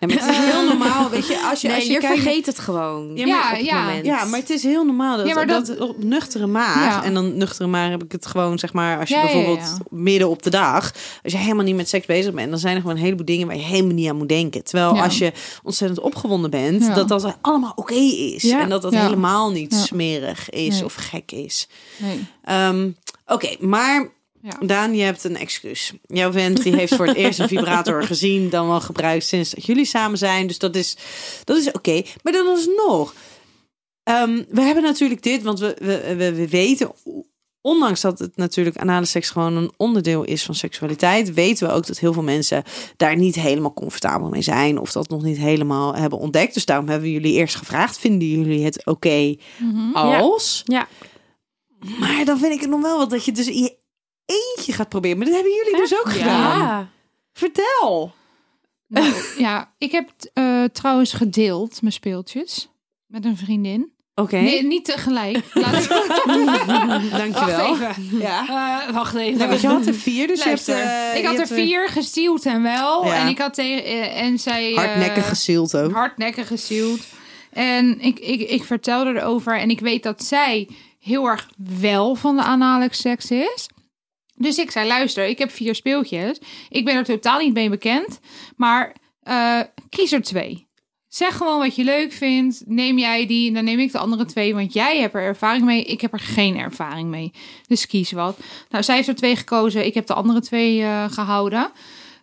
Ja, 0.00 0.06
maar 0.06 0.16
het 0.16 0.30
is 0.30 0.36
heel 0.36 0.64
normaal, 0.64 1.10
weet 1.10 1.26
je, 1.26 1.46
als 1.50 1.60
je, 1.60 1.66
Nee, 1.68 1.76
als 1.76 1.86
je, 1.86 1.92
je 1.92 1.98
kijkt... 1.98 2.20
vergeet 2.22 2.46
het 2.46 2.58
gewoon. 2.58 3.10
Ja, 3.16 3.26
maar- 3.26 3.50
op 3.52 3.56
het 3.56 3.66
ja. 3.66 3.84
moment. 3.84 4.06
Ja, 4.06 4.24
maar 4.24 4.38
het 4.38 4.50
is 4.50 4.62
heel 4.62 4.84
normaal 4.84 5.16
dat, 5.16 5.26
Ja, 5.26 5.34
maar 5.34 5.46
dat, 5.46 5.66
dat- 5.66 5.78
op 5.80 6.04
nuchtere 6.04 6.46
maag. 6.46 6.84
Ja. 6.84 7.04
En 7.04 7.14
dan 7.14 7.36
nuchtere 7.36 7.68
maag 7.68 7.90
heb 7.90 8.02
ik 8.04 8.12
het 8.12 8.26
gewoon, 8.26 8.58
zeg 8.58 8.72
maar, 8.72 8.98
als 8.98 9.08
je 9.08 9.20
bijvoorbeeld 9.20 9.58
ja. 9.58 9.76
midden 9.90 10.28
op 10.28 10.42
de 10.42 10.50
dag, 10.50 10.92
als 11.22 11.32
je 11.32 11.38
helemaal 11.38 11.64
niet 11.64 11.76
met 11.76 11.88
seks 11.88 12.06
bezig 12.06 12.32
bent, 12.34 12.50
dan 12.50 12.58
zijn 12.58 12.74
er 12.74 12.80
gewoon 12.80 12.96
een 12.96 13.02
heleboel 13.02 13.26
dingen 13.26 13.46
waar 13.46 13.56
je 13.56 13.62
helemaal 13.62 13.94
niet 13.94 14.08
aan 14.08 14.16
moet 14.16 14.28
denken. 14.28 14.64
Terwijl 14.64 14.94
Ja. 14.94 15.02
als 15.04 15.18
je 15.18 15.32
ontzettend 15.62 16.00
opgewonden 16.00 16.50
bent, 16.50 16.82
Ja. 16.82 16.94
dat 16.94 17.08
dat 17.08 17.36
allemaal 17.40 17.72
oké 17.74 17.94
is. 17.94 18.42
Ja. 18.42 18.60
En 18.60 18.68
dat 18.68 18.82
dat 18.82 18.92
Ja. 18.92 19.02
helemaal 19.02 19.50
niet 19.50 19.72
Ja. 19.72 19.78
smerig 19.82 20.50
is 20.50 20.74
Nee. 20.74 20.84
of 20.84 20.94
gek 20.94 21.32
is. 21.32 21.68
Nee. 21.96 22.24
Ehm, 22.44 22.88
oké, 23.26 23.56
maar 23.60 24.08
Ja. 24.46 24.66
Daan, 24.66 24.94
je 24.94 25.02
hebt 25.02 25.24
een 25.24 25.36
excuus. 25.36 25.92
Jouw 26.02 26.32
vent 26.32 26.62
die 26.62 26.76
heeft 26.76 26.94
voor 26.94 27.06
het 27.06 27.16
eerst 27.16 27.38
een 27.38 27.48
vibrator 27.48 28.02
gezien, 28.12 28.50
dan 28.50 28.68
wel 28.68 28.80
gebruikt 28.80 29.24
sinds 29.24 29.50
dat 29.50 29.64
jullie 29.64 29.84
samen 29.84 30.18
zijn. 30.18 30.46
Dus 30.46 30.58
dat 30.58 30.76
is, 30.76 30.96
dat 31.44 31.56
is 31.56 31.72
oké. 31.72 32.02
Maar 32.22 32.32
dan 32.32 32.46
alsnog, 32.46 33.14
Ehm 34.02 34.42
we 34.48 34.60
hebben 34.60 34.82
natuurlijk 34.82 35.22
dit, 35.22 35.42
want 35.42 35.58
we, 35.58 35.76
we, 35.78 36.14
we, 36.16 36.34
we 36.34 36.48
weten, 36.48 36.92
ondanks 37.60 38.00
dat 38.00 38.18
het 38.18 38.36
natuurlijk 38.36 38.76
anale 38.76 39.06
seks 39.06 39.30
gewoon 39.30 39.56
een 39.56 39.72
onderdeel 39.76 40.24
is 40.24 40.44
van 40.44 40.54
seksualiteit, 40.54 41.34
weten 41.34 41.68
we 41.68 41.72
ook 41.74 41.86
dat 41.86 41.98
heel 41.98 42.12
veel 42.12 42.22
mensen 42.22 42.62
daar 42.96 43.16
niet 43.16 43.34
helemaal 43.34 43.72
comfortabel 43.72 44.28
mee 44.28 44.42
zijn 44.42 44.78
of 44.78 44.92
dat 44.92 45.08
nog 45.08 45.22
niet 45.22 45.36
helemaal 45.36 45.94
hebben 45.94 46.18
ontdekt. 46.18 46.54
Dus 46.54 46.64
daarom 46.64 46.88
hebben 46.88 47.08
we 47.08 47.14
jullie 47.14 47.32
eerst 47.32 47.54
gevraagd, 47.54 47.98
vinden 47.98 48.28
jullie 48.28 48.64
het 48.64 48.86
oké 48.86 49.36
Mhm. 49.58 49.92
als? 49.94 50.62
Ja. 50.64 50.88
Maar 51.98 52.24
dan 52.24 52.38
vind 52.38 52.52
ik 52.52 52.60
het 52.60 52.70
nog 52.70 52.82
wel 52.82 52.98
wat 52.98 53.10
dat 53.10 53.24
je 53.24 53.32
dus 53.32 53.46
je 53.46 53.76
eentje 54.26 54.72
gaat 54.72 54.88
proberen. 54.88 55.16
Maar 55.16 55.26
dat 55.26 55.34
hebben 55.34 55.52
jullie 55.54 55.76
dus 55.76 55.98
ook 55.98 56.08
gedaan. 56.10 56.58
Ja. 56.58 56.88
Vertel. 57.32 58.12
Nou, 58.86 59.12
ja, 59.38 59.74
ik 59.78 59.92
heb 59.92 60.10
eh, 60.32 60.64
trouwens 60.64 61.12
gedeeld 61.12 61.80
mijn 61.82 61.92
speeltjes 61.92 62.68
met 63.06 63.24
een 63.24 63.36
vriendin. 63.36 63.94
Oké. 64.14 64.36
Nee, 64.36 64.64
niet 64.66 64.84
tegelijk. 64.84 65.44
Laat 65.54 65.88
Dankjewel. 67.10 67.76
Wacht 67.78 67.98
even. 67.98 68.18
Ja. 68.18 68.46
Eh, 68.86 68.94
wacht 68.94 69.14
even. 69.14 69.38
Nou, 69.48 69.60
je 69.60 69.66
had 69.66 69.86
er 69.86 69.94
vier, 69.94 70.26
dus 70.26 70.44
Luister, 70.44 70.76
je 70.76 70.82
hebt... 70.82 71.12
eh, 71.12 71.18
ik 71.20 71.26
had 71.26 71.38
er 71.38 71.46
vier 71.46 71.88
gestuurd 71.88 72.46
en 72.46 72.62
wel. 72.62 73.04
Ja. 73.06 73.14
En 73.14 73.28
ik 73.28 73.38
had 73.38 73.54
tegen 73.54 74.12
en 74.14 74.38
zij 74.38 74.70
eh, 74.70 74.76
Hardnekkig 74.76 75.28
gezield 75.28 75.76
ook. 75.76 75.92
hardnekkig 75.92 76.46
gezield. 76.46 77.00
En 77.52 78.00
ik, 78.00 78.18
ik, 78.18 78.40
ik 78.40 78.64
vertelde 78.64 79.10
erover 79.10 79.58
en 79.58 79.70
ik 79.70 79.80
weet 79.80 80.02
dat 80.02 80.24
zij 80.24 80.68
heel 81.00 81.26
erg 81.26 81.50
wel 81.80 82.14
van 82.14 82.36
de 82.36 82.42
anale 82.42 82.88
seks 82.90 83.30
is. 83.30 83.68
Dus 84.36 84.58
ik 84.58 84.70
zei, 84.70 84.86
luister, 84.86 85.26
ik 85.26 85.38
heb 85.38 85.50
vier 85.50 85.74
speeltjes. 85.74 86.38
Ik 86.68 86.84
ben 86.84 86.94
er 86.94 87.04
totaal 87.04 87.38
niet 87.38 87.54
mee 87.54 87.70
bekend. 87.70 88.20
Maar 88.56 88.94
eh, 89.22 89.60
kies 89.88 90.12
er 90.12 90.22
twee. 90.22 90.66
Zeg 91.08 91.36
gewoon 91.36 91.58
wat 91.58 91.76
je 91.76 91.84
leuk 91.84 92.12
vindt. 92.12 92.62
Neem 92.66 92.98
jij 92.98 93.26
die, 93.26 93.52
dan 93.52 93.64
neem 93.64 93.78
ik 93.78 93.92
de 93.92 93.98
andere 93.98 94.24
twee. 94.24 94.54
Want 94.54 94.72
jij 94.72 95.00
hebt 95.00 95.14
er 95.14 95.20
ervaring 95.20 95.64
mee. 95.64 95.84
Ik 95.84 96.00
heb 96.00 96.12
er 96.12 96.20
geen 96.20 96.56
ervaring 96.58 97.08
mee. 97.08 97.32
Dus 97.66 97.86
kies 97.86 98.12
wat. 98.12 98.38
Nou, 98.68 98.84
zij 98.84 98.94
heeft 98.96 99.08
er 99.08 99.14
twee 99.14 99.36
gekozen. 99.36 99.86
Ik 99.86 99.94
heb 99.94 100.06
de 100.06 100.14
andere 100.14 100.40
twee 100.40 100.82
eh, 100.82 101.10
gehouden. 101.10 101.70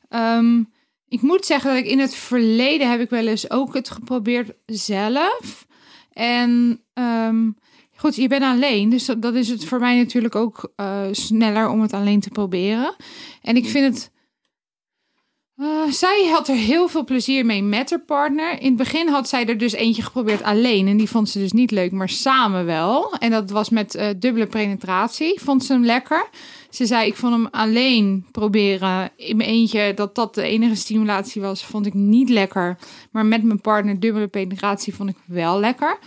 Ehm, 0.10 0.64
ik 1.08 1.22
moet 1.22 1.46
zeggen 1.46 1.70
dat 1.74 1.84
ik 1.84 1.90
in 1.90 2.00
het 2.00 2.16
verleden 2.16 2.92
heb 2.92 3.00
ik 3.00 3.10
wel 3.10 3.28
eens 3.28 3.50
ook 3.50 3.74
het 3.74 3.90
geprobeerd 3.90 4.52
zelf. 4.66 5.68
En 6.12 6.82
ehm, 6.94 7.50
goed, 8.04 8.16
je 8.16 8.28
bent 8.28 8.44
alleen. 8.44 8.90
Dus 8.90 9.06
dat, 9.06 9.22
dat 9.22 9.36
is 9.36 9.50
het 9.50 9.66
voor 9.66 9.80
mij 9.80 9.98
natuurlijk 9.98 10.36
ook 10.36 10.72
eh, 10.76 11.02
sneller 11.12 11.70
om 11.70 11.82
het 11.82 11.94
alleen 11.94 12.20
te 12.20 12.30
proberen. 12.30 12.96
En 13.42 13.56
ik 13.56 13.66
vind 13.66 13.86
het. 13.96 14.12
eh, 15.56 15.92
zij 15.92 16.28
had 16.32 16.48
er 16.48 16.56
heel 16.56 16.88
veel 16.88 17.04
plezier 17.04 17.46
mee 17.46 17.64
met 17.64 17.90
haar 17.90 18.06
partner. 18.06 18.60
In 18.62 18.68
het 18.68 18.76
begin 18.76 19.08
had 19.08 19.30
zij 19.30 19.46
er 19.46 19.58
dus 19.58 19.74
eentje 19.74 20.02
geprobeerd 20.02 20.44
alleen. 20.44 20.88
En 20.88 20.98
die 20.98 21.10
vond 21.10 21.30
ze 21.30 21.40
dus 21.40 21.52
niet 21.52 21.72
leuk, 21.72 21.92
maar 21.92 22.10
samen 22.10 22.66
wel. 22.66 23.14
En 23.20 23.32
dat 23.32 23.50
was 23.50 23.70
met 23.70 23.96
eh, 23.96 24.08
dubbele 24.18 24.48
penetratie. 24.48 25.40
Vond 25.42 25.64
ze 25.64 25.74
hem 25.74 25.86
lekker. 25.86 26.30
Ze 26.70 26.86
zei, 26.86 27.08
ik 27.08 27.16
vond 27.16 27.34
hem 27.34 27.48
alleen 27.52 28.26
proberen 28.32 29.12
in 29.16 29.38
mijn 29.38 29.50
eentje. 29.50 29.94
Dat 29.94 30.16
dat 30.16 30.36
de 30.36 30.42
enige 30.44 30.76
stimulatie 30.76 31.42
was, 31.42 31.66
vond 31.66 31.86
ik 31.86 31.94
niet 31.94 32.30
lekker. 32.30 32.78
Maar 33.12 33.26
met 33.26 33.44
mijn 33.44 33.62
partner 33.62 34.00
dubbele 34.00 34.28
penetratie 34.28 34.96
vond 34.96 35.10
ik 35.10 35.18
wel 35.26 35.60
lekker. 35.60 36.00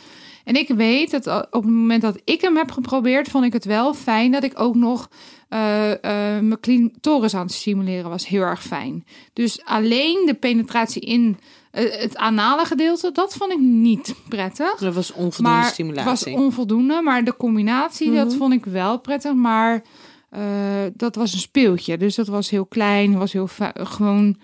En 0.46 0.54
ik 0.56 0.68
weet 0.68 1.10
dat 1.10 1.26
op 1.50 1.62
het 1.62 1.72
moment 1.72 2.02
dat 2.02 2.20
ik 2.24 2.40
hem 2.40 2.56
heb 2.56 2.70
geprobeerd, 2.70 3.28
vond 3.28 3.44
ik 3.44 3.52
het 3.52 3.64
wel 3.64 3.94
fijn 3.94 4.32
dat 4.32 4.44
ik 4.44 4.60
ook 4.60 4.74
nog 4.74 5.08
eh, 5.48 5.92
eh, 5.92 5.98
mijn 6.42 6.60
clitoris 6.60 7.34
aan 7.34 7.42
het 7.46 7.52
stimuleren 7.52 8.10
was. 8.10 8.26
Heel 8.28 8.42
erg 8.42 8.62
fijn. 8.62 9.04
Dus 9.32 9.64
alleen 9.64 10.22
de 10.26 10.34
penetratie 10.34 11.02
in 11.02 11.38
eh, 11.70 12.00
het 12.00 12.16
anale 12.16 12.64
gedeelte, 12.64 13.12
dat 13.12 13.34
vond 13.36 13.52
ik 13.52 13.58
niet 13.58 14.14
prettig. 14.28 14.74
Dat 14.78 14.94
was 14.94 15.12
onvoldoende 15.12 15.58
Maar 15.58 15.64
stimulatie. 15.64 16.10
het 16.10 16.20
was 16.24 16.44
onvoldoende, 16.44 17.00
maar 17.02 17.24
de 17.24 17.36
combinatie, 17.36 18.12
dat 18.12 18.34
vond 18.34 18.52
ik 18.52 18.64
wel 18.64 19.00
prettig. 19.00 19.34
Maar 19.34 19.82
eh, 20.30 20.40
dat 20.94 21.14
was 21.14 21.32
een 21.32 21.38
speeltje, 21.38 21.96
dus 21.98 22.14
dat 22.14 22.26
was 22.28 22.50
heel 22.50 22.66
klein, 22.66 23.18
was 23.18 23.32
heel 23.32 23.48
gewoon 23.74 24.36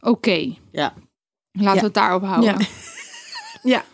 oké. 0.00 0.54
Ja. 0.72 0.94
Laten 1.52 1.74
Ja. 1.74 1.80
we 1.80 1.84
het 1.84 1.94
daarop 1.94 2.22
houden. 2.24 2.50
Ja. 2.58 2.66
Ja. 3.64 3.84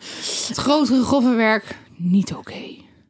Het 0.48 0.56
grotere, 0.56 1.02
grove 1.02 1.34
werk, 1.34 1.76
niet 1.96 2.34
oké. 2.34 2.62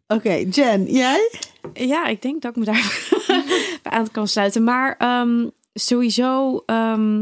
Oké, 0.06 0.32
Jen, 0.50 0.84
jij? 0.92 1.30
Ja, 1.74 2.06
ik 2.06 2.22
denk 2.22 2.42
dat 2.42 2.50
ik 2.50 2.56
me 2.56 2.64
daar 2.64 3.08
bij 3.82 3.92
aan 3.92 4.10
kan 4.10 4.28
sluiten. 4.28 4.64
Maar 4.64 4.94
ehm, 4.98 5.46
sowieso, 5.74 6.62
ehm, 6.66 7.20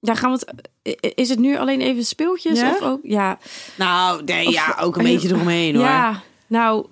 ja, 0.00 0.14
gaan 0.14 0.32
we 0.32 0.38
het. 0.46 1.14
Is 1.14 1.28
het 1.28 1.38
nu 1.38 1.56
alleen 1.58 1.80
even 1.80 2.04
speeltjes 2.04 2.60
Ja? 2.60 2.70
of 2.70 2.82
ook? 2.82 3.00
Ja, 3.02 3.38
Nou, 3.76 4.22
nee, 4.24 4.50
ja, 4.50 4.76
ook 4.80 4.96
een 4.96 5.04
beetje 5.04 5.28
eromheen 5.28 5.74
hoor. 5.74 5.84
ja. 5.84 6.22
Nou, 6.46 6.86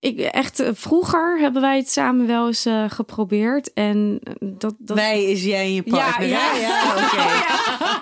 ik 0.00 0.18
echt 0.18 0.60
eh, 0.60 0.68
vroeger 0.72 1.38
hebben 1.38 1.62
wij 1.62 1.76
het 1.76 1.90
samen 1.90 2.26
wel 2.26 2.46
eens 2.46 2.66
eh, 2.66 2.84
geprobeerd 2.88 3.72
en 3.72 4.20
eh, 4.22 4.32
dat 4.40 4.74
dat. 4.78 4.96
Wij 4.96 5.24
is 5.24 5.44
jij 5.44 5.64
en 5.64 5.74
je 5.74 5.82
partner. 5.82 6.28
Ja, 6.28 6.52
hè? 6.52 6.60
ja. 6.60 6.92
oké. 6.92 7.26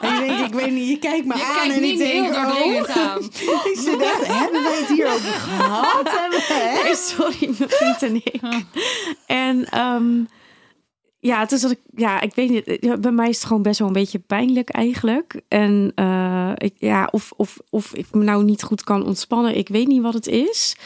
En 0.01 0.15
je 0.15 0.27
denkt, 0.27 0.55
ik 0.55 0.61
weet 0.61 0.73
niet, 0.73 0.89
je 0.89 0.99
kijkt 0.99 1.27
me 1.27 1.37
Je 1.37 1.45
aan 1.45 1.55
kijkt 1.55 1.75
en 1.75 1.85
ik 1.85 1.99
denk, 1.99 2.35
oh, 2.35 2.75
ik 3.73 3.79
zit 3.79 4.01
echt, 4.01 4.27
hebben 4.43 4.63
wij 4.63 4.79
het 4.79 4.89
hier 4.89 5.07
over 5.07 5.33
gehad? 5.33 6.11
Hebben 6.11 6.39
we, 6.39 6.55
hè? 6.55 6.83
Nee, 6.83 6.97
sorry, 6.97 7.55
mijn 7.59 7.71
vriend 7.71 8.03
en 8.03 8.15
ik. 8.15 8.41
En 9.27 9.69
ehm, 9.71 10.25
ja, 11.27 11.47
toen 11.47 11.59
zat 11.59 11.71
ik, 11.71 11.81
ja, 11.95 12.21
ik 12.21 12.35
weet 12.35 12.51
niet. 12.51 12.79
ja, 12.81 12.97
Bij 12.97 13.11
mij 13.11 13.29
is 13.29 13.37
het 13.37 13.47
gewoon 13.47 13.63
best 13.63 13.79
wel 13.79 13.89
een 13.89 13.95
beetje 13.95 14.19
pijnlijk 14.19 14.69
eigenlijk. 14.69 15.41
En 15.49 15.93
eh, 15.95 16.53
ik, 16.57 16.75
ja, 16.79 17.09
of, 17.11 17.33
of, 17.37 17.59
of 17.71 17.95
ik 17.95 18.07
me 18.13 18.25
nou 18.25 18.45
niet 18.45 18.63
goed 18.63 18.85
kan 18.85 19.07
ontspannen, 19.07 19.57
ik 19.57 19.69
weet 19.69 19.87
niet 19.87 20.03
wat 20.03 20.15
het 20.15 20.27
is. 20.27 20.77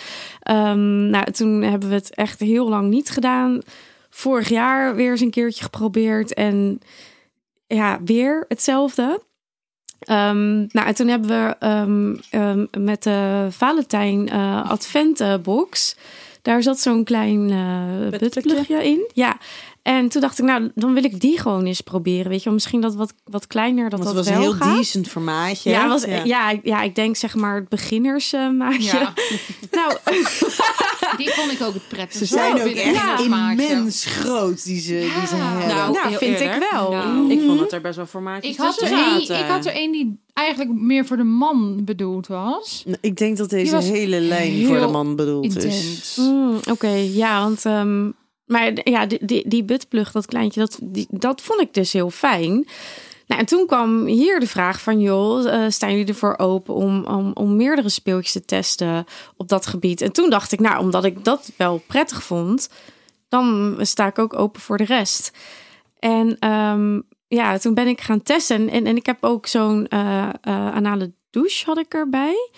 Ehm, 0.41 1.11
nou, 1.11 1.31
toen 1.31 1.63
hebben 1.63 1.89
we 1.89 1.95
het 1.95 2.15
echt 2.15 2.41
heel 2.41 2.69
lang 2.69 2.89
niet 2.89 3.11
gedaan. 3.11 3.61
Vorig 4.11 4.49
jaar 4.49 4.95
weer 4.95 5.11
eens 5.11 5.21
een 5.21 5.31
keertje 5.31 5.63
geprobeerd 5.63 6.35
en 6.35 6.81
ja, 7.67 8.01
weer 8.05 8.45
hetzelfde. 8.49 9.23
Ehm, 10.01 10.57
nou, 10.57 10.87
en 10.87 10.95
toen 10.95 11.09
hebben 11.09 11.29
we 11.29 11.57
ehm, 12.31 12.67
met 12.85 13.03
de 13.03 13.47
Valentijn 13.51 14.29
eh 14.29 14.71
Adventbox. 14.71 15.97
Daar 16.43 16.63
zat 16.63 16.81
zo'n 16.81 17.05
klein 17.05 17.51
eh 17.51 18.11
Buttplugje? 18.11 18.41
buttplugje 18.43 18.85
in. 18.85 19.11
Ja. 19.13 19.39
En 19.83 20.09
toen 20.09 20.21
dacht 20.21 20.39
ik, 20.39 20.45
nou, 20.45 20.71
dan 20.75 20.95
wil 20.95 21.05
ik 21.05 21.21
die 21.21 21.39
gewoon 21.39 21.65
eens 21.67 21.81
proberen. 21.81 22.29
Weet 22.29 22.39
je 22.39 22.45
wel, 22.45 22.53
misschien 22.55 22.81
dat 22.81 22.95
wat, 22.95 23.13
wat 23.25 23.47
kleiner, 23.47 23.91
dat 23.91 23.99
Want 23.99 24.05
het 24.05 24.17
dat 24.17 24.25
was 24.27 24.35
een 24.35 24.41
heel 24.43 24.53
gaat. 24.53 24.77
decent 24.77 25.09
formaatje. 25.09 25.71
Ja, 25.71 25.89
was, 25.89 26.05
ja. 26.05 26.25
ja. 26.25 26.59
Ja, 26.63 26.83
ik 26.83 26.95
denk 26.95 27.17
zeg 27.17 27.35
maar 27.35 27.55
het 27.55 27.69
beginnersmaatje. 27.69 28.83
Ja, 28.99 29.13
Nou, 29.79 29.97
die 31.17 31.31
vond 31.31 31.51
ik 31.53 31.63
ook 31.63 31.75
het 31.75 31.89
prettigste. 31.89 32.27
Ze 32.27 32.35
zijn 32.35 32.53
ook 32.57 32.65
Binnen 32.65 32.85
echt 32.85 33.21
smaakje. 33.21 33.67
immens 33.67 34.05
groot, 34.05 34.65
die 34.65 34.81
ze, 34.81 34.93
die 35.19 35.27
ze 35.27 35.37
Ja. 35.37 35.49
hebben. 35.59 35.77
Nou, 35.77 35.93
nou 35.93 36.09
heel 36.09 36.19
vind 36.19 36.41
ik 36.41 36.67
wel. 36.71 36.91
Nou, 36.93 37.31
ik 37.33 37.41
vond 37.47 37.59
dat 37.59 37.73
er 37.73 37.81
best 37.81 37.97
wel 37.97 38.07
formaatjes 38.07 38.53
Ik 38.53 38.59
had, 38.61 38.81
er 38.81 38.93
een, 38.93 39.21
ik 39.21 39.47
had 39.49 39.67
er 39.67 39.73
een 39.77 39.93
die 39.93 40.19
eigenlijk 40.35 40.71
meer 40.81 41.07
voor 41.07 41.17
de 41.17 41.23
man 41.25 41.85
bedoeld 41.85 42.27
was. 42.27 42.85
ik 43.01 43.17
denk 43.17 43.37
dat 43.37 43.51
deze 43.51 43.77
hele 43.77 44.21
lijn 44.21 44.67
voor 44.67 44.79
de 44.81 44.87
man 44.87 45.17
bedoeld 45.17 45.57
is. 45.57 45.65
Intens. 45.65 46.17
Mm, 46.17 46.59
Oké, 46.71 46.91
ja, 47.13 47.43
want... 47.43 47.65
ehm, 47.65 48.09
maar 48.51 48.73
ja, 48.85 49.07
die, 49.07 49.19
die, 49.25 49.49
die 49.49 49.65
buttplug, 49.65 50.13
dat 50.13 50.27
kleintje, 50.27 50.61
dat, 50.61 50.79
dat 51.11 51.41
vond 51.41 51.61
ik 51.61 51.75
dus 51.75 51.93
heel 51.93 52.11
fijn. 52.11 52.67
Nou, 53.27 53.41
en 53.41 53.47
toen 53.47 53.67
kwam 53.67 54.05
hier 54.05 54.41
de 54.41 54.47
vraag 54.47 54.81
van... 54.81 55.01
joh, 55.01 55.53
eh, 55.53 55.71
staan 55.71 55.91
jullie 55.91 56.07
ervoor 56.07 56.39
open 56.39 56.75
om, 56.75 57.05
om, 57.05 57.31
om 57.35 57.57
meerdere 57.57 57.89
speeltjes 57.89 58.33
te 58.33 58.45
testen 58.45 59.05
op 59.37 59.49
dat 59.49 59.67
gebied? 59.67 60.01
En 60.01 60.13
toen 60.13 60.31
dacht 60.31 60.53
ik, 60.53 60.61
nou, 60.61 60.81
omdat 60.81 61.05
ik 61.05 61.25
dat 61.25 61.53
wel 61.57 61.83
prettig 61.87 62.23
vond... 62.23 62.69
dan 63.29 63.77
sta 63.81 64.07
ik 64.07 64.19
ook 64.19 64.39
open 64.39 64.61
voor 64.61 64.77
de 64.77 64.85
rest. 64.85 65.31
En 65.99 66.37
ehm, 66.39 67.01
ja, 67.29 67.59
toen 67.59 67.75
ben 67.75 67.87
ik 67.87 68.01
gaan 68.01 68.23
testen. 68.23 68.69
En, 68.69 68.87
en 68.87 68.97
ik 68.97 69.07
heb 69.07 69.25
ook 69.25 69.47
zo'n 69.47 69.89
eh, 69.89 70.29
anale 70.47 71.13
douche 71.31 71.65
had 71.67 71.79
ik 71.79 71.95
erbij. 71.95 72.51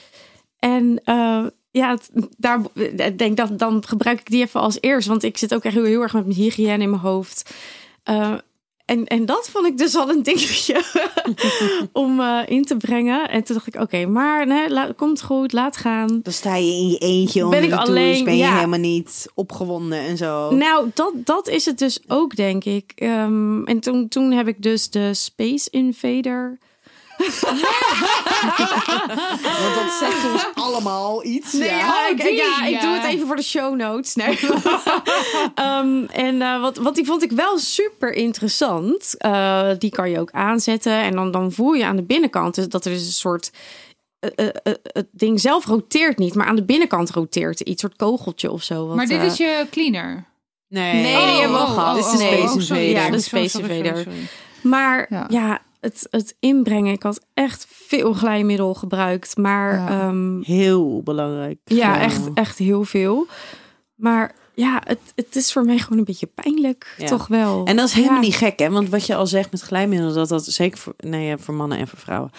En 0.58 1.02
ja, 1.72 1.90
het- 1.90 2.10
daar 2.36 2.60
ik 2.74 3.18
denk 3.18 3.36
dat 3.36 3.58
dan 3.58 3.82
gebruik 3.86 4.20
ik 4.20 4.30
die 4.30 4.42
even 4.42 4.60
als 4.60 4.78
eerst, 4.80 5.08
want 5.08 5.22
ik 5.22 5.38
zit 5.38 5.54
ook 5.54 5.64
echt 5.64 5.74
heel, 5.74 5.84
heel 5.84 6.00
erg 6.02 6.12
met 6.12 6.26
mijn 6.26 6.36
hygiëne 6.38 6.82
in 6.82 6.90
mijn 6.90 7.02
hoofd. 7.02 7.54
Eh, 8.02 8.34
en, 8.84 9.06
en 9.06 9.26
dat 9.26 9.48
vond 9.50 9.66
ik 9.66 9.78
dus 9.78 9.96
al 9.96 10.10
een 10.10 10.22
dingetje 10.22 10.82
om 11.92 12.20
eh, 12.20 12.40
in 12.46 12.64
te 12.64 12.76
brengen. 12.76 13.28
En 13.28 13.44
toen 13.44 13.54
dacht 13.56 13.66
ik, 13.74 13.80
oké, 13.80 14.06
maar 14.06 14.46
nee, 14.46 14.70
la- 14.70 14.92
komt 14.96 15.22
goed, 15.22 15.52
laat 15.52 15.76
gaan. 15.76 16.20
Dan 16.22 16.32
sta 16.32 16.56
je 16.56 16.70
in 16.72 16.88
je 16.88 16.98
eentje 16.98 17.38
Ben 17.38 17.44
onder 17.48 17.62
ik 17.62 17.70
de 17.70 17.76
alleen, 17.76 18.24
ben 18.24 18.36
je 18.36 18.44
helemaal 18.46 18.78
niet 18.78 19.26
opgewonden 19.34 19.98
en 19.98 20.16
zo. 20.16 20.50
Nou, 20.54 20.90
dat, 20.94 21.12
dat 21.16 21.48
is 21.48 21.64
het 21.64 21.78
dus 21.78 22.00
ook, 22.08 22.36
denk 22.36 22.64
ik. 22.64 22.92
Ehm, 22.94 23.64
en 23.64 23.80
toen, 23.80 24.08
toen 24.08 24.30
heb 24.32 24.48
ik 24.48 24.62
dus 24.62 24.90
de 24.90 25.14
Space 25.14 25.70
Invader. 25.70 26.58
Want 29.60 29.74
dat 29.74 29.92
zegt 30.00 30.32
ons 30.32 30.46
allemaal 30.54 31.24
iets. 31.24 31.52
Nee, 31.52 31.68
ja. 31.68 31.76
ja, 31.78 32.08
ik, 32.08 32.20
die, 32.22 32.34
ja, 32.36 32.64
ik 32.64 32.70
ja. 32.74 32.80
doe 32.80 32.90
het 32.90 33.04
even 33.04 33.26
voor 33.26 33.36
de 33.36 33.42
show 33.42 33.74
notes. 33.76 34.14
Nee. 34.14 34.38
Ehm, 35.54 36.04
en 36.04 36.42
eh, 36.42 36.60
wat, 36.60 36.76
wat 36.76 36.94
die 36.94 37.04
vond 37.04 37.22
ik 37.22 37.32
wel 37.32 37.58
super 37.58 38.12
interessant. 38.12 39.14
Eh, 39.18 39.68
die 39.78 39.90
kan 39.90 40.10
je 40.10 40.20
ook 40.20 40.30
aanzetten. 40.30 40.92
En 40.92 41.12
dan, 41.14 41.30
dan 41.30 41.52
voel 41.52 41.72
je 41.72 41.84
aan 41.86 41.96
de 41.96 42.02
binnenkant 42.02 42.54
dus 42.54 42.68
dat 42.68 42.84
er 42.84 42.92
dus 42.92 43.06
een 43.06 43.12
soort. 43.12 43.50
eh, 44.20 44.46
het 44.82 45.06
ding 45.10 45.40
zelf 45.40 45.66
roteert 45.66 46.18
niet, 46.18 46.34
maar 46.34 46.46
aan 46.46 46.56
de 46.56 46.64
binnenkant 46.64 47.10
roteert 47.10 47.60
er 47.60 47.66
iets, 47.66 47.80
soort 47.80 47.96
kogeltje 47.96 48.50
of 48.50 48.62
zo. 48.62 48.86
wat, 48.86 48.96
maar 48.96 49.06
dit 49.06 49.22
is 49.22 49.36
je 49.36 49.66
cleaner. 49.70 50.24
Nee, 50.68 50.92
Nee, 51.02 51.02
die 51.26 51.40
hebben 51.40 51.58
we 51.58 51.64
al 51.64 51.72
gehad. 51.72 51.94
Dit 51.96 52.04
is 52.04 52.10
de 52.10 52.16
Nee. 52.18 52.32
Space 52.48 52.48
Oh. 52.52 52.54
Invader. 52.60 52.88
Ja, 53.04 53.10
de 53.10 53.20
Space 53.20 53.60
Invader. 53.60 54.06
Maar 54.62 55.06
Ja. 55.10 55.26
ja, 55.28 55.60
het, 55.82 56.06
het 56.10 56.36
inbrengen. 56.40 56.92
Ik 56.92 57.02
had 57.02 57.26
echt 57.34 57.66
veel 57.70 58.12
glijmiddel 58.12 58.74
gebruikt. 58.74 59.36
Maar 59.36 59.74
Ja. 59.74 59.88
ja, 60.08 60.40
Heel 60.42 61.02
belangrijk. 61.02 61.58
ja 61.64 62.00
echt, 62.00 62.28
echt 62.34 62.58
heel 62.58 62.84
veel. 62.84 63.26
Maar 63.94 64.34
ja, 64.54 64.82
het, 64.84 64.98
het 65.14 65.36
is 65.36 65.52
voor 65.52 65.64
mij 65.64 65.78
gewoon 65.78 65.98
een 65.98 66.04
beetje 66.04 66.28
pijnlijk. 66.34 66.94
Ja. 66.98 67.06
Toch 67.06 67.26
wel. 67.26 67.64
En 67.64 67.76
dat 67.76 67.88
is 67.88 67.94
helemaal 67.94 68.14
Ja. 68.16 68.22
niet 68.22 68.34
gek, 68.36 68.58
hè? 68.58 68.70
Want 68.70 68.88
wat 68.88 69.06
je 69.06 69.14
al 69.14 69.26
zegt 69.26 69.50
met 69.50 69.60
glijmiddelen, 69.60 70.14
dat 70.14 70.28
dat 70.28 70.44
zeker 70.44 70.78
voor, 70.78 70.94
nee, 70.96 71.36
voor 71.36 71.54
mannen 71.54 71.78
en 71.78 71.88
voor 71.88 71.98
vrouwen. 71.98 72.30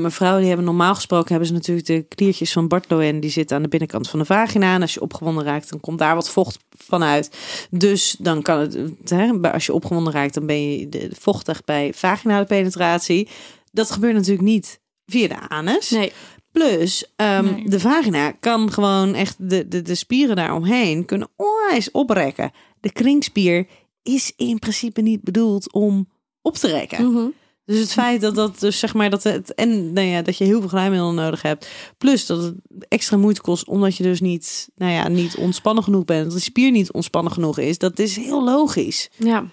Maar 0.00 0.12
vrouwen 0.12 0.38
die 0.40 0.48
hebben 0.48 0.66
normaal 0.66 0.94
gesproken 0.94 1.28
hebben 1.28 1.46
ze 1.48 1.52
natuurlijk 1.54 1.86
de 1.86 2.02
kliertjes 2.08 2.52
van 2.52 2.68
Bartloen, 2.68 3.20
die 3.20 3.30
zitten 3.30 3.56
aan 3.56 3.62
de 3.62 3.68
binnenkant 3.68 4.08
van 4.08 4.18
de 4.18 4.24
vagina. 4.24 4.74
En 4.74 4.82
als 4.82 4.94
je 4.94 5.00
opgewonden 5.00 5.44
raakt, 5.44 5.70
dan 5.70 5.80
komt 5.80 5.98
daar 5.98 6.14
wat 6.14 6.30
vocht 6.30 6.58
vanuit. 6.76 7.30
Dus 7.70 8.16
dan 8.18 8.42
kan 8.42 8.58
het, 8.58 8.78
hè, 9.04 9.52
als 9.52 9.66
je 9.66 9.72
opgewonden 9.72 10.12
raakt, 10.12 10.34
dan 10.34 10.46
ben 10.46 10.70
je 10.72 11.10
vochtig 11.18 11.64
bij 11.64 11.92
vaginale 11.94 12.44
penetratie. 12.44 13.28
Dat 13.72 13.90
gebeurt 13.90 14.14
natuurlijk 14.14 14.46
niet 14.48 14.80
via 15.06 15.28
de 15.28 15.48
anus. 15.48 15.90
Nee, 15.90 16.12
Plus, 16.58 17.12
ehm, 17.16 17.44
Nee. 17.44 17.68
de 17.68 17.80
vagina 17.80 18.30
kan 18.30 18.72
gewoon 18.72 19.14
echt 19.14 19.36
de, 19.38 19.68
de, 19.68 19.82
de 19.82 19.94
spieren 19.94 20.36
daaromheen 20.36 21.04
kunnen 21.04 21.28
onwijs 21.36 21.90
oprekken. 21.90 22.50
De 22.80 22.92
kringspier 22.92 23.66
is 24.02 24.32
in 24.36 24.58
principe 24.58 25.00
niet 25.00 25.22
bedoeld 25.22 25.72
om 25.72 26.08
op 26.42 26.54
te 26.54 26.68
rekken. 26.68 27.12
Mhm. 27.12 27.26
Dus 27.64 27.78
het 27.78 27.92
feit 27.92 28.20
dat 28.20 28.34
dat 28.34 28.60
dus 28.60 28.78
zeg 28.78 28.94
maar 28.94 29.10
dat 29.10 29.22
het 29.22 29.54
en 29.54 29.92
nou 29.92 30.06
ja, 30.06 30.22
dat 30.22 30.36
je 30.38 30.44
heel 30.44 30.60
veel 30.60 30.68
glijmiddel 30.68 31.12
nodig 31.12 31.42
hebt, 31.42 31.68
plus 31.98 32.26
dat 32.26 32.42
het 32.42 32.54
extra 32.88 33.16
moeite 33.16 33.40
kost 33.40 33.66
omdat 33.66 33.96
je 33.96 34.02
dus 34.02 34.20
niet 34.20 34.68
nou 34.76 34.92
ja, 34.92 35.08
niet 35.08 35.36
ontspannen 35.36 35.84
genoeg 35.84 36.04
bent, 36.04 36.24
dat 36.24 36.32
de 36.32 36.40
spier 36.40 36.70
niet 36.70 36.92
ontspannen 36.92 37.32
genoeg 37.32 37.58
is, 37.58 37.78
dat 37.78 37.98
is 37.98 38.16
heel 38.16 38.44
logisch. 38.44 39.10
ja. 39.16 39.46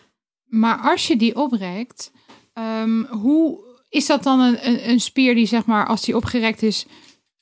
Maar 0.45 0.78
als 0.91 1.08
je 1.08 1.16
die 1.18 1.36
oprekt, 1.36 2.12
ehm, 2.53 3.03
hoe 3.03 3.60
is 3.96 4.06
dat 4.06 4.24
dan 4.24 4.39
een, 4.39 4.68
een, 4.68 4.89
een 4.89 5.00
spier 5.00 5.36
die 5.36 5.46
zeg 5.46 5.66
maar 5.66 5.88
als 5.88 6.02
die 6.02 6.16
opgerekt 6.16 6.64
is, 6.64 6.86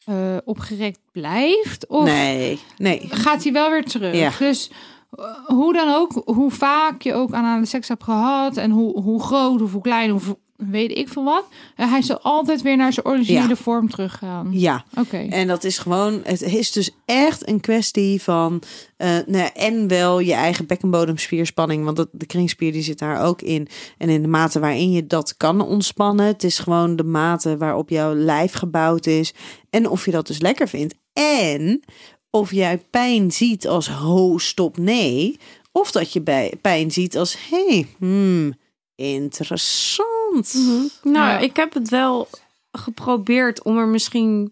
eh, 0.06 0.38
opgerekt 0.46 1.00
blijft? 1.12 1.88
Of 1.88 2.06
nee, 2.06 2.60
nee. 2.78 3.08
gaat 3.10 3.44
hij 3.44 3.54
wel 3.54 3.70
weer 3.70 3.86
terug? 3.86 4.16
Ja. 4.16 4.32
Dus 4.40 4.70
eh, 5.12 5.26
hoe 5.46 5.74
dan 5.74 5.94
ook, 5.94 6.22
hoe 6.26 6.52
vaak 6.52 7.02
je 7.02 7.14
ook 7.14 7.34
aan 7.34 7.62
de 7.62 7.68
seks 7.68 7.88
hebt 7.88 8.04
gehad 8.04 8.58
en 8.58 8.72
hoe, 8.72 9.02
hoe 9.02 9.24
groot 9.24 9.62
of 9.62 9.72
hoe 9.72 9.82
klein 9.82 10.14
of 10.14 10.36
weet 10.58 10.98
ik 10.98 11.10
veel 11.10 11.24
wat, 11.24 11.46
eh, 11.76 11.92
hij 11.92 12.02
zal 12.02 12.20
altijd 12.20 12.62
weer 12.62 12.78
naar 12.78 12.94
zijn 12.94 13.06
originele 13.06 13.48
Ja. 13.48 13.56
vorm 13.56 13.90
teruggaan. 13.90 14.48
Ja, 14.52 14.86
Oké. 15.00 15.18
En 15.18 15.48
dat 15.48 15.64
is 15.64 15.78
gewoon, 15.78 16.22
het 16.24 16.42
is 16.42 16.72
dus 16.72 16.90
echt 17.06 17.48
een 17.48 17.60
kwestie 17.60 18.22
van, 18.22 18.62
eh, 18.98 19.18
nou 19.26 19.50
en 19.54 19.88
wel 19.88 20.20
je 20.20 20.34
eigen 20.34 20.66
bekkenbodemspierspanning, 20.66 21.84
want 21.86 21.98
dat, 21.98 22.10
de 22.12 22.26
kringspier 22.26 22.72
die 22.72 22.82
zit 22.84 23.00
daar 23.00 23.22
ook 23.26 23.42
in. 23.42 23.68
En 23.98 24.10
in 24.10 24.22
de 24.22 24.28
mate 24.28 24.60
waarin 24.60 24.92
je 24.92 25.08
dat 25.08 25.38
kan 25.38 25.62
ontspannen, 25.62 26.26
het 26.26 26.44
is 26.44 26.60
gewoon 26.60 26.96
de 26.96 27.04
mate 27.04 27.58
waarop 27.58 27.90
jouw 27.90 28.14
lijf 28.14 28.54
gebouwd 28.54 29.06
is 29.06 29.34
en 29.70 29.90
of 29.90 30.06
je 30.06 30.12
dat 30.12 30.28
dus 30.28 30.40
lekker 30.42 30.68
vindt. 30.70 30.96
En 31.14 31.84
of 32.30 32.52
jij 32.52 32.78
pijn 32.90 33.32
ziet 33.32 33.68
als 33.68 33.90
ho, 33.90 34.38
stop, 34.38 34.78
nee, 34.78 35.38
of 35.72 35.92
dat 35.92 36.14
je 36.14 36.22
bij 36.22 36.54
pijn 36.62 36.92
ziet 36.92 37.18
als, 37.18 37.38
hey, 37.50 37.88
hmm, 38.00 38.54
interessant. 38.96 40.13
Mhm. 40.34 40.88
Nou, 41.04 41.30
Ja. 41.30 41.38
ik 41.40 41.56
heb 41.56 41.74
het 41.74 41.90
wel 41.90 42.28
geprobeerd 42.72 43.64
om 43.64 43.78
er 43.78 43.88
misschien 43.88 44.52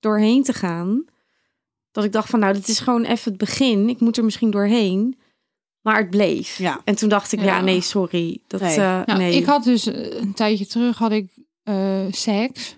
doorheen 0.00 0.42
te 0.42 0.52
gaan. 0.52 1.04
Dat 1.92 2.04
ik 2.04 2.12
dacht 2.12 2.28
van, 2.30 2.38
nou, 2.40 2.52
dit 2.52 2.68
is 2.68 2.78
gewoon 2.78 3.04
even 3.04 3.30
het 3.30 3.40
begin. 3.40 3.88
Ik 3.88 4.00
moet 4.00 4.16
er 4.16 4.24
misschien 4.24 4.50
doorheen. 4.50 5.16
Maar 5.80 5.96
het 5.98 6.10
bleef. 6.10 6.58
Ja. 6.58 6.80
En 6.84 6.94
toen 6.94 7.08
dacht 7.08 7.32
ik, 7.32 7.38
ja, 7.38 7.44
Ja. 7.44 7.60
nee, 7.60 7.80
sorry. 7.80 8.40
Dat, 8.46 8.60
Nee. 8.60 8.76
eh, 8.76 9.00
Nou, 9.06 9.18
nee. 9.18 9.36
Ik 9.36 9.44
had 9.44 9.64
dus 9.64 9.86
eh, 9.86 10.20
een 10.20 10.34
tijdje 10.34 10.66
terug 10.66 10.98
had 10.98 11.12
ik 11.12 11.30
eh, 11.62 12.00
seks. 12.10 12.76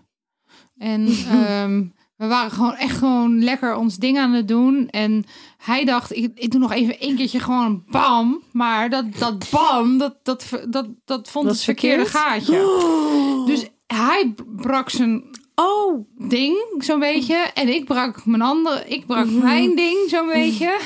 En 0.79 1.07
ehm, 1.31 1.85
we 2.25 2.31
waren 2.31 2.51
gewoon 2.51 2.75
echt 2.75 2.97
gewoon 2.99 3.45
lekker 3.45 3.77
ons 3.77 3.97
ding 3.97 4.19
aan 4.19 4.33
het 4.33 4.49
doen. 4.49 4.89
En 4.91 5.25
hij 5.59 5.85
dacht, 5.85 6.17
ik, 6.17 6.31
ik 6.35 6.51
doe 6.51 6.61
nog 6.61 6.73
even 6.73 7.01
één 7.01 7.17
keertje 7.17 7.41
gewoon 7.41 7.83
bam. 7.91 8.43
Maar 8.53 8.91
dat, 8.91 9.05
dat 9.19 9.51
bam, 9.51 9.99
dat, 9.99 10.17
dat, 10.23 10.49
dat, 10.69 10.87
dat 11.05 11.31
vond 11.31 11.45
Dat 11.47 11.55
het 11.55 11.65
verkeerde 11.65 12.07
verkeerd? 12.07 12.25
gaatje. 12.25 13.45
Dus 13.47 13.67
hij 13.87 14.35
brak 14.57 14.91
zijn 14.91 15.23
Oh, 15.55 16.07
ding, 16.19 16.57
zo'n 16.79 16.99
beetje. 16.99 17.35
En 17.55 17.69
ik 17.69 17.85
brak 17.85 18.27
mijn 18.27 18.43
andere, 18.43 18.85
ik 18.87 19.07
brak 19.07 19.31
mijn 19.31 19.77
ding, 19.77 19.99
zo'n 20.09 20.27
beetje. 20.27 20.79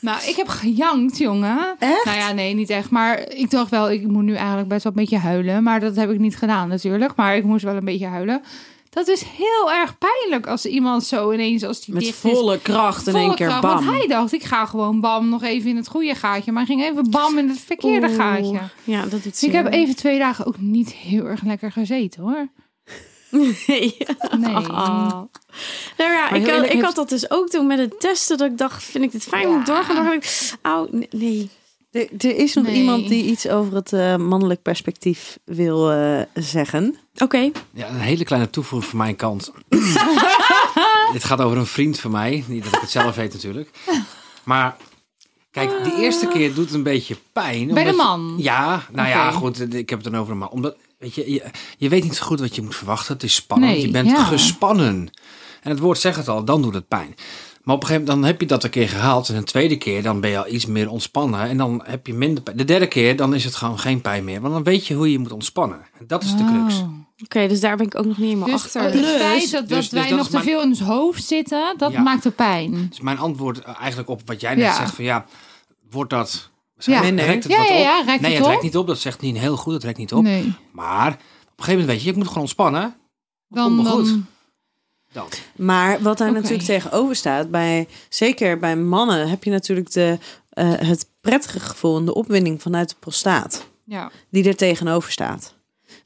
Nou, 0.00 0.18
ik 0.28 0.36
heb 0.36 0.48
gejankt, 0.48 1.18
jongen. 1.18 1.76
Echt? 1.78 2.04
Nou 2.04 2.16
ja, 2.16 2.32
nee, 2.32 2.54
niet 2.54 2.70
echt. 2.70 2.90
Maar 2.90 3.28
ik 3.32 3.50
dacht 3.50 3.70
wel, 3.70 3.90
ik 3.90 4.06
moet 4.06 4.22
nu 4.22 4.34
eigenlijk 4.34 4.68
best 4.68 4.82
wel 4.84 4.92
een 4.92 4.98
beetje 5.00 5.18
huilen. 5.18 5.62
Maar 5.62 5.80
dat 5.80 5.96
heb 5.96 6.10
ik 6.10 6.18
niet 6.18 6.36
gedaan 6.36 6.68
natuurlijk. 6.68 7.16
Maar 7.16 7.36
ik 7.36 7.44
moest 7.44 7.64
wel 7.64 7.76
een 7.76 7.84
beetje 7.84 8.06
huilen. 8.06 8.42
Dat 8.90 9.08
is 9.08 9.22
heel 9.22 9.72
erg 9.72 9.98
pijnlijk 9.98 10.46
als 10.46 10.66
iemand 10.66 11.04
zo 11.04 11.32
ineens, 11.32 11.64
als 11.64 11.84
die 11.84 11.94
Met 11.94 12.02
dicht 12.02 12.24
is, 12.24 12.30
volle 12.32 12.58
kracht 12.58 13.06
in 13.06 13.12
volle 13.12 13.24
één 13.24 13.34
keer 13.34 13.46
kracht. 13.46 13.62
bam. 13.62 13.84
Want 13.84 13.96
hij 13.96 14.06
dacht, 14.06 14.32
ik 14.32 14.44
ga 14.44 14.66
gewoon 14.66 15.00
bam 15.00 15.28
nog 15.28 15.42
even 15.42 15.70
in 15.70 15.76
het 15.76 15.88
goede 15.88 16.14
gaatje. 16.14 16.52
Maar 16.52 16.66
ging 16.66 16.82
even 16.82 17.10
bam 17.10 17.38
in 17.38 17.48
het 17.48 17.60
verkeerde 17.60 18.06
Oeh. 18.08 18.16
gaatje. 18.16 18.60
Ja, 18.84 19.00
dat 19.02 19.10
doet 19.10 19.22
Dus 19.24 19.42
ik 19.42 19.52
heb 19.52 19.72
even 19.72 19.96
twee 19.96 20.18
dagen 20.18 20.46
ook 20.46 20.58
niet 20.58 20.92
heel 20.92 21.24
erg 21.24 21.42
lekker 21.42 21.72
gezeten 21.72 22.22
hoor. 22.22 22.48
Nee. 23.66 23.96
Nee. 24.38 24.54
Ah. 24.54 25.08
Nou 25.98 26.10
ja, 26.12 26.30
ik, 26.30 26.72
ik 26.72 26.82
had 26.82 26.94
dat 26.94 27.08
dus 27.08 27.30
ook 27.30 27.48
toen 27.48 27.66
met 27.66 27.78
het 27.78 28.00
testen. 28.00 28.38
Dat 28.38 28.50
ik 28.50 28.58
dacht, 28.58 28.82
vind 28.82 29.04
ik 29.04 29.12
dit 29.12 29.22
fijn? 29.24 29.48
Ik 29.48 29.48
Ja. 29.48 29.64
doorgaan? 29.64 29.94
Dan 29.94 30.04
dacht 30.04 30.14
ik, 30.62 30.66
oh, 30.70 30.92
nee, 30.92 31.08
nee. 31.10 31.50
Er, 31.90 32.08
er 32.18 32.36
is 32.36 32.54
nog 32.54 32.64
Nee. 32.64 32.74
iemand 32.74 33.08
die 33.08 33.24
iets 33.24 33.48
over 33.48 33.74
het 33.74 33.92
eh, 33.92 34.16
mannelijk 34.16 34.62
perspectief 34.62 35.38
wil 35.44 35.90
eh, 35.92 36.20
zeggen. 36.34 36.96
Oké. 37.18 37.50
Ja, 37.72 37.88
een 37.88 37.94
hele 38.00 38.24
kleine 38.24 38.50
toevoeging 38.50 38.90
van 38.90 38.98
mijn 38.98 39.16
kant. 39.16 39.52
Dit 41.12 41.24
gaat 41.24 41.40
over 41.40 41.58
een 41.58 41.66
vriend 41.66 41.98
van 42.00 42.10
mij. 42.10 42.44
Niet 42.46 42.64
dat 42.64 42.74
ik 42.74 42.80
het 42.80 42.90
zelf 42.90 43.14
weet 43.16 43.32
natuurlijk. 43.32 43.70
Maar 44.44 44.76
kijk, 45.50 45.84
de 45.84 45.94
eerste 45.98 46.26
keer 46.28 46.54
doet 46.54 46.64
het 46.64 46.74
een 46.74 46.82
beetje 46.82 47.16
pijn. 47.32 47.66
Bij 47.74 47.84
de 47.84 47.90
je- 47.90 47.96
man? 47.96 48.34
ja, 48.38 48.86
nou 48.92 49.08
ja, 49.08 49.30
goed. 49.30 49.74
Ik 49.74 49.90
heb 49.90 50.02
het 50.02 50.12
dan 50.12 50.20
over 50.20 50.32
een 50.32 50.38
man. 50.38 50.50
Omdat, 50.50 50.76
weet 50.98 51.14
je, 51.14 51.32
je, 51.32 51.44
je 51.78 51.88
weet 51.88 52.02
niet 52.02 52.16
zo 52.16 52.24
goed 52.24 52.40
wat 52.40 52.54
je 52.54 52.62
moet 52.62 52.76
verwachten. 52.76 53.12
Het 53.14 53.22
is 53.22 53.34
spannend. 53.34 53.72
Nee, 53.72 53.80
je 53.80 53.90
bent 53.90 54.10
ja. 54.10 54.24
gespannen. 54.24 55.10
En 55.62 55.70
het 55.70 55.78
woord 55.78 55.98
zegt 55.98 56.16
het 56.16 56.28
al, 56.28 56.44
dan 56.44 56.62
doet 56.62 56.74
het 56.74 56.88
pijn. 56.88 57.14
Maar 57.70 57.78
op 57.78 57.84
een 57.84 57.90
gegeven 57.94 58.08
moment 58.14 58.28
dan 58.28 58.38
heb 58.40 58.50
je 58.50 58.54
dat 58.56 58.64
een 58.64 58.70
keer 58.80 58.88
gehaald. 58.88 59.28
En 59.28 59.36
een 59.36 59.44
tweede 59.44 59.76
keer 59.76 60.02
dan 60.02 60.20
ben 60.20 60.30
je 60.30 60.38
al 60.38 60.48
iets 60.52 60.66
meer 60.66 60.90
ontspannen. 60.90 61.40
En 61.48 61.56
dan 61.56 61.82
heb 61.84 62.06
je 62.06 62.14
minder 62.14 62.42
pijn. 62.42 62.56
De 62.56 62.64
derde 62.64 62.86
keer 62.86 63.16
dan 63.16 63.34
is 63.34 63.44
het 63.44 63.54
gewoon 63.54 63.78
geen 63.78 64.00
pijn 64.00 64.24
meer. 64.24 64.40
Want 64.40 64.54
dan 64.54 64.62
weet 64.62 64.86
je 64.86 64.94
hoe 64.94 65.12
je 65.12 65.18
moet 65.18 65.32
ontspannen. 65.32 65.78
En 65.98 66.06
dat 66.06 66.22
is 66.22 66.36
de 66.36 66.44
crux. 66.44 66.78
Oh. 66.80 66.88
Oké, 67.24 67.48
dus 67.48 67.60
daar 67.60 67.76
ben 67.76 67.86
ik 67.86 67.98
ook 67.98 68.04
nog 68.04 68.16
niet 68.18 68.26
helemaal 68.26 68.48
Dus 68.48 68.64
achter. 68.64 68.82
het 68.82 69.06
feit 69.06 69.50
dat, 69.50 69.60
dat 69.60 69.68
dus- 69.68 69.88
dus 69.88 70.00
wij 70.00 70.08
dat 70.08 70.18
nog 70.18 70.26
te 70.26 70.32
mijn- 70.32 70.44
veel 70.44 70.62
in 70.62 70.68
ons 70.68 70.80
hoofd 70.80 71.24
zitten, 71.24 71.74
dat 71.76 71.92
Ja. 71.92 72.00
maakt 72.02 72.22
de 72.22 72.30
pijn. 72.30 72.86
Dus 72.88 73.00
mijn 73.00 73.18
antwoord 73.18 73.60
eh, 73.62 73.74
eigenlijk 73.80 74.08
op 74.10 74.20
wat 74.24 74.40
jij 74.40 74.54
net 74.54 74.64
Ja. 74.64 74.74
zegt 74.74 74.94
van 74.94 75.04
ja, 75.04 75.24
wordt 75.90 76.10
dat... 76.10 76.50
Ja. 76.78 77.00
Nee, 77.00 77.10
nee. 77.10 77.26
Rekt 77.26 77.42
het 77.44 77.52
Ja, 77.52 77.58
wat 77.58 77.68
ja, 77.68 77.74
op? 77.74 77.80
ja, 77.82 78.02
rekt 78.06 78.20
nee, 78.20 78.30
het 78.30 78.38
het 78.38 78.46
op? 78.46 78.50
rekt 78.50 78.62
niet 78.62 78.76
op. 78.76 78.86
Dat 78.86 78.98
zegt 78.98 79.20
niet 79.20 79.38
heel 79.38 79.56
goed. 79.56 79.72
Het 79.72 79.84
rekt 79.84 79.98
niet 79.98 80.12
op. 80.12 80.22
Nee. 80.22 80.54
Maar 80.72 81.08
op 81.08 81.14
een 81.14 81.64
gegeven 81.64 81.70
moment 81.72 81.86
weet 81.88 82.02
je, 82.02 82.10
ik 82.10 82.16
moet 82.16 82.26
gewoon 82.26 82.42
ontspannen. 82.42 82.94
Dat 83.48 83.76
Dan, 83.76 83.86
goed. 83.86 84.16
Dat. 85.12 85.40
Maar 85.56 86.02
wat 86.02 86.18
daar 86.18 86.32
natuurlijk 86.32 86.62
tegenover 86.62 87.16
staat, 87.16 87.50
bij, 87.50 87.88
zeker 88.08 88.58
bij 88.58 88.76
mannen, 88.76 89.28
heb 89.28 89.44
je 89.44 89.50
natuurlijk 89.50 89.92
de, 89.92 90.18
eh, 90.50 90.72
het 90.76 91.06
prettige 91.20 91.60
gevoel 91.60 91.96
en 91.98 92.04
de 92.04 92.14
opwinding 92.14 92.62
vanuit 92.62 92.88
de 92.88 92.94
prostaat, 92.98 93.66
ja. 93.84 94.10
die 94.30 94.44
er 94.48 94.56
tegenover 94.56 95.12
staat. 95.12 95.54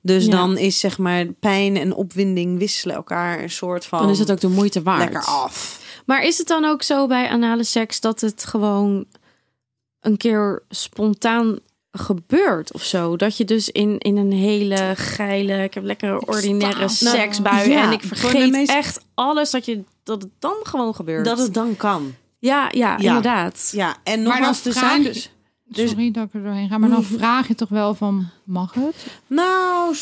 Dus 0.01 0.25
Ja. 0.25 0.31
dan 0.31 0.59
is 0.59 0.81
zeg 0.81 0.99
maar 0.99 1.25
pijn 1.27 1.77
en 1.77 1.95
opwinding 1.95 2.59
wisselen 2.59 2.97
elkaar 2.97 3.43
een 3.43 3.51
soort 3.51 3.85
van 3.87 3.99
Dan 3.99 4.11
is 4.11 4.19
het 4.19 4.31
ook 4.31 4.41
de 4.41 4.49
moeite 4.49 4.83
waard. 4.83 4.99
lekker 5.13 5.25
af. 5.31 5.83
Maar 6.07 6.23
is 6.25 6.39
het 6.39 6.47
dan 6.47 6.65
ook 6.65 6.83
zo 6.83 7.07
bij 7.07 7.29
anale 7.29 7.65
seks 7.65 8.01
dat 8.01 8.21
het 8.21 8.45
gewoon 8.45 9.05
een 10.01 10.17
keer 10.17 10.63
spontaan 10.69 11.59
gebeurt 11.97 12.73
of 12.73 12.83
zo. 12.83 13.17
Dat 13.17 13.37
je 13.37 13.45
dus 13.45 13.69
in, 13.71 13.99
in 13.99 14.17
een 14.17 14.33
hele 14.33 14.93
geile, 14.97 15.63
ik 15.63 15.75
heb 15.75 15.85
lekker 15.85 16.19
ordinaire 16.19 16.89
Staat. 16.89 17.15
seksbui 17.15 17.71
ja, 17.71 17.83
en 17.83 17.93
ik 17.93 18.03
vergeet 18.03 18.51
meest- 18.51 18.71
echt 18.71 19.01
alles 19.15 19.51
dat 19.51 19.65
je 19.65 19.83
dat 20.03 20.23
het 20.23 20.31
dan 20.39 20.57
gewoon 20.63 20.95
gebeurt. 20.95 21.25
Dat 21.25 21.39
het 21.39 21.55
dan 21.55 21.77
kan. 21.77 22.15
ja, 22.39 22.69
ja, 22.71 22.97
Ja. 22.99 23.07
inderdaad. 23.07 23.69
Ja, 23.73 23.97
en 24.03 24.23
nogmaals, 24.23 24.65
er 24.65 24.73
zijn 24.73 25.03
dus... 25.03 25.31
dus- 25.65 25.91
Sorry 25.91 26.11
dat 26.11 26.25
ik 26.27 26.35
er 26.35 26.43
doorheen 26.43 26.69
ga, 26.69 26.79
maar 26.79 26.91
dan 26.91 27.05
vraag 27.19 27.49
je 27.49 27.55
toch 27.55 27.69
wel 27.69 27.95
van, 27.95 28.27
mag 28.45 28.75
het? 28.75 29.07
Nou, 29.27 29.95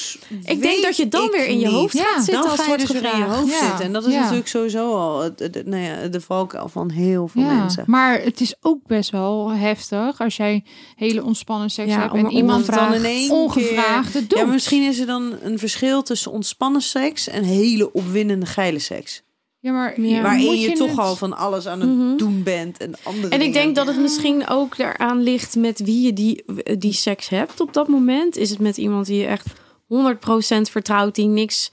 Ik 0.44 0.62
denk 0.62 0.82
dat 0.82 0.96
je 0.96 1.08
dan 1.08 1.28
weer 1.30 1.46
in 1.46 1.58
je 1.58 1.66
niet. 1.66 1.74
hoofd 1.74 1.96
Ja, 1.96 2.02
gaat 2.04 2.24
zitten 2.24 2.42
Dan 2.42 2.50
als 2.50 2.60
ga 2.60 2.72
je 2.72 2.78
dus 2.78 2.90
weer 2.90 2.96
in 2.96 3.08
je 3.08 3.14
gevraagd. 3.14 3.38
hoofd 3.40 3.52
Ja, 3.52 3.66
zitten. 3.66 3.84
En 3.84 3.92
dat 3.92 4.06
is 4.06 4.12
ja. 4.12 4.20
natuurlijk 4.20 4.48
sowieso 4.48 4.94
al 4.96 5.20
het- 5.22 5.38
de, 5.38 5.50
de, 5.50 5.62
nou 5.66 5.82
ja, 5.82 6.08
de 6.08 6.20
valkuil 6.20 6.68
van 6.68 6.90
heel 6.90 7.28
veel 7.28 7.42
Ja, 7.42 7.54
mensen. 7.54 7.84
maar 7.86 8.20
het 8.22 8.40
is 8.40 8.54
ook 8.60 8.86
best 8.86 9.10
wel 9.10 9.50
heftig 9.52 10.20
als 10.20 10.36
jij 10.36 10.64
hele 10.96 11.24
ontspannen 11.24 11.70
seks 11.70 11.90
Ja, 11.90 12.00
hebt 12.00 12.14
en 12.14 12.30
iemand 12.30 12.66
dan 12.66 12.74
vraagt 12.74 12.94
in 12.94 13.04
één 13.04 13.30
ongevraagd 13.30 14.14
het 14.14 14.28
doet. 14.30 14.38
Ja, 14.38 14.44
maar 14.44 14.54
misschien 14.54 14.82
is 14.82 14.98
er 14.98 15.06
dan 15.06 15.34
een 15.42 15.58
verschil 15.58 16.02
tussen 16.02 16.32
ontspannen 16.32 16.80
seks 16.82 17.28
en 17.28 17.42
hele 17.44 17.92
opwindende 17.92 18.46
geile 18.46 18.78
seks. 18.78 19.22
Ja, 19.62 19.72
maar 19.72 20.00
Ja. 20.00 20.22
Waarin 20.22 20.58
je, 20.60 20.72
toch 20.72 20.88
het- 20.90 20.98
al 20.98 21.16
van 21.16 21.36
alles 21.36 21.66
aan 21.66 21.80
het 21.80 21.90
Mhm. 21.96 22.16
doen 22.16 22.42
bent 22.42 22.78
en 22.78 22.94
andere 23.02 23.28
En 23.34 23.40
ik 23.42 23.52
denk 23.52 23.74
dat 23.76 23.86
het 23.86 24.00
misschien 24.00 24.48
ook 24.48 24.78
eraan 24.78 25.22
ligt 25.22 25.56
met 25.56 25.78
wie 25.80 26.02
je 26.06 26.12
die, 26.12 26.44
die 26.78 26.92
seks 26.92 27.28
hebt 27.28 27.60
op 27.60 27.72
dat 27.72 27.88
moment. 27.88 28.36
Is 28.36 28.50
het 28.50 28.58
met 28.58 28.76
iemand 28.76 29.06
die 29.06 29.18
je 29.20 29.26
echt 29.26 29.46
100% 29.86 30.70
vertrouwt, 30.70 31.14
die 31.14 31.26
niks 31.26 31.70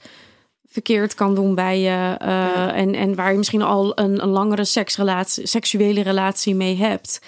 verkeerd 0.66 1.14
kan 1.14 1.34
doen 1.34 1.54
bij 1.54 1.80
je. 1.80 2.14
eh, 2.18 2.76
en, 2.78 2.94
en 2.94 3.14
waar 3.14 3.30
je 3.32 3.38
misschien 3.38 3.62
al 3.62 3.98
een, 3.98 4.22
een 4.22 4.28
langere 4.28 4.64
seksrelatie, 4.64 5.46
seksuele 5.46 6.02
relatie 6.02 6.54
mee 6.54 6.76
hebt. 6.76 7.20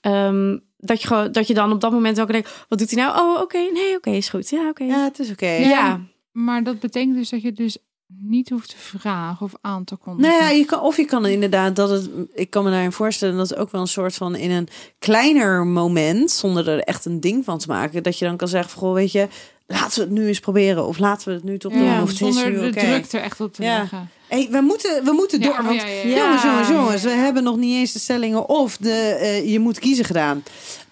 Ehm, 0.00 0.58
dat, 0.78 1.02
je, 1.02 1.28
dat 1.32 1.46
je 1.46 1.54
dan 1.54 1.72
op 1.72 1.80
dat 1.80 1.92
moment 1.92 2.20
ook 2.20 2.32
denkt, 2.32 2.64
wat 2.68 2.78
doet 2.78 2.90
hij 2.90 3.02
nou? 3.04 3.18
Oh, 3.20 3.40
oké, 3.40 3.58
nee, 3.72 3.96
oké, 3.96 4.10
is 4.10 4.28
goed. 4.28 4.50
Ja, 4.50 4.68
oké. 4.68 4.84
Ja, 4.84 5.04
het 5.04 5.18
is 5.18 5.30
oké. 5.30 5.46
Ja. 5.50 5.68
ja. 5.68 6.00
Maar 6.32 6.62
dat 6.64 6.80
betekent 6.80 7.14
dus 7.16 7.28
dat 7.28 7.42
je 7.42 7.52
dus 7.52 7.78
niet 8.06 8.48
hoeft 8.50 8.68
te 8.68 8.98
vragen 8.98 9.46
of 9.46 9.52
aan 9.60 9.84
te 9.84 9.96
kondigen. 9.96 10.30
Nou 10.32 10.42
ja, 10.44 10.50
je 10.50 10.64
kan, 10.64 10.80
of 10.80 10.96
je 10.96 11.04
kan 11.04 11.26
inderdaad 11.26 11.76
dat 11.76 11.90
het. 11.90 12.10
Ik 12.34 12.50
kan 12.50 12.64
me 12.64 12.70
daarin 12.70 12.92
voorstellen 12.92 13.36
dat 13.36 13.48
het 13.48 13.58
ook 13.58 13.70
wel 13.70 13.80
een 13.80 13.86
soort 13.86 14.14
van 14.14 14.34
in 14.36 14.50
een 14.50 14.68
kleiner 14.98 15.66
moment, 15.66 16.30
zonder 16.30 16.68
er 16.68 16.78
echt 16.80 17.04
een 17.04 17.20
ding 17.20 17.44
van 17.44 17.58
te 17.58 17.66
maken, 17.68 18.02
dat 18.02 18.18
je 18.18 18.24
dan 18.24 18.36
kan 18.36 18.48
zeggen: 18.48 18.70
van, 18.70 18.80
Goh, 18.80 18.94
weet 18.94 19.12
je, 19.12 19.28
laten 19.66 19.98
we 19.98 20.04
het 20.04 20.10
nu 20.14 20.26
eens 20.26 20.40
proberen. 20.40 20.86
Of 20.86 20.98
laten 20.98 21.28
we 21.28 21.34
het 21.34 21.44
nu 21.44 21.58
toch 21.58 21.72
doen. 21.72 21.82
Ja, 21.82 21.94
Of 22.02 22.08
het 22.08 22.10
is 22.10 22.18
zonder 22.18 22.50
nu 22.50 22.60
de 22.60 22.70
druk 22.80 23.12
er 23.12 23.20
echt 23.20 23.40
op 23.40 23.52
te 23.52 23.62
Ja. 23.62 23.78
leggen. 23.78 24.10
Hey, 24.28 24.48
we 24.50 24.60
moeten, 24.60 25.04
we 25.04 25.12
moeten 25.12 25.40
Ja, 25.40 25.46
door. 25.46 25.64
Want 25.64 25.80
ja, 25.80 25.86
ja, 25.88 26.02
ja. 26.02 26.16
jongens, 26.16 26.42
jongens, 26.42 26.68
jongens, 26.68 27.02
we 27.02 27.10
hebben 27.10 27.42
nog 27.42 27.56
niet 27.56 27.74
eens 27.74 27.92
de 27.92 27.98
stellingen 27.98 28.48
of 28.48 28.76
de 28.76 28.90
eh, 29.20 29.50
je 29.52 29.58
moet 29.60 29.78
kiezen 29.78 30.04
gedaan. 30.04 30.42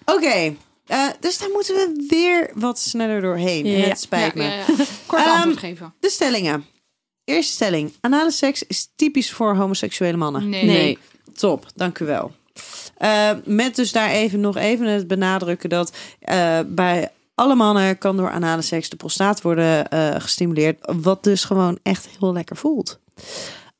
Oké, 0.05 0.55
eh, 0.85 0.99
dus 1.19 1.37
daar 1.37 1.49
moeten 1.53 1.75
we 1.75 2.05
weer 2.09 2.51
wat 2.55 2.79
sneller 2.79 3.21
doorheen. 3.21 3.65
Ja. 3.65 3.87
Het 3.87 3.99
spijt 3.99 4.33
Ja, 4.33 4.41
me. 4.41 4.49
ja, 4.49 4.55
ja. 4.55 4.63
Kort 5.05 5.21
Ehm, 5.21 5.29
antwoord 5.31 5.57
geven. 5.59 5.93
De 5.99 6.09
stellingen. 6.09 6.65
Eerste 7.25 7.53
stelling. 7.53 7.93
Anale 8.01 8.31
seks 8.31 8.63
is 8.63 8.89
typisch 8.95 9.31
voor 9.31 9.55
homoseksuele 9.55 10.17
mannen. 10.17 10.49
Nee. 10.49 10.65
Nee. 10.65 10.97
Top, 11.33 11.65
dank 11.75 11.99
u 11.99 12.05
wel. 12.05 12.31
Eh, 12.97 13.31
met 13.45 13.75
dus 13.75 13.91
daar 13.91 14.09
even 14.09 14.39
nog 14.39 14.55
even 14.55 14.87
het 14.87 15.07
benadrukken 15.07 15.69
dat 15.69 15.95
eh, 16.19 16.59
bij 16.67 17.09
alle 17.35 17.55
mannen 17.55 17.97
kan 17.97 18.17
door 18.17 18.29
anale 18.29 18.61
seks 18.61 18.89
de 18.89 18.95
prostaat 18.95 19.41
worden 19.41 19.89
eh, 19.89 20.15
gestimuleerd. 20.21 20.91
Wat 21.01 21.23
dus 21.23 21.43
gewoon 21.43 21.79
echt 21.83 22.07
heel 22.19 22.33
lekker 22.33 22.55
voelt. 22.55 22.99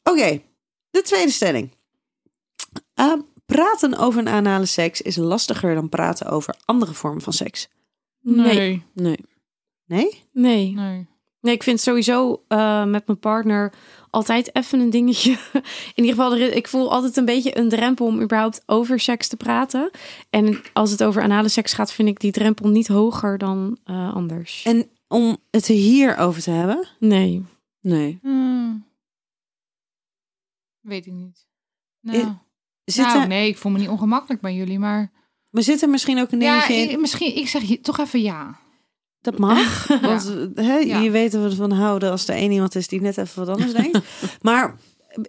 Oké, 0.03 0.41
de 0.89 1.01
tweede 1.01 1.31
stelling. 1.31 1.71
Eh, 2.93 3.13
praten 3.45 3.97
over 3.97 4.19
een 4.19 4.27
anale 4.27 4.65
seks 4.65 5.01
is 5.01 5.15
lastiger 5.15 5.75
dan 5.75 5.89
praten 5.89 6.27
over 6.27 6.55
andere 6.65 6.93
vormen 6.93 7.21
van 7.21 7.33
seks. 7.33 7.67
Nee. 8.21 8.83
Nee. 8.93 9.19
Nee. 9.85 10.23
Nee? 10.31 10.73
Nee. 10.75 11.07
Nee. 11.45 11.53
Ik 11.53 11.63
vind 11.63 11.79
sowieso 11.81 12.43
eh, 12.47 12.85
met 12.85 13.07
mijn 13.07 13.19
partner 13.19 13.73
altijd 14.09 14.55
even 14.55 14.79
een 14.79 14.89
dingetje. 14.89 15.31
In 15.95 16.03
ieder 16.03 16.11
geval, 16.11 16.35
ik 16.37 16.67
voel 16.67 16.91
altijd 16.91 17.17
een 17.17 17.25
beetje 17.25 17.57
een 17.57 17.69
drempel 17.69 18.05
om 18.05 18.21
überhaupt 18.21 18.63
over 18.65 18.99
seks 18.99 19.27
te 19.27 19.37
praten. 19.37 19.89
En 20.29 20.61
als 20.73 20.91
het 20.91 21.03
over 21.03 21.21
anale 21.21 21.49
seks 21.49 21.73
gaat, 21.73 21.91
vind 21.93 22.07
ik 22.09 22.19
die 22.19 22.31
drempel 22.31 22.69
niet 22.69 22.87
hoger 22.87 23.37
dan 23.37 23.77
eh, 23.83 24.13
anders. 24.15 24.63
En 24.65 24.89
om 25.07 25.37
het 25.51 25.67
er 25.67 25.75
hier 25.75 26.17
over 26.17 26.41
te 26.41 26.51
hebben. 26.51 26.87
Nee. 26.99 27.43
Nee. 27.81 28.19
Hmm. 28.21 28.85
Weet 30.79 31.05
ik 31.05 31.13
niet. 31.13 31.47
Nou, 32.01 32.17
I- 32.17 32.37
Zit 32.85 33.05
nou, 33.05 33.19
er, 33.21 33.27
nee, 33.27 33.47
ik 33.49 33.57
voel 33.57 33.71
me 33.71 33.79
niet 33.79 33.89
ongemakkelijk 33.89 34.41
bij 34.41 34.53
jullie, 34.55 34.79
maar... 34.79 35.11
Maar 35.49 35.63
zit 35.63 35.81
er 35.81 35.89
misschien 35.89 36.19
ook 36.19 36.31
een 36.31 36.39
Ja, 36.39 36.51
dingetje 36.51 36.73
in? 36.83 36.89
ik- 36.89 36.99
misschien, 36.99 37.35
ik 37.35 37.47
zeg 37.47 37.61
je 37.63 37.81
toch 37.81 37.99
even 37.99 38.21
ja. 38.21 38.59
Dat 39.25 39.37
mag. 39.37 39.87
Want 40.01 40.33
Ja. 40.55 40.99
je 40.99 41.11
weet 41.11 41.33
er 41.33 41.41
wat 41.41 41.53
van 41.53 41.71
houden 41.71 42.11
als 42.11 42.27
er 42.27 42.35
één 42.35 42.51
iemand 42.51 42.75
is 42.75 42.87
die 42.87 43.01
net 43.01 43.17
even 43.17 43.45
wat 43.45 43.55
anders 43.55 43.73
denkt. 43.81 43.99
Maar 44.41 44.75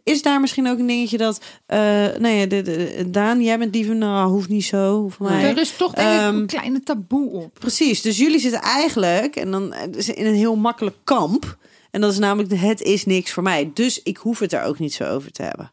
is 0.05 0.23
daar 0.23 0.41
misschien 0.41 0.69
ook 0.69 0.79
een 0.79 0.87
dingetje 0.87 1.17
dat... 1.19 1.41
eh 1.67 1.79
nou 2.19 2.29
ja, 2.29 2.47
de, 2.47 2.63
de- 2.63 3.05
Daan, 3.11 3.43
jij 3.43 3.59
bent 3.59 3.73
die 3.73 3.87
van... 3.87 3.99
Nou, 3.99 4.31
hoeft 4.31 4.49
niet 4.49 4.65
zo 4.65 5.09
voor 5.09 5.27
mij. 5.27 5.45
Er 5.45 5.59
is 5.59 5.77
toch 5.77 5.93
denk 5.93 6.09
ik 6.09 6.21
Ehm, 6.21 6.37
een 6.37 6.47
kleine 6.47 6.81
taboe 6.83 7.31
op. 7.31 7.59
Precies, 7.59 8.03
dus 8.03 8.19
jullie 8.19 8.39
zitten 8.41 8.61
eigenlijk... 8.61 9.37
En 9.37 9.51
dan 9.51 9.73
eh, 9.73 9.93
dus 9.93 10.09
in 10.09 10.27
een 10.27 10.35
heel 10.35 10.57
makkelijk 10.57 10.97
kamp. 11.05 11.57
En 11.91 12.01
dat 12.01 12.13
is 12.13 12.19
namelijk... 12.19 12.55
Het 12.61 12.81
is 12.83 13.05
niks 13.05 13.33
voor 13.33 13.43
mij. 13.43 13.71
Dus 13.75 14.03
ik 14.03 14.17
hoef 14.17 14.39
het 14.39 14.53
er 14.53 14.63
ook 14.63 14.79
niet 14.79 14.95
zo 14.95 15.05
over 15.05 15.33
te 15.33 15.43
hebben. 15.43 15.73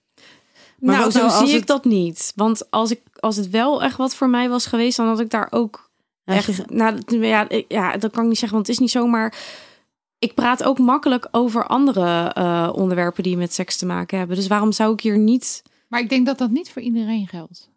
Maar 0.79 0.97
nou, 0.99 1.11
zo 1.11 1.25
nou 1.25 1.47
zie 1.47 1.55
ik 1.57 1.67
dat 1.67 1.85
niet. 1.85 2.31
Want 2.35 2.71
als, 2.71 2.91
ik, 2.91 3.01
als 3.19 3.35
het 3.35 3.49
wel 3.49 3.83
echt 3.83 3.97
wat 3.97 4.15
voor 4.15 4.29
mij 4.29 4.49
was 4.49 4.65
geweest, 4.65 4.97
dan 4.97 5.07
had 5.07 5.19
ik 5.19 5.29
daar 5.29 5.47
ook 5.49 5.91
echt... 6.25 6.69
Nou, 6.69 6.95
dat- 7.05 7.21
ja, 7.21 7.49
ik- 7.49 7.65
ja, 7.67 7.97
dat 7.97 8.11
kan 8.11 8.23
ik 8.23 8.29
niet 8.29 8.37
zeggen, 8.37 8.57
want 8.57 8.67
het 8.67 8.75
is 8.75 8.81
niet 8.81 8.91
zo, 8.91 9.07
maar... 9.07 9.33
Ik 10.19 10.33
praat 10.33 10.63
ook 10.63 10.79
makkelijk 10.79 11.27
over 11.31 11.67
andere 11.67 12.31
eh, 12.33 12.69
onderwerpen 12.75 13.23
die 13.23 13.37
met 13.37 13.53
seks 13.53 13.77
te 13.77 13.85
maken 13.85 14.17
hebben. 14.17 14.35
Dus 14.35 14.47
waarom 14.47 14.71
zou 14.71 14.93
ik 14.93 15.01
hier 15.01 15.17
niet... 15.17 15.63
Maar 15.87 15.99
ik 16.01 16.09
denk 16.09 16.25
dat 16.25 16.37
dat 16.37 16.49
niet 16.51 16.71
voor 16.71 16.81
iedereen 16.81 17.27
geldt. 17.27 17.69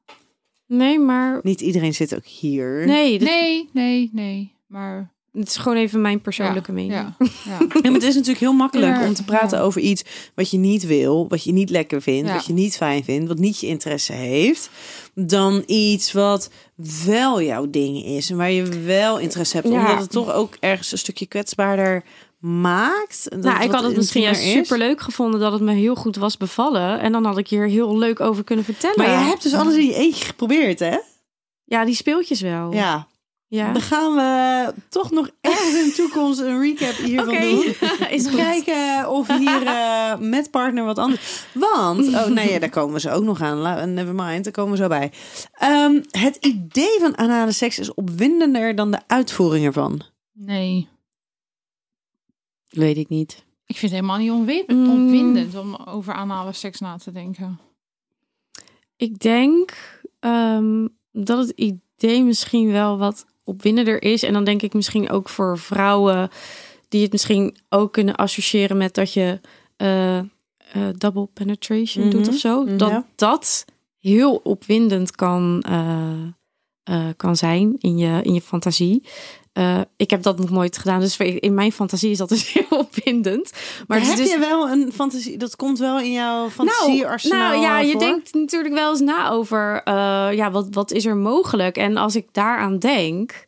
Nee, 0.66 0.98
maar... 0.98 1.40
Niet 1.42 1.60
iedereen 1.60 1.94
zit 1.94 2.14
ook 2.16 2.24
hier. 2.24 2.86
Nee, 2.86 3.20
Nee, 3.20 3.70
nee, 3.72 4.10
nee. 4.12 4.54
Maar 4.66 5.14
het 5.38 5.48
is 5.48 5.56
gewoon 5.56 5.78
even 5.78 6.00
mijn 6.00 6.20
persoonlijke 6.20 6.72
ja, 6.72 6.76
mening. 6.76 6.92
Ja, 6.92 7.14
ja. 7.18 7.58
Ja, 7.58 7.80
maar 7.82 7.92
het 7.92 8.02
is 8.02 8.14
natuurlijk 8.14 8.40
heel 8.40 8.52
makkelijk 8.52 8.96
Ja, 8.96 9.06
om 9.06 9.14
te 9.14 9.24
praten 9.24 9.58
ja. 9.58 9.64
over 9.64 9.80
iets 9.80 10.04
wat 10.34 10.50
je 10.50 10.58
niet 10.58 10.86
wil, 10.86 11.28
wat 11.28 11.44
je 11.44 11.52
niet 11.52 11.70
lekker 11.70 12.02
vindt, 12.02 12.28
Ja. 12.28 12.34
wat 12.34 12.46
je 12.46 12.52
niet 12.52 12.76
fijn 12.76 13.04
vindt, 13.04 13.28
wat 13.28 13.38
niet 13.38 13.60
je 13.60 13.66
interesse 13.66 14.12
heeft, 14.12 14.70
dan 15.14 15.62
iets 15.66 16.12
wat 16.12 16.50
wel 17.04 17.42
jouw 17.42 17.70
ding 17.70 18.04
is 18.04 18.30
en 18.30 18.36
waar 18.36 18.50
je 18.50 18.82
wel 18.84 19.18
interesse 19.18 19.56
hebt, 19.56 19.68
Ja. 19.68 19.78
omdat 19.78 19.98
het 19.98 20.10
toch 20.10 20.32
ook 20.32 20.56
ergens 20.60 20.92
een 20.92 20.98
stukje 20.98 21.26
kwetsbaarder 21.26 22.04
maakt. 22.38 23.26
dat 23.30 23.42
Nou, 23.42 23.62
ik 23.64 23.70
had 23.70 23.82
het 23.82 23.96
misschien 23.96 24.22
juist 24.22 24.42
super 24.42 24.78
leuk 24.78 25.00
gevonden 25.00 25.40
dat 25.40 25.52
het 25.52 25.62
me 25.62 25.72
heel 25.72 25.94
goed 25.94 26.16
was 26.16 26.36
bevallen. 26.36 27.00
En 27.00 27.12
dan 27.12 27.24
had 27.24 27.38
ik 27.38 27.48
hier 27.48 27.68
heel 27.68 27.98
leuk 27.98 28.20
over 28.20 28.44
kunnen 28.44 28.64
vertellen. 28.64 28.96
Maar 28.98 29.08
je 29.08 29.28
hebt 29.28 29.42
dus 29.42 29.54
alles 29.54 29.74
in 29.74 29.86
je 29.86 29.94
eentje 29.94 30.24
geprobeerd, 30.24 30.78
hè? 30.78 30.96
Ja, 31.64 31.84
die 31.84 31.94
speeltjes 31.94 32.40
wel. 32.40 32.72
Ja. 32.72 33.06
Ja. 33.48 33.72
Dan 33.72 33.82
gaan 33.82 34.14
we 34.14 34.74
toch 34.88 35.10
nog 35.10 35.30
ergens 35.40 35.74
in 35.74 35.84
de 35.88 35.92
toekomst 35.96 36.40
een 36.40 36.60
recap 36.60 36.94
hiervan 36.94 37.34
doen. 37.40 37.64
is. 38.10 38.30
Kijken 38.30 39.10
of 39.10 39.38
hier 39.38 39.66
eh, 39.66 40.18
met 40.18 40.50
partner 40.50 40.84
wat 40.84 40.98
anders. 40.98 41.44
Want, 41.54 42.08
oh 42.14 42.26
nee, 42.36 42.50
ja, 42.52 42.58
daar 42.58 42.68
komen 42.70 42.94
we 42.94 43.00
zo 43.00 43.10
ook 43.10 43.22
nog 43.24 43.40
aan. 43.40 43.94
Never 43.94 44.14
mind, 44.14 44.44
daar 44.44 44.52
komen 44.52 44.70
we 44.70 44.76
zo 44.76 44.88
bij. 44.88 45.12
Ehm, 45.52 46.02
het 46.10 46.36
idee 46.40 46.98
van 47.00 47.16
anale 47.16 47.52
seks 47.52 47.78
is 47.78 47.94
opwindender 47.94 48.74
dan 48.74 48.90
de 48.90 49.00
uitvoering 49.06 49.66
ervan. 49.66 50.00
Nee. 50.32 50.88
Weet 52.68 52.96
ik 52.96 53.08
niet. 53.08 53.44
Ik 53.66 53.76
vind 53.76 53.92
het 53.92 54.00
helemaal 54.00 54.18
niet 54.18 54.30
onwi- 54.30 54.64
Mm. 54.66 55.48
om 55.56 55.74
over 55.74 56.14
anale 56.14 56.52
seks 56.52 56.80
na 56.80 56.96
te 56.96 57.12
denken. 57.12 57.58
Ik 58.96 59.18
denk 59.18 59.74
ehm, 60.20 60.86
dat 61.12 61.38
het 61.38 61.50
idee 61.50 62.24
misschien 62.24 62.72
wel 62.72 62.98
wat 62.98 63.26
opwindender 63.46 64.02
is. 64.02 64.22
En 64.22 64.32
dan 64.32 64.44
denk 64.44 64.62
ik 64.62 64.74
misschien 64.74 65.10
ook 65.10 65.28
voor 65.28 65.58
vrouwen 65.58 66.28
die 66.88 67.02
het 67.02 67.12
misschien 67.12 67.56
ook 67.68 67.92
kunnen 67.92 68.14
associëren 68.14 68.76
met 68.76 68.94
dat 68.94 69.12
je 69.12 69.40
eh, 69.76 70.18
eh, 70.18 70.24
double 70.96 71.26
penetration 71.32 72.10
doet 72.10 72.20
Mhm. 72.20 72.28
of 72.30 72.36
zo. 72.36 72.76
Dat 72.76 72.88
Ja. 72.90 73.06
dat 73.16 73.64
heel 73.98 74.34
opwindend 74.44 75.10
kan, 75.14 75.62
eh, 75.62 77.08
kan 77.16 77.36
zijn 77.36 77.74
in 77.78 77.98
je, 77.98 78.20
in 78.22 78.34
je 78.34 78.40
fantasie. 78.40 79.02
Eh, 79.56 79.80
ik 79.96 80.10
heb 80.10 80.22
dat 80.22 80.38
nog 80.38 80.50
nooit 80.50 80.78
gedaan, 80.78 81.00
dus 81.00 81.16
in 81.16 81.54
mijn 81.54 81.72
fantasie 81.72 82.10
is 82.10 82.18
dat 82.18 82.28
dus 82.28 82.52
heel 82.52 82.78
opwindend. 82.78 83.52
Maar 83.86 83.98
het 83.98 84.08
heb 84.08 84.16
dus- 84.16 84.30
je 84.30 84.38
wel 84.38 84.68
een 84.68 84.92
fantasie? 84.92 85.36
Dat 85.36 85.56
komt 85.56 85.78
wel 85.78 86.00
in 86.00 86.12
jouw 86.12 86.50
fantasiearsenaal 86.50 87.50
nou, 87.50 87.62
ja, 87.62 87.80
eh, 87.80 87.88
je 87.88 87.98
denkt 87.98 88.34
natuurlijk 88.34 88.74
wel 88.74 88.90
eens 88.90 89.00
na 89.00 89.30
over, 89.30 89.82
eh, 89.84 90.28
ja, 90.32 90.50
wat, 90.50 90.66
wat 90.70 90.90
is 90.90 91.04
er 91.04 91.16
mogelijk? 91.16 91.76
En 91.76 91.96
als 91.96 92.16
ik 92.16 92.28
daaraan 92.32 92.78
denk, 92.78 93.46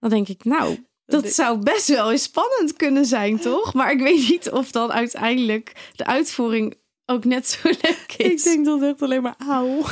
dan 0.00 0.10
denk 0.10 0.28
ik, 0.28 0.44
nou, 0.44 0.86
dat 1.06 1.28
zou 1.28 1.58
best 1.58 1.88
wel 1.88 2.10
eens 2.10 2.22
spannend 2.22 2.76
kunnen 2.76 3.04
zijn, 3.04 3.38
toch? 3.38 3.74
Maar 3.74 3.92
ik 3.92 4.00
weet 4.00 4.28
niet 4.28 4.50
of 4.50 4.70
dan 4.70 4.92
uiteindelijk 4.92 5.90
de 5.94 6.06
uitvoering 6.06 6.76
ook 7.10 7.24
net 7.24 7.48
zo 7.48 7.58
leuk 7.82 8.14
is. 8.16 8.26
Ik 8.26 8.42
denk 8.44 8.64
dat 8.64 8.80
het 8.80 8.90
echt 8.90 9.02
alleen 9.02 9.22
maar 9.22 9.34
auw. 9.48 9.68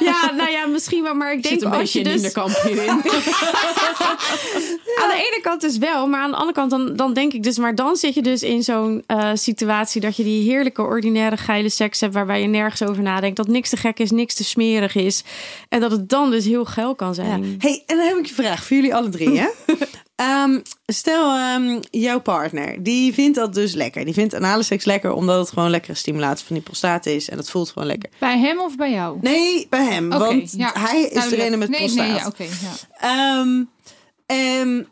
Ja, 0.00 0.32
nou 0.36 0.50
ja, 0.50 0.66
misschien 0.66 1.02
wel. 1.02 1.14
Maar 1.14 1.32
ik 1.32 1.42
denk 1.42 1.54
Zit 1.54 1.62
een 1.64 1.70
als 1.70 1.78
beetje 1.80 1.98
je 1.98 2.04
in 2.04 2.10
dus... 2.10 2.14
Inderkamp 2.14 2.62
hierin. 2.62 2.88
Aan 5.02 5.08
de 5.08 5.14
ene 5.16 5.38
kant 5.42 5.60
dus 5.60 5.78
wel, 5.78 6.06
maar 6.06 6.20
aan 6.20 6.30
de 6.30 6.36
andere 6.36 6.52
kant 6.58 6.70
dan, 6.70 6.96
dan 6.96 7.14
denk 7.14 7.32
ik 7.32 7.42
dus... 7.42 7.58
Maar 7.58 7.74
dan 7.74 7.96
zit 7.96 8.14
je 8.14 8.22
dus 8.22 8.42
in 8.42 8.62
zo'n 8.62 9.02
eh, 9.06 9.30
situatie 9.34 10.00
dat 10.00 10.16
je 10.16 10.22
die 10.22 10.50
heerlijke, 10.50 10.82
ordinaire, 10.82 11.36
geile 11.36 11.68
seks 11.68 12.00
hebt... 12.00 12.14
waarbij 12.14 12.40
je 12.40 12.46
nergens 12.46 12.82
over 12.82 13.02
nadenkt, 13.02 13.36
dat 13.36 13.48
niks 13.48 13.68
te 13.70 13.76
gek 13.76 13.98
is, 13.98 14.10
niks 14.10 14.34
te 14.34 14.44
smerig 14.44 14.94
is. 14.94 15.22
En 15.68 15.80
dat 15.80 15.90
het 15.90 16.08
dan 16.08 16.30
dus 16.30 16.44
heel 16.44 16.64
geil 16.64 16.94
kan 16.94 17.08
Ja. 17.08 17.14
zijn. 17.14 17.54
Hey, 17.58 17.82
en 17.86 17.96
dan 17.96 18.06
heb 18.06 18.16
ik 18.16 18.28
een 18.28 18.34
vraag 18.34 18.64
voor 18.64 18.76
jullie 18.76 18.94
alle 18.94 19.08
drie, 19.08 19.38
hè? 19.38 19.46
Ehm, 20.20 20.60
stel, 20.86 21.34
ehm, 21.36 21.80
jouw 21.90 22.20
partner, 22.20 22.82
die 22.82 23.14
vindt 23.14 23.36
dat 23.36 23.54
dus 23.54 23.72
lekker. 23.74 24.04
Die 24.04 24.14
vindt 24.14 24.34
anale 24.34 24.62
seks 24.62 24.84
lekker, 24.84 25.12
omdat 25.12 25.38
het 25.38 25.48
gewoon 25.48 25.70
lekkere 25.70 25.94
stimulatie 25.94 26.46
van 26.46 26.56
die 26.56 26.64
prostaat 26.64 27.06
is. 27.06 27.28
En 27.28 27.36
dat 27.36 27.50
voelt 27.50 27.70
gewoon 27.70 27.88
lekker. 27.88 28.10
Bij 28.18 28.38
hem 28.38 28.60
of 28.60 28.76
bij 28.76 28.90
jou? 28.90 29.18
Nee, 29.20 29.66
bij 29.70 29.84
hem. 29.84 30.08
Want 30.08 30.52
ja. 30.52 30.72
hij 30.78 31.02
is 31.02 31.12
Duidelijk. 31.12 31.30
degene 31.30 31.56
met 31.56 31.68
nee, 31.68 31.78
prostaat. 31.78 32.06
Nee, 32.06 32.16
ja, 32.16 32.26
oké. 32.26 32.42
ja. 32.42 32.72
Ehm, 34.26 34.82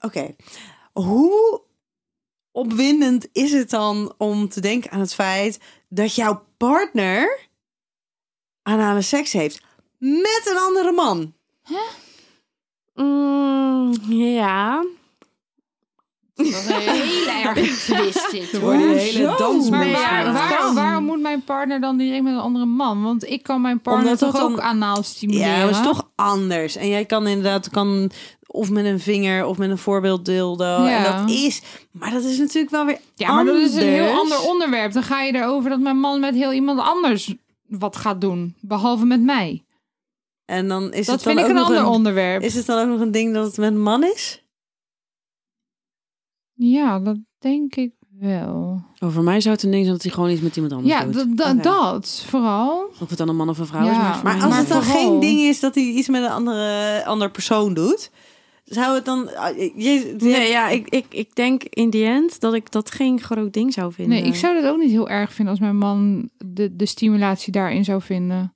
Oké. 0.00 0.36
Hoe 0.92 1.62
opwindend 2.52 3.28
is 3.32 3.52
het 3.52 3.70
dan 3.70 4.14
om 4.18 4.48
te 4.48 4.60
denken 4.60 4.90
aan 4.90 5.00
het 5.00 5.14
feit 5.14 5.58
dat 5.88 6.14
jouw 6.14 6.44
partner 6.56 7.38
anale 8.62 9.02
seks 9.02 9.32
heeft 9.32 9.60
met 9.98 10.42
een 10.50 10.58
andere 10.58 10.92
man? 10.92 11.34
Mm, 13.04 13.92
ja. 14.08 14.84
Dat 16.34 16.46
is 16.46 16.66
een 16.68 16.74
hele 16.78 17.30
erg 17.44 17.78
twist 17.78 18.30
dit. 18.30 18.52
Er 18.52 18.60
worden 18.60 18.86
hoor. 18.86 18.96
hele 18.96 19.34
dans 19.38 19.70
Maar 19.70 19.90
waar, 19.90 20.32
waar- 20.32 20.74
waarom 20.74 21.04
moet 21.04 21.20
mijn 21.20 21.42
partner 21.44 21.80
dan 21.80 21.96
direct 21.96 22.22
met 22.22 22.32
een 22.32 22.38
andere 22.38 22.64
man? 22.64 23.02
Want 23.02 23.30
ik 23.30 23.42
kan 23.42 23.60
mijn 23.60 23.80
partner 23.80 24.04
Omdat 24.04 24.18
toch 24.18 24.42
ook 24.42 24.50
dan- 24.56 24.62
anaal 24.62 25.02
stimuleren? 25.02 25.48
Ja, 25.48 25.60
dat 25.66 25.70
is 25.70 25.82
toch 25.82 26.08
anders. 26.14 26.76
En 26.76 26.88
jij 26.88 27.04
kan 27.04 27.26
inderdaad 27.26 27.70
kan 27.70 28.10
of 28.46 28.70
met 28.70 28.84
een 28.84 29.00
vinger 29.00 29.46
of 29.46 29.58
met 29.58 29.70
een 29.70 29.78
voorbeelddildo. 29.78 30.64
Ja. 30.64 30.96
En 30.96 31.02
dat 31.26 31.30
is, 31.36 31.62
maar 31.92 32.10
dat 32.10 32.24
is 32.24 32.38
natuurlijk 32.38 32.70
wel 32.72 32.84
weer 32.84 32.98
Ja, 33.14 33.32
maar 33.34 33.44
dat 33.44 33.56
is 33.56 33.74
een 33.74 33.82
heel 33.88 34.18
ander 34.18 34.40
onderwerp. 34.40 34.92
Dan 34.92 35.02
ga 35.02 35.22
je 35.22 35.34
erover 35.34 35.70
dat 35.70 35.80
mijn 35.80 35.98
man 36.00 36.20
met 36.20 36.34
heel 36.34 36.52
iemand 36.52 36.80
anders 36.80 37.34
wat 37.66 37.96
gaat 37.96 38.20
doen. 38.20 38.54
Behalve 38.60 39.04
met 39.04 39.20
mij. 39.22 39.62
En 40.50 40.68
dan 40.68 40.92
is 40.92 41.06
dat 41.06 41.14
het 41.14 41.24
dan 41.24 41.34
vind 41.34 41.38
ik 41.38 41.42
ook 41.44 41.48
een 41.48 41.54
nog 41.54 41.64
ander 41.66 41.80
een, 41.82 41.86
onderwerp. 41.88 42.42
Is 42.42 42.54
het 42.54 42.66
dan 42.66 42.78
ook 42.82 42.88
nog 42.88 43.00
een 43.00 43.10
ding 43.10 43.34
dat 43.34 43.46
het 43.46 43.56
met 43.56 43.72
een 43.72 43.82
man 43.82 44.04
is? 44.04 44.44
Ja, 46.54 46.98
dat 46.98 47.16
denk 47.38 47.74
ik 47.74 47.92
wel. 48.18 48.82
Over 48.98 49.22
mij 49.22 49.40
zou 49.40 49.54
het 49.54 49.64
een 49.64 49.70
ding 49.70 49.82
zijn 49.82 49.94
dat 49.94 50.04
hij 50.04 50.12
gewoon 50.12 50.30
iets 50.30 50.40
met 50.40 50.56
iemand 50.56 50.74
anders 50.74 50.92
Ja, 50.94 51.04
doet. 51.04 51.14
dat- 51.14 51.36
dat- 51.36 51.52
Oké. 51.54 51.62
dat 51.62 52.24
vooral. 52.28 52.90
Of 53.00 53.08
het 53.08 53.18
dan 53.18 53.28
een 53.28 53.36
man 53.36 53.48
of 53.48 53.58
een 53.58 53.66
vrouw 53.66 53.84
Ja, 53.84 53.90
is. 54.16 54.22
Maar, 54.22 54.38
voor 54.38 54.46
als 54.46 54.56
het 54.56 54.68
dan 54.68 54.82
vooral- 54.82 55.02
geen 55.10 55.20
ding 55.20 55.40
is 55.40 55.60
dat 55.60 55.74
hij 55.74 55.84
iets 55.84 56.08
met 56.08 56.22
een 56.22 56.30
andere, 56.30 57.04
andere 57.04 57.30
persoon 57.30 57.74
doet, 57.74 58.10
zou 58.64 58.94
het 58.94 59.04
dan. 59.04 59.34
ah, 59.36 59.56
Je, 59.56 59.72
je- 59.76 60.14
Nee, 60.18 60.48
ja, 60.50 60.68
ik, 60.68 60.88
ik, 60.88 61.06
ik 61.08 61.34
denk 61.34 61.62
in 61.64 61.90
die 61.90 62.04
end 62.04 62.40
dat 62.40 62.54
ik 62.54 62.70
dat 62.70 62.90
geen 62.90 63.20
groot 63.20 63.52
ding 63.52 63.72
zou 63.72 63.92
vinden. 63.92 64.18
Nee, 64.18 64.26
ik 64.28 64.34
zou 64.36 64.60
dat 64.60 64.70
ook 64.72 64.78
niet 64.78 64.90
heel 64.90 65.08
erg 65.08 65.32
vinden 65.32 65.52
als 65.54 65.62
mijn 65.62 65.76
man 65.78 66.30
de, 66.46 66.76
de 66.76 66.86
stimulatie 66.86 67.52
daarin 67.52 67.84
zou 67.84 68.02
vinden. 68.02 68.54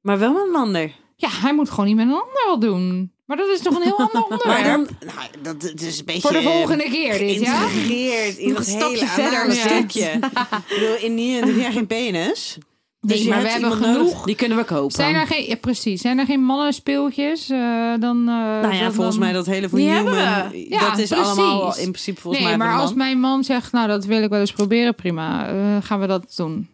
Maar 0.00 0.18
wel 0.18 0.32
met 0.32 0.42
een 0.48 0.54
ander. 0.60 0.92
Ja, 1.20 1.28
hij 1.30 1.54
moet 1.54 1.70
gewoon 1.70 1.86
niet 1.86 1.96
met 1.96 2.06
een 2.06 2.12
ander 2.12 2.44
wat 2.46 2.60
doen. 2.60 3.12
Maar 3.26 3.36
dat 3.36 3.48
is 3.48 3.60
toch 3.60 3.74
een 3.76 3.82
heel 3.82 3.98
ander 4.12 4.24
Maar 4.28 4.38
onderwerp. 4.38 4.64
dan, 5.00 5.08
nou, 5.14 5.28
dat, 5.42 5.60
dat 5.60 5.80
is 5.80 5.98
een 5.98 6.04
beetje. 6.04 6.20
Voor 6.20 6.32
de 6.32 6.42
volgende 6.42 6.84
keer 6.90 7.18
dit, 7.18 7.40
ja? 7.40 7.58
Geïntegreerd 7.58 8.36
in 8.36 8.48
hele 8.48 8.62
stapje 8.64 9.06
verder, 9.06 9.46
ja. 9.46 9.68
stukje. 9.68 10.04
ik 10.10 10.20
bedoel, 10.68 10.96
in 11.00 11.16
die 11.16 11.34
heb 11.34 11.56
jij 11.56 11.72
geen 11.72 11.86
penis. 11.86 12.58
Dus 13.02 13.18
Nee, 13.20 13.28
maar 13.28 13.42
we 13.42 13.48
hebben 13.48 13.70
nodig. 13.70 13.86
genoeg. 13.86 14.24
Die 14.24 14.34
kunnen 14.34 14.56
we 14.58 14.64
kopen. 14.64 14.90
Zijn 14.94 15.14
er 15.14 15.26
geen, 15.26 15.46
ja, 15.48 15.56
precies. 15.56 16.00
Zijn 16.00 16.18
er 16.18 16.24
geen 16.26 16.40
mannenspeeltjes? 16.44 17.50
eh 17.50 17.58
dan, 18.00 18.18
eh, 18.18 18.34
Nou 18.34 18.72
ja, 18.74 18.80
dan- 18.80 18.92
volgens 18.92 19.16
dan- 19.16 19.24
mij 19.24 19.32
dat 19.32 19.46
hele 19.46 19.68
Die 19.72 19.88
Human, 19.90 20.14
hebben 20.14 20.68
Ja, 20.68 20.90
dat 20.90 20.98
is 20.98 21.08
precies. 21.08 21.26
allemaal 21.26 21.76
in 21.76 21.90
principe 21.90 22.20
volgens 22.20 22.44
nee, 22.44 22.56
mij 22.56 22.66
maar 22.66 22.78
als 22.78 22.88
man. 22.88 22.98
mijn 22.98 23.20
man 23.20 23.44
zegt, 23.44 23.72
nou 23.72 23.88
dat 23.88 24.04
wil 24.04 24.22
ik 24.22 24.30
wel 24.30 24.40
eens 24.40 24.52
proberen, 24.52 24.94
prima. 24.94 25.48
eh, 25.48 25.54
gaan 25.82 26.00
we 26.00 26.06
dat 26.06 26.32
doen. 26.36 26.68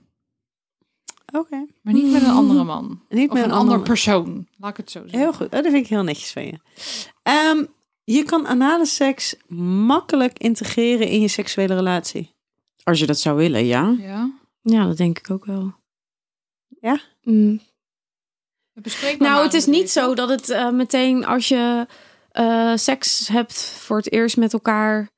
Oké. 1.39 1.67
Maar 1.83 1.95
niet 1.95 2.13
met 2.13 2.23
een 2.23 2.31
andere 2.31 2.65
man. 2.65 3.01
Niet 3.09 3.29
Of 3.29 3.35
met 3.35 3.45
een, 3.45 3.51
een 3.51 3.57
ander 3.57 3.73
andere- 3.75 3.83
persoon. 3.91 4.47
Laat 4.59 4.71
ik 4.71 4.77
het 4.77 4.91
zo 4.91 5.01
zeggen. 5.01 5.19
Heel 5.19 5.33
goed. 5.33 5.47
Oh, 5.47 5.53
dat 5.53 5.65
vind 5.65 5.75
ik 5.75 5.87
heel 5.87 6.03
netjes 6.03 6.33
van 6.33 6.45
je. 6.45 6.59
Ehm, 7.23 7.65
je 8.05 8.23
kan 8.25 8.47
anale 8.47 8.87
seks 8.87 9.37
makkelijk 9.87 10.39
integreren 10.39 11.09
in 11.09 11.21
je 11.21 11.29
seksuele 11.29 11.75
relatie. 11.75 12.35
Als 12.85 12.99
je 12.99 13.07
dat 13.07 13.19
zou 13.21 13.37
willen, 13.37 13.65
ja. 13.67 13.95
Ja. 13.99 14.31
Ja, 14.61 14.87
dat 14.87 14.97
denk 14.97 15.19
ik 15.19 15.31
ook 15.31 15.45
wel. 15.45 15.75
Ja? 16.81 17.01
Mm. 17.23 17.61
Nou, 19.19 19.43
het 19.45 19.55
is 19.55 19.67
niet 19.67 19.91
zo 19.91 20.15
dat 20.15 20.29
het 20.29 20.51
eh, 20.51 20.71
meteen 20.71 21.25
als 21.25 21.49
je 21.49 21.87
eh, 22.31 22.73
seks 22.77 23.29
hebt 23.29 23.55
voor 23.65 23.97
het 23.97 24.13
eerst 24.13 24.37
met 24.37 24.53
elkaar, 24.53 25.09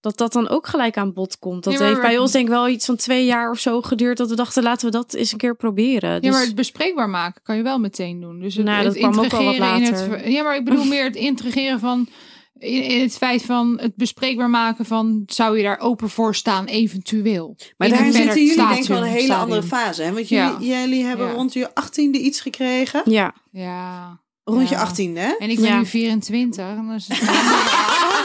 dat 0.00 0.16
dat 0.18 0.32
dan 0.32 0.48
ook 0.48 0.66
gelijk 0.66 0.96
aan 0.96 1.12
bod 1.12 1.38
komt. 1.38 1.64
Dat 1.64 1.72
Ja, 1.72 1.78
maar- 1.78 1.88
heeft 1.88 2.00
bij 2.00 2.18
ons 2.18 2.32
denk 2.32 2.44
ik 2.44 2.50
wel 2.50 2.68
iets 2.68 2.86
van 2.86 2.96
twee 2.96 3.24
jaar 3.24 3.50
of 3.50 3.58
zo 3.58 3.82
geduurd 3.82 4.16
dat 4.16 4.28
we 4.28 4.36
dachten 4.36 4.62
laten 4.62 4.86
we 4.86 4.92
dat 4.92 5.14
eens 5.14 5.32
een 5.32 5.38
keer 5.38 5.56
proberen. 5.56 6.10
Ja, 6.12 6.20
Dus, 6.20 6.30
maar 6.30 6.40
het 6.44 6.54
bespreekbaar 6.54 7.08
maken 7.10 7.42
kan 7.42 7.56
je 7.56 7.62
wel 7.62 7.78
meteen 7.78 8.20
doen. 8.20 8.40
Dus 8.40 8.54
het, 8.54 8.64
Nou, 8.64 8.84
dat 8.84 8.92
het 8.94 9.02
kwam 9.02 9.24
ook 9.24 9.30
wel 9.30 9.44
wat 9.44 9.52
integreren 9.54 9.76
in 9.76 9.92
het... 9.94 10.08
later. 10.08 10.30
Ja, 10.30 10.42
maar 10.42 10.56
ik 10.56 10.64
bedoel 10.64 10.84
meer 10.84 11.04
het 11.04 11.16
integreren 11.16 11.80
van... 11.80 12.08
In, 12.58 12.82
in 12.82 13.00
het 13.00 13.16
feit 13.16 13.42
van 13.42 13.78
het 13.80 13.96
bespreekbaar 13.96 14.50
maken 14.50 14.84
van... 14.84 15.22
Zou 15.26 15.56
je 15.56 15.62
daar 15.62 15.78
open 15.78 16.08
voor 16.10 16.34
staan, 16.34 16.64
eventueel? 16.64 17.56
Maar 17.76 17.88
In 17.88 17.94
daar 17.94 18.12
zitten 18.12 18.44
jullie 18.44 18.56
denk 18.56 18.82
ik 18.82 18.84
wel 18.88 18.98
een 18.98 19.04
hele 19.04 19.22
stadium. 19.24 19.40
andere 19.42 19.62
fase. 19.62 20.02
Hè? 20.02 20.12
Want 20.12 20.28
jullie, 20.28 20.44
Ja. 20.68 20.76
jullie 20.80 21.04
hebben 21.04 21.26
Ja. 21.26 21.32
rond 21.32 21.52
je 21.52 21.68
18e 21.74 22.18
iets 22.20 22.40
gekregen. 22.40 23.02
ja, 23.04 23.34
Ja. 23.50 24.20
Rond 24.44 24.68
je 24.68 24.74
Ja. 24.74 24.80
18e, 24.80 25.18
hè? 25.20 25.32
En 25.38 25.50
ik 25.50 25.56
ben 25.60 25.68
Ja. 25.68 25.78
nu 25.78 25.86
24. 25.86 26.64
en 26.66 26.76
dan 26.86 26.94
is 26.94 27.06
het- 27.08 27.18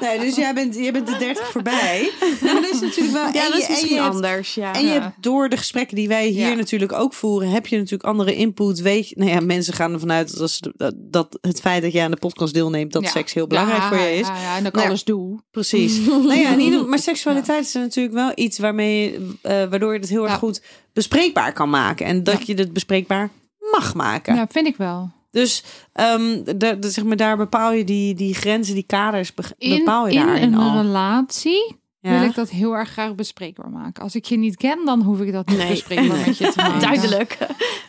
Nee, 0.00 0.18
dus 0.18 0.36
jij 0.36 0.54
bent, 0.54 0.74
jij 0.74 0.92
bent 0.92 1.06
de 1.06 1.16
30 1.18 1.50
voorbij. 1.50 2.10
Nou, 2.40 2.60
dat 2.60 2.70
is 2.70 2.80
natuurlijk 2.80 3.12
wel... 3.12 3.32
ja 3.32 3.44
en 3.44 3.50
dat 3.50 3.52
je- 3.52 3.58
is 3.58 3.64
en 3.66 3.70
misschien 3.72 3.96
hebt- 3.96 4.14
anders. 4.14 4.54
Ja. 4.54 4.74
En 4.74 4.82
je 4.84 4.88
hebt 4.90 5.06
door 5.20 5.48
de 5.48 5.56
gesprekken 5.56 5.96
die 5.96 6.08
wij 6.08 6.26
hier 6.26 6.48
Ja. 6.48 6.54
natuurlijk 6.54 6.92
ook 6.92 7.14
voeren, 7.14 7.48
heb 7.50 7.66
je 7.66 7.76
natuurlijk 7.76 8.04
andere 8.04 8.34
input. 8.34 8.80
Weet 8.80 9.08
je, 9.08 9.14
nou 9.18 9.30
ja, 9.30 9.40
mensen 9.40 9.74
gaan 9.74 9.92
ervan 9.92 10.12
uit 10.12 10.36
dat, 10.38 10.60
dat, 10.76 10.94
dat 10.96 11.38
het 11.40 11.60
feit 11.60 11.82
dat 11.82 11.92
jij 11.92 12.04
aan 12.04 12.10
de 12.10 12.16
podcast 12.16 12.54
deelneemt, 12.54 12.92
dat 12.92 13.02
Ja. 13.02 13.10
seks 13.10 13.32
heel 13.34 13.46
belangrijk 13.46 13.82
voor 13.82 13.96
je 13.96 14.14
is. 14.18 14.26
Ja, 14.26 14.40
ja, 14.40 14.56
en 14.56 14.62
dat 14.62 14.66
ik 14.72 14.74
Nou 14.74 14.86
alles 14.88 15.04
doe. 15.04 15.40
Precies. 15.50 15.98
nou 16.06 16.34
ja, 16.38 16.56
ieder, 16.56 16.88
maar 16.88 16.98
seksualiteit 16.98 17.64
is 17.64 17.72
natuurlijk 17.72 18.14
wel 18.14 18.32
iets 18.34 18.58
waarmee, 18.58 19.10
je, 19.12 19.34
eh, 19.42 19.52
waardoor 19.70 19.92
je 19.92 20.00
het 20.00 20.08
heel 20.08 20.24
erg 20.24 20.34
goed 20.38 20.62
bespreekbaar 20.92 21.52
kan 21.52 21.70
maken. 21.70 22.06
En 22.06 22.22
dat 22.24 22.46
je 22.46 22.54
het 22.54 22.72
bespreekbaar 22.72 23.30
mag 23.72 23.94
maken. 23.94 24.34
Ja, 24.34 24.46
vind 24.50 24.66
ik 24.66 24.76
wel. 24.76 25.10
Dus 25.32 25.62
ehm, 25.92 26.42
de, 26.44 26.78
de- 26.78 26.90
zeg 26.90 27.04
maar, 27.04 27.16
daar 27.16 27.36
bepaal 27.36 27.72
je 27.72 27.84
die, 27.84 28.14
die 28.14 28.34
grenzen, 28.34 28.74
die 28.74 28.86
kaders, 28.86 29.34
be- 29.34 29.42
In, 29.58 29.78
bepaal 29.78 30.08
je 30.08 30.14
in 30.14 30.26
daarin 30.26 30.52
een 30.52 30.58
al. 30.60 30.76
relatie 30.82 31.76
Ja. 32.00 32.18
wil 32.18 32.28
ik 32.28 32.34
dat 32.34 32.50
heel 32.50 32.72
erg 32.76 32.90
graag 32.90 33.14
bespreekbaar 33.14 33.70
maken. 33.70 34.02
Als 34.02 34.14
ik 34.14 34.24
je 34.24 34.36
niet 34.36 34.56
ken, 34.56 34.84
dan 34.84 35.02
hoef 35.02 35.20
ik 35.20 35.32
dat 35.32 35.46
niet 35.48 35.58
Nee. 35.58 35.68
bespreekbaar 35.70 36.26
met 36.26 36.38
je 36.38 36.48
te 36.52 36.60
maken. 36.60 36.80
Duidelijk. 36.80 37.38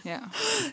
Ja. 0.03 0.21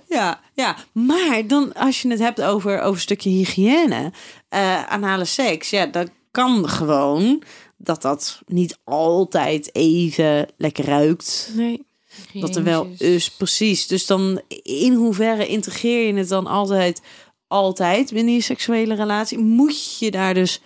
Ja, 0.08 0.40
ja, 0.54 0.76
maar 0.92 1.42
dan 1.46 1.74
als 1.74 2.02
je 2.02 2.08
het 2.10 2.18
hebt 2.18 2.42
over, 2.42 2.78
over 2.80 2.94
een 2.94 3.00
stukje 3.00 3.30
hygiëne, 3.30 4.12
eh 4.48 4.86
anale 4.86 5.24
seks, 5.24 5.70
ja, 5.70 5.86
dat 5.86 6.10
kan 6.30 6.68
gewoon 6.68 7.42
dat 7.76 8.02
dat 8.02 8.42
niet 8.46 8.78
altijd 8.84 9.74
even 9.74 10.48
lekker 10.56 10.84
ruikt. 10.84 11.50
Nee. 11.56 11.86
Dat 12.32 12.56
er 12.56 12.62
wel 12.62 12.90
is, 12.98 13.30
precies. 13.30 13.86
Dus 13.86 14.06
dan 14.06 14.40
in 14.62 14.92
hoeverre 14.94 15.46
integreer 15.46 16.06
je 16.06 16.14
het 16.14 16.28
dan 16.28 16.46
altijd, 16.46 17.00
altijd 17.46 18.12
binnen 18.12 18.34
je 18.34 18.40
seksuele 18.40 18.94
relatie? 18.94 19.38
Moet 19.38 19.98
je 19.98 20.10
daar 20.10 20.34
dus 20.34 20.60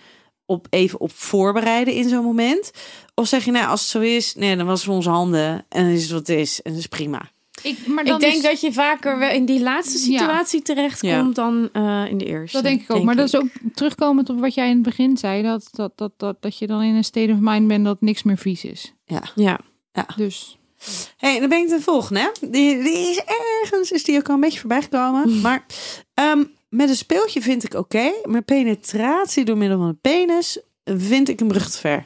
op 0.45 0.67
even 0.69 0.99
op 0.99 1.11
voorbereiden 1.13 1.93
in 1.93 2.09
zo'n 2.09 2.23
moment? 2.23 2.71
Of 3.15 3.27
zeg 3.27 3.45
je 3.45 3.51
nou, 3.51 3.67
als 3.67 3.81
het 3.81 3.89
zo 3.89 3.99
is, 3.99 4.35
nee, 4.35 4.55
dan 4.55 4.65
wassen 4.65 4.89
we 4.89 4.95
onze 4.95 5.09
handen 5.09 5.65
en 5.69 5.83
dan 5.83 5.93
is 5.93 6.01
het 6.01 6.11
wat 6.11 6.27
het 6.27 6.37
is 6.37 6.61
en 6.61 6.71
dat 6.71 6.79
is 6.79 6.87
prima. 6.87 7.33
Ik, 7.61 7.87
maar 7.87 8.03
dan 8.03 8.15
Ik 8.15 8.21
denk 8.21 8.35
is- 8.35 8.41
dat 8.41 8.61
je 8.61 8.73
vaker 8.73 9.19
wel 9.19 9.29
in 9.29 9.45
die 9.45 9.61
laatste 9.61 9.97
situatie 9.97 10.61
terechtkomt 10.61 11.35
dan 11.35 11.69
eh, 11.73 12.05
in 12.09 12.17
de 12.17 12.25
eerste. 12.25 12.57
Dat 12.57 12.63
denk 12.65 12.81
ik 12.81 12.91
ook. 12.91 13.03
maar 13.03 13.15
dat 13.15 13.25
is 13.27 13.35
ook 13.35 13.47
terugkomend 13.73 14.29
op 14.29 14.39
wat 14.39 14.53
jij 14.53 14.67
in 14.69 14.73
het 14.73 14.83
begin 14.83 15.17
zei. 15.17 15.43
Dat, 15.43 15.67
dat, 15.71 15.97
dat, 15.97 16.11
dat, 16.17 16.41
dat 16.41 16.57
je 16.57 16.67
dan 16.67 16.81
in 16.81 16.95
een 16.95 17.03
state 17.03 17.31
of 17.31 17.37
mind 17.39 17.67
bent 17.67 17.85
dat 17.85 18.01
niks 18.01 18.23
meer 18.23 18.37
vies 18.37 18.65
is. 18.65 18.93
Ja. 19.35 19.59
Dus 20.15 20.57
hey, 21.17 21.39
dan 21.39 21.49
ben 21.49 21.61
ik 21.61 21.69
de 21.69 21.81
volgende. 21.81 22.19
Hè? 22.19 22.47
Die, 22.49 22.83
die 22.83 23.09
is 23.09 23.21
ergens, 23.61 23.91
is 23.91 24.03
die 24.03 24.17
ook 24.17 24.27
al 24.27 24.33
een 24.35 24.39
beetje 24.41 24.59
voorbij 24.59 24.81
gekomen. 24.81 25.41
Maar 25.41 25.65
ehm, 26.13 26.43
met 26.69 26.89
een 26.89 26.95
speeltje 26.95 27.41
vind 27.41 27.63
ik 27.63 27.73
oké. 27.73 28.11
maar 28.23 28.41
penetratie 28.41 29.45
door 29.45 29.57
middel 29.57 29.77
van 29.77 29.87
een 29.87 29.99
penis 30.01 30.59
vind 30.83 31.29
ik 31.29 31.39
een 31.41 31.47
brug 31.47 31.69
te 31.71 31.77
ver. 31.77 32.05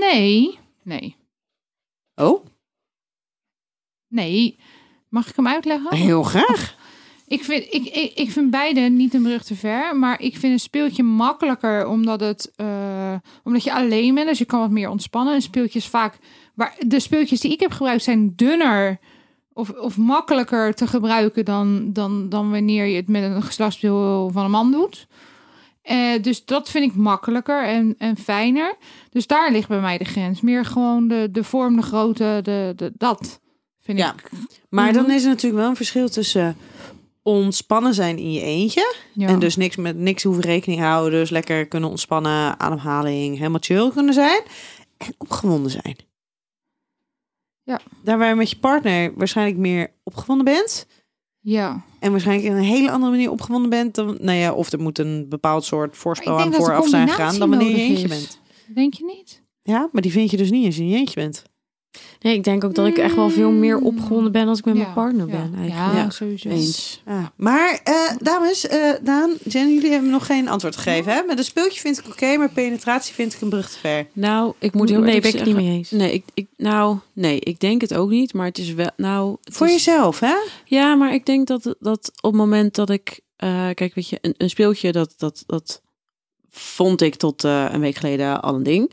nee. 0.00 0.58
Nee. 0.82 1.16
Oh, 2.14 2.44
Nee. 4.08 4.58
Mag 5.08 5.28
ik 5.28 5.36
hem 5.36 5.46
uitleggen? 5.48 5.94
heel 5.96 6.22
graag. 6.22 6.76
Ik 7.28 7.44
vind, 7.44 7.64
ik, 7.74 7.84
ik, 7.84 8.12
ik 8.14 8.30
vind 8.30 8.50
beide 8.50 8.80
niet 8.80 9.14
een 9.14 9.22
brug 9.22 9.44
te 9.44 9.54
ver. 9.54 9.96
Maar 9.96 10.20
ik 10.20 10.36
vind 10.36 10.52
een 10.52 10.60
speeltje 10.60 11.02
makkelijker 11.02 11.86
omdat 11.86 12.20
het... 12.20 12.52
eh, 12.56 13.14
omdat 13.44 13.64
je 13.64 13.72
alleen 13.72 14.14
bent, 14.14 14.28
dus 14.28 14.38
je 14.38 14.44
kan 14.44 14.60
wat 14.60 14.70
meer 14.70 14.88
ontspannen. 14.88 15.34
En 15.34 15.42
speeltjes 15.42 15.86
vaak, 15.86 16.18
waar 16.56 16.74
de 16.86 17.00
speeltjes 17.00 17.40
die 17.40 17.52
ik 17.52 17.60
heb 17.60 17.72
gebruikt 17.72 18.02
zijn 18.02 18.32
dunner 18.36 18.98
of, 19.52 19.70
of 19.70 19.96
makkelijker 19.96 20.74
te 20.74 20.86
gebruiken 20.86 21.44
dan, 21.44 21.92
dan, 21.92 22.28
dan 22.28 22.50
wanneer 22.50 22.84
je 22.86 22.96
het 22.96 23.08
met 23.08 23.22
een 23.22 23.42
geslachtsspeel 23.42 24.30
van 24.32 24.44
een 24.44 24.50
man 24.50 24.70
doet. 24.72 25.06
Eh, 25.82 26.22
dus 26.22 26.44
dat 26.44 26.70
vind 26.70 26.84
ik 26.84 26.94
makkelijker 26.96 27.64
en, 27.64 27.94
en 27.98 28.16
fijner. 28.16 28.76
Dus 29.10 29.26
daar 29.26 29.52
ligt 29.52 29.68
bij 29.68 29.80
mij 29.80 29.98
de 29.98 30.04
grens. 30.04 30.40
Meer 30.40 30.64
gewoon 30.64 31.08
de, 31.08 31.28
de 31.32 31.44
vorm, 31.44 31.76
de 31.76 31.82
grootte, 31.82 32.40
de, 32.42 32.72
de, 32.76 32.92
dat 32.94 33.40
vind 33.80 33.98
Ja. 33.98 34.12
ik. 34.12 34.30
Maar 34.68 34.92
dan 34.92 35.02
Mhm. 35.02 35.12
is 35.12 35.22
er 35.22 35.28
natuurlijk 35.28 35.60
wel 35.60 35.70
een 35.70 35.76
verschil 35.76 36.08
tussen 36.08 36.56
ontspannen 37.22 37.94
zijn 37.94 38.18
in 38.18 38.32
je 38.32 38.40
eentje. 38.40 38.94
Ja. 39.12 39.28
En 39.28 39.38
dus 39.38 39.56
niks 39.56 39.76
met 39.76 39.96
niks 39.96 40.22
hoeven 40.22 40.42
rekening 40.44 40.80
houden. 40.80 41.20
Dus 41.20 41.30
lekker 41.30 41.66
kunnen 41.66 41.90
ontspannen, 41.90 42.60
ademhaling, 42.60 43.36
helemaal 43.36 43.60
chill 43.62 43.90
kunnen 43.90 44.14
zijn. 44.14 44.42
En 44.96 45.14
opgewonden 45.18 45.70
zijn. 45.70 45.96
Ja. 47.66 47.80
Daar 48.02 48.18
waar 48.18 48.28
je 48.28 48.34
met 48.34 48.50
je 48.50 48.58
partner 48.58 49.12
waarschijnlijk 49.16 49.58
meer 49.58 49.90
opgewonden 50.02 50.44
bent. 50.44 50.86
ja. 51.40 51.84
En 52.00 52.10
waarschijnlijk 52.10 52.48
in 52.48 52.56
een 52.56 52.62
hele 52.62 52.90
andere 52.90 53.10
manier 53.10 53.30
opgewonden 53.30 53.70
bent. 53.70 53.94
Dan, 53.94 54.16
nou 54.20 54.38
ja, 54.38 54.52
of 54.52 54.72
er 54.72 54.80
moet 54.80 54.98
een 54.98 55.28
bepaald 55.28 55.64
soort 55.64 55.96
voorspel 55.96 56.38
aan 56.40 56.52
vooraf 56.52 56.88
zijn 56.88 57.08
gegaan. 57.08 57.38
Dan 57.38 57.50
wanneer 57.50 57.68
je 57.70 57.76
eentje 57.76 58.04
is. 58.04 58.08
bent. 58.08 58.40
Denk 58.74 58.94
je 58.94 59.04
niet? 59.04 59.42
Ja, 59.62 59.88
maar 59.92 60.02
die 60.02 60.12
vind 60.12 60.30
je 60.30 60.36
dus 60.36 60.50
niet 60.50 60.66
als 60.66 60.76
je 60.76 60.82
in 60.82 60.88
je 60.88 60.96
eentje 60.96 61.14
bent. 61.20 61.42
Nee, 62.20 62.34
ik 62.34 62.44
denk 62.44 62.64
ook 62.64 62.74
dat 62.74 62.86
ik 62.86 62.98
echt 62.98 63.14
wel 63.14 63.30
veel 63.30 63.50
meer 63.50 63.78
opgewonden 63.78 64.32
ben 64.32 64.48
als 64.48 64.58
ik 64.58 64.64
met 64.64 64.74
Ja, 64.76 64.80
mijn 64.82 64.94
partner 64.94 65.26
ja. 65.28 65.32
ben. 65.32 65.54
Eigenlijk. 65.58 65.92
Ja, 65.94 66.02
Ja. 66.02 66.10
sowieso. 66.10 66.48
Eens. 66.48 67.02
Ja, 67.06 67.32
maar 67.36 67.80
eh, 67.84 67.94
dames, 68.20 68.66
eh, 68.66 68.78
Daan, 69.02 69.30
Jen, 69.44 69.74
jullie 69.74 69.90
hebben 69.90 70.10
nog 70.10 70.26
geen 70.26 70.48
antwoord 70.48 70.76
gegeven. 70.76 71.12
Hè? 71.12 71.22
Met 71.22 71.38
een 71.38 71.44
speeltje 71.44 71.80
vind 71.80 71.98
ik 71.98 72.06
oké, 72.06 72.36
maar 72.36 72.50
penetratie 72.50 73.14
vind 73.14 73.34
ik 73.34 73.40
een 73.40 73.48
brug 73.48 73.70
te 73.70 73.78
ver. 73.78 74.06
Nou, 74.12 74.52
ik 74.58 74.74
moet 74.74 74.88
heel 74.88 75.00
nee, 75.00 75.20
ben 75.20 75.34
ik 75.34 75.44
niet 75.44 75.54
mee 75.56 75.70
eens. 75.76 75.90
Nee, 75.90 76.12
ik, 76.12 76.24
ik, 76.34 76.46
nou, 76.56 76.98
nee, 77.12 77.40
ik 77.40 77.60
denk 77.60 77.80
het 77.80 77.94
ook 77.94 78.10
niet. 78.10 78.32
Maar 78.34 78.46
het 78.46 78.58
is 78.58 78.72
wel... 78.74 78.90
Nou, 78.96 79.36
het 79.44 79.56
Voor 79.56 79.66
is- 79.66 79.72
jezelf, 79.72 80.20
hè? 80.20 80.34
Ja, 80.64 80.94
maar 80.94 81.14
ik 81.14 81.26
denk 81.26 81.46
dat, 81.46 81.74
dat 81.80 82.10
op 82.20 82.30
het 82.32 82.40
moment 82.40 82.74
dat 82.74 82.90
ik... 82.90 83.20
eh, 83.36 83.68
kijk, 83.74 83.94
weet 83.94 84.08
je, 84.08 84.18
een, 84.20 84.34
een 84.38 84.50
speeltje, 84.50 84.92
dat, 84.92 85.14
dat, 85.16 85.42
dat 85.46 85.82
vond 86.50 87.00
ik 87.02 87.14
tot 87.14 87.44
eh, 87.44 87.66
een 87.70 87.80
week 87.80 87.96
geleden 87.96 88.42
al 88.42 88.54
een 88.54 88.62
ding. 88.62 88.92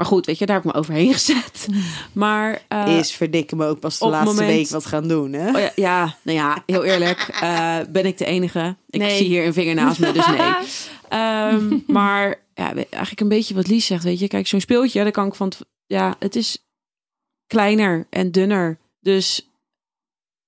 Maar 0.00 0.08
goed, 0.08 0.26
weet 0.26 0.38
je, 0.38 0.46
daar 0.46 0.56
heb 0.56 0.64
ik 0.64 0.72
me 0.72 0.78
overheen 0.78 1.12
gezet. 1.18 1.66
Maar... 2.12 2.62
eh, 2.68 2.98
is 2.98 3.12
verdikken 3.12 3.56
me 3.56 3.66
ook 3.66 3.80
pas 3.80 3.98
de 3.98 4.06
laatste 4.06 4.34
moment- 4.34 4.56
week 4.56 4.68
wat 4.68 4.86
gaan 4.86 5.08
doen, 5.08 5.32
hè? 5.32 5.48
Oh 5.48 5.60
ja, 5.60 5.70
ja, 5.76 6.16
nou 6.22 6.38
ja, 6.38 6.62
heel 6.66 6.84
eerlijk. 6.84 7.18
eh, 7.40 7.78
ben 7.90 8.06
ik 8.06 8.18
de 8.18 8.24
enige? 8.24 8.76
Ik 8.90 9.00
Nee. 9.00 9.16
zie 9.16 9.26
hier 9.26 9.46
een 9.46 9.52
vinger 9.52 9.74
naast 9.74 9.98
me, 9.98 10.12
dus 10.12 10.26
nee. 10.26 10.38
Ehm, 11.08 11.78
maar 11.86 12.28
ja, 12.54 12.74
eigenlijk 12.74 13.20
een 13.20 13.28
beetje 13.28 13.54
wat 13.54 13.66
Lies 13.68 13.86
zegt, 13.86 14.04
weet 14.04 14.18
je. 14.18 14.28
Kijk, 14.28 14.46
zo'n 14.46 14.60
speeltje, 14.60 15.02
daar 15.02 15.12
kan 15.12 15.26
ik 15.26 15.34
van... 15.34 15.48
het- 15.48 15.66
Ja, 15.86 16.16
het 16.18 16.36
is 16.36 16.64
kleiner 17.46 18.06
en 18.10 18.30
dunner. 18.32 18.78
Dus 19.00 19.50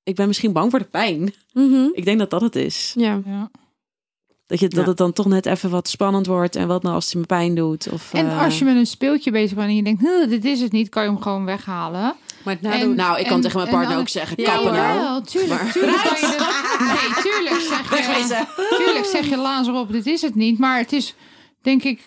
ik 0.02 0.14
ben 0.14 0.26
misschien 0.26 0.52
bang 0.52 0.70
voor 0.70 0.78
de 0.78 0.84
pijn. 0.84 1.34
Mhm. 1.52 1.86
Ik 1.92 2.04
denk 2.04 2.18
dat 2.18 2.30
dat 2.30 2.40
het 2.40 2.56
is. 2.56 2.92
Ja. 2.96 3.20
Ja. 3.24 3.50
Dat, 4.46 4.60
je, 4.60 4.68
dat 4.68 4.80
Ja. 4.82 4.88
het 4.88 4.96
dan 4.96 5.12
toch 5.12 5.26
net 5.26 5.46
even 5.46 5.70
wat 5.70 5.88
spannend 5.88 6.26
wordt. 6.26 6.56
En 6.56 6.66
wat 6.66 6.82
nou 6.82 6.94
als 6.94 7.12
hij 7.12 7.20
me 7.20 7.26
pijn 7.26 7.54
doet. 7.54 7.88
Of, 7.92 8.12
En 8.12 8.26
eh, 8.30 8.42
als 8.44 8.58
je 8.58 8.64
met 8.64 8.76
een 8.76 8.86
speeltje 8.86 9.30
bezig 9.30 9.56
bent 9.56 9.68
en 9.68 9.76
je 9.76 9.82
denkt, 9.82 10.00
"Huh, 10.02 10.28
dit 10.28 10.44
is 10.44 10.60
het 10.60 10.72
niet, 10.72 10.88
kan 10.88 11.02
je 11.02 11.08
hem 11.08 11.20
gewoon 11.20 11.44
weghalen. 11.44 12.14
Maar 12.44 12.56
het 12.60 12.72
En- 12.72 12.94
Nou, 12.94 13.18
ik 13.18 13.24
kan 13.26 13.34
en- 13.36 13.40
tegen 13.42 13.58
mijn 13.58 13.70
partner 13.70 13.90
dan- 13.92 14.00
ook 14.00 14.08
zeggen, 14.08 14.42
Ja, 14.42 14.52
kappen 14.54 14.72
nou. 14.72 14.94
jawel, 14.94 15.22
tuurlijk, 15.22 15.62
tuurlijk 15.72 16.02
kan 16.02 16.20
je 16.20 16.36
dat- 16.38 16.78
Nee, 16.88 17.32
tuurlijk 17.32 17.60
zeg 17.60 17.90
je, 18.28 18.76
tuurlijk 18.84 19.04
zeg 19.06 19.26
je 19.28 19.36
lazer 19.36 19.74
op, 19.74 19.92
dit 19.92 20.06
is 20.06 20.22
het 20.22 20.34
niet. 20.34 20.58
Maar 20.58 20.78
het 20.78 20.92
is, 20.92 21.14
denk 21.62 21.82
ik, 21.82 22.06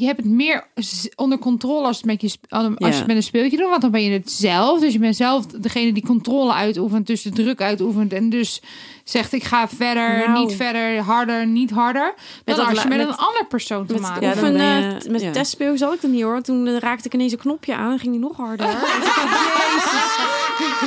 je 0.00 0.06
hebt 0.06 0.22
het 0.22 0.30
meer 0.32 0.66
onder 1.14 1.38
controle 1.38 1.86
als, 1.86 1.96
het 1.96 2.06
met 2.06 2.20
je, 2.20 2.30
als 2.48 2.64
je 2.78 2.78
Ja. 2.78 2.86
het 2.88 3.06
met 3.06 3.16
een 3.16 3.22
speeltje 3.22 3.56
doet. 3.56 3.68
Want 3.68 3.80
dan 3.82 3.90
ben 3.90 4.02
je 4.02 4.10
het 4.10 4.30
zelf. 4.32 4.80
Dus 4.80 4.92
je 4.92 4.98
bent 4.98 5.16
zelf 5.16 5.46
degene 5.46 5.92
die 5.92 6.06
controle 6.06 6.52
uitoefent, 6.52 7.06
dus 7.06 7.22
de 7.22 7.30
druk 7.30 7.60
uitoefent. 7.60 8.12
En 8.12 8.30
dus 8.30 8.62
zegt, 9.04 9.32
ik 9.32 9.44
ga 9.44 9.68
verder, 9.68 10.28
Nou. 10.28 10.46
niet 10.46 10.56
verder, 10.56 10.98
harder, 11.00 11.46
niet 11.46 11.70
harder. 11.70 12.14
Dan 12.44 12.56
dat 12.56 12.66
als 12.68 12.82
je 12.82 12.88
met, 12.88 12.98
met- 12.98 13.08
een 13.08 13.16
ander 13.16 13.46
persoon 13.48 13.86
te 13.86 13.92
Met, 13.92 14.02
maken 14.02 14.22
Ja, 14.22 14.32
of 14.32 14.42
een, 14.42 14.56
eh, 14.56 14.80
je- 15.00 15.10
met 15.10 15.20
ja. 15.20 15.26
het 15.26 15.34
testspeel 15.34 15.76
zat 15.76 15.94
ik 15.94 16.00
dan 16.00 16.10
niet 16.10 16.22
hoor. 16.22 16.40
Toen 16.40 16.66
eh, 16.66 16.76
raakte 16.78 17.06
ik 17.06 17.14
ineens 17.14 17.32
een 17.32 17.38
knopje 17.38 17.74
aan 17.74 17.92
en 17.92 17.98
ging 17.98 18.12
die 18.12 18.20
nog 18.20 18.36
harder. 18.36 18.66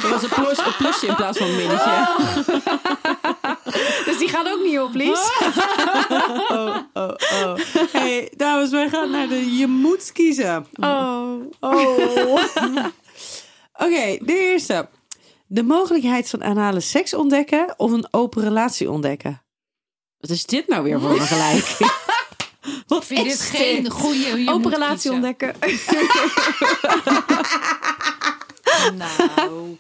Dat 0.02 0.12
was 0.12 0.24
een, 0.24 0.30
plus, 0.30 0.58
een 0.58 0.76
plusje 0.78 1.08
in 1.08 1.16
plaats 1.16 1.38
van 1.38 1.48
een 1.48 1.56
minnetje. 1.56 2.08
gaat 4.30 4.48
ook 4.50 4.62
niet 4.64 4.80
op, 4.80 4.94
Lies. 4.94 5.20
Oh, 6.50 6.78
oh, 6.94 7.14
oh. 7.44 7.56
Hey, 7.92 8.32
dames, 8.38 8.70
wij 8.70 8.90
gaan 8.90 9.12
naar 9.12 9.28
de 9.28 9.56
je 9.58 9.68
moet 9.68 10.12
kiezen. 10.12 10.66
Oh. 10.72 11.34
Oh. 11.60 12.44
Oké, 13.74 14.18
de 14.26 14.38
eerste. 14.38 14.90
De 15.48 15.64
mogelijkheid 15.64 16.30
van 16.30 16.44
anale 16.44 16.80
seks 16.80 17.14
ontdekken 17.14 17.74
of 17.78 17.92
een 17.92 18.08
open 18.12 18.44
relatie 18.44 18.92
ontdekken? 18.92 19.44
Wat 20.18 20.30
is 20.30 20.46
dit 20.46 20.68
nou 20.68 20.84
weer 20.84 21.00
voor 21.00 21.10
een 21.12 21.20
gelijk? 21.28 21.78
Ik 23.00 23.04
vind 23.04 23.24
dit 23.24 23.42
geen 23.42 23.90
goede 23.90 24.44
je 24.44 24.52
Open 24.52 24.72
relatie 24.72 24.94
kiezen. 25.12 25.14
ontdekken. 25.14 25.56
Nou, 28.98 29.78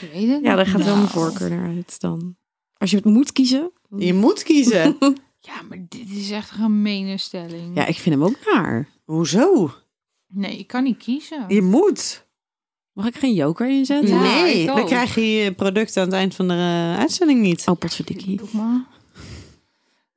ik 0.00 0.10
weet 0.12 0.28
het 0.28 0.42
Ja, 0.42 0.54
daar 0.54 0.66
gaat 0.66 0.84
wel 0.84 0.96
mijn 0.96 0.98
Nou. 0.98 1.08
voorkeur 1.08 1.50
naar 1.50 1.68
uit 1.74 2.00
dan. 2.00 2.36
Als 2.78 2.90
je 2.90 2.96
het 2.96 3.04
moet 3.04 3.32
kiezen. 3.32 3.72
Je 3.96 4.14
moet 4.14 4.42
kiezen. 4.42 4.96
Ja, 5.40 5.62
maar 5.68 5.78
dit 5.88 6.10
is 6.10 6.30
echt 6.30 6.50
een 6.50 6.56
gemene 6.56 7.18
stelling. 7.18 7.76
Ja, 7.76 7.86
ik 7.86 7.96
vind 7.98 8.14
hem 8.14 8.24
ook 8.24 8.36
naar. 8.52 8.88
Hoezo? 9.04 9.74
Nee, 10.28 10.58
ik 10.58 10.66
kan 10.66 10.82
niet 10.82 10.96
kiezen. 10.96 11.44
Je 11.48 11.62
moet. 11.62 12.26
Mag 12.92 13.06
ik 13.06 13.16
geen 13.16 13.34
joker 13.34 13.68
inzetten? 13.70 14.14
Ja, 14.14 14.22
nee, 14.42 14.66
dan 14.66 14.84
krijg 14.86 15.14
je 15.14 15.32
je 15.32 15.52
product 15.52 15.96
aan 15.96 16.04
het 16.04 16.12
eind 16.12 16.34
van 16.34 16.48
de 16.48 16.54
eh, 16.54 16.98
uitzending 16.98 17.40
niet. 17.40 17.66
Oh, 17.68 17.78
potverdikkie. 17.78 18.36
Doe 18.36 18.48
maar. 18.52 18.84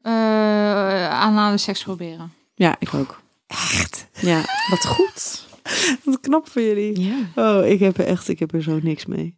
Eh 0.01 1.19
anale 1.21 1.57
seks 1.57 1.83
proberen. 1.83 2.33
Ja, 2.55 2.75
ik 2.79 2.93
ook. 2.93 3.21
Echt? 3.47 4.07
Ja. 4.21 4.43
Wat 4.69 4.85
goed. 4.85 5.45
Wat 6.03 6.19
knap 6.19 6.49
voor 6.49 6.61
jullie. 6.61 6.99
ja. 7.01 7.17
Oh, 7.35 7.67
ik 7.67 7.79
heb 7.79 7.97
er 7.97 8.05
echt, 8.05 8.27
ik 8.27 8.39
heb 8.39 8.53
er 8.53 8.63
zo 8.63 8.79
niks 8.81 9.05
mee. 9.05 9.37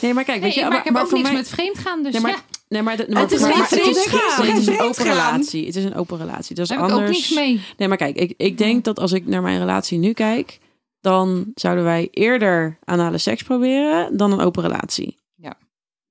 Nee, 0.00 0.14
maar 0.14 0.24
kijk, 0.24 0.40
weet 0.42 0.54
Nee, 0.54 0.64
je, 0.64 0.70
maar, 0.70 0.78
ik 0.78 0.84
heb 0.84 0.96
ook 0.96 1.10
niks 1.10 1.22
mij- 1.22 1.32
met 1.32 1.48
vreemd 1.48 1.78
gaan, 1.78 2.02
dus 2.02 2.12
Nee, 2.12 2.22
maar, 2.22 2.30
ja, 2.30 2.40
nee, 2.70 2.82
maar, 2.82 2.96
de, 2.96 3.02
Het 3.02 3.12
maar, 3.12 3.32
is 3.32 3.40
maar, 3.40 3.50
geen 3.50 3.58
maar 3.58 3.68
het 3.68 3.78
is, 3.78 4.02
vreemdgaan. 4.02 4.46
het 4.46 4.56
is 4.56 4.66
een 4.66 4.74
Geen 4.74 4.82
open 4.82 5.04
relatie. 5.04 5.66
Het 5.66 5.76
is 5.76 5.84
een 5.84 5.94
open 5.94 6.18
relatie. 6.18 6.54
Dat 6.54 6.64
is 6.64 6.70
daar 6.70 6.80
heb 6.80 6.90
anders. 6.90 7.08
ik 7.10 7.16
ook 7.16 7.22
niks 7.22 7.34
mee. 7.34 7.60
Nee, 7.76 7.88
maar 7.88 7.96
kijk, 7.96 8.16
ik, 8.16 8.34
ik 8.36 8.58
denk 8.58 8.84
dat 8.84 8.98
als 8.98 9.12
ik 9.12 9.26
naar 9.26 9.42
mijn 9.42 9.58
relatie 9.58 9.98
nu 9.98 10.12
kijk, 10.12 10.58
dan 11.00 11.50
zouden 11.54 11.84
wij 11.84 12.08
eerder 12.10 12.78
anale 12.84 13.18
seks 13.18 13.42
proberen 13.42 14.16
dan 14.16 14.32
een 14.32 14.40
open 14.40 14.62
relatie. 14.62 15.18
Ja. 15.34 15.56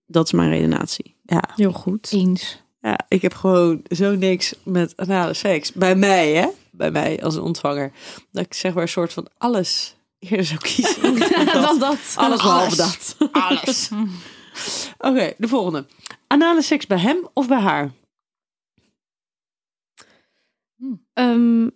Dat 0.05 0.25
is 0.25 0.31
mijn 0.31 0.49
redenatie. 0.49 1.15
Ja. 1.23 1.43
Heel 1.55 1.71
goed. 1.71 2.11
Eens. 2.11 2.61
Ja, 2.81 2.99
ik 3.07 3.21
heb 3.21 3.33
gewoon 3.33 3.81
zo 3.95 4.15
niks 4.15 4.53
met 4.63 4.93
anale 4.97 5.33
seks. 5.33 5.73
Bij 5.73 5.95
mij, 5.95 6.33
hè? 6.33 6.47
Bij 6.71 6.91
mij 6.91 7.23
als 7.23 7.37
ontvanger. 7.37 7.91
Dat 8.31 8.45
ik 8.45 8.53
zeg 8.53 8.73
maar 8.73 8.83
een 8.83 8.89
soort 8.89 9.13
van 9.13 9.27
alles 9.37 9.95
eerder 10.19 10.45
zou 10.45 10.59
kiezen. 10.59 11.01
Dan 11.61 11.79
dat. 11.79 11.97
Alles 12.15 12.41
behalve 12.41 12.75
dat. 12.75 13.15
Alles. 13.31 13.89
Oké, 14.97 15.33
de 15.37 15.47
volgende. 15.47 15.85
Anale 16.27 16.61
seks 16.61 16.87
bij 16.87 16.99
hem 16.99 17.27
of 17.33 17.47
bij 17.47 17.59
haar? 17.59 17.91
Ehm, 21.13 21.67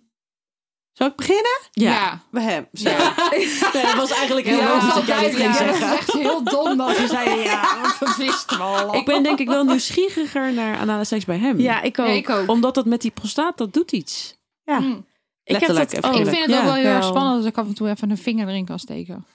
Zou 0.92 1.10
ik 1.10 1.16
beginnen? 1.16 1.58
Ja. 1.70 2.20
Bij 2.30 2.42
hem. 2.42 2.68
Zo. 2.72 2.88
Ja. 2.90 3.14
Nee, 3.30 3.82
dat 3.82 3.94
was 3.94 4.10
eigenlijk 4.10 4.46
heel 4.46 4.62
logisch 4.62 4.84
dat 4.84 4.94
dat 4.94 5.06
jij 5.06 5.20
dit 5.30 5.36
ging 5.36 5.50
is 5.50 5.56
zeggen. 5.56 5.96
echt 5.96 6.12
heel 6.12 6.44
dom 6.44 6.76
dat 6.76 6.96
je 6.96 7.06
zei 7.06 7.38
ja, 7.40 7.76
want 7.82 7.98
dat 7.98 8.16
wisten 8.16 8.56
we 8.56 8.62
al. 8.62 8.94
Ik 8.94 9.04
ben 9.04 9.22
denk 9.22 9.38
ik 9.38 9.48
wel 9.48 9.64
nieuwsgieriger 9.64 10.52
naar 10.52 10.78
anale 10.78 11.04
seks 11.04 11.24
bij 11.24 11.38
hem. 11.38 11.58
ja, 11.60 11.82
ik 11.82 11.98
ook. 11.98 12.06
Ja, 12.06 12.12
ik 12.12 12.30
ook. 12.30 12.48
Omdat 12.48 12.74
dat 12.74 12.86
met 12.86 13.00
die 13.00 13.10
prostaat, 13.10 13.58
dat 13.58 13.72
doet 13.72 13.92
iets. 13.92 14.36
Ja. 14.62 14.78
Hm. 14.80 15.00
ik 15.44 15.56
heb 15.60 15.68
dat 15.74 16.04
ook. 16.04 16.14
Ik 16.14 16.26
vind 16.26 16.46
het 16.46 16.50
ook 16.50 16.60
Ja, 16.60 16.64
wel 16.64 16.74
heel 16.74 16.84
erg 16.84 17.04
spannend 17.04 17.36
als 17.36 17.46
ik 17.46 17.58
af 17.58 17.66
en 17.66 17.74
toe 17.74 17.88
even 17.88 18.10
een 18.10 18.18
vinger 18.18 18.48
erin 18.48 18.64
kan 18.64 18.78
steken. 18.78 19.26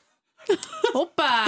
Hoppa. 1.00 1.45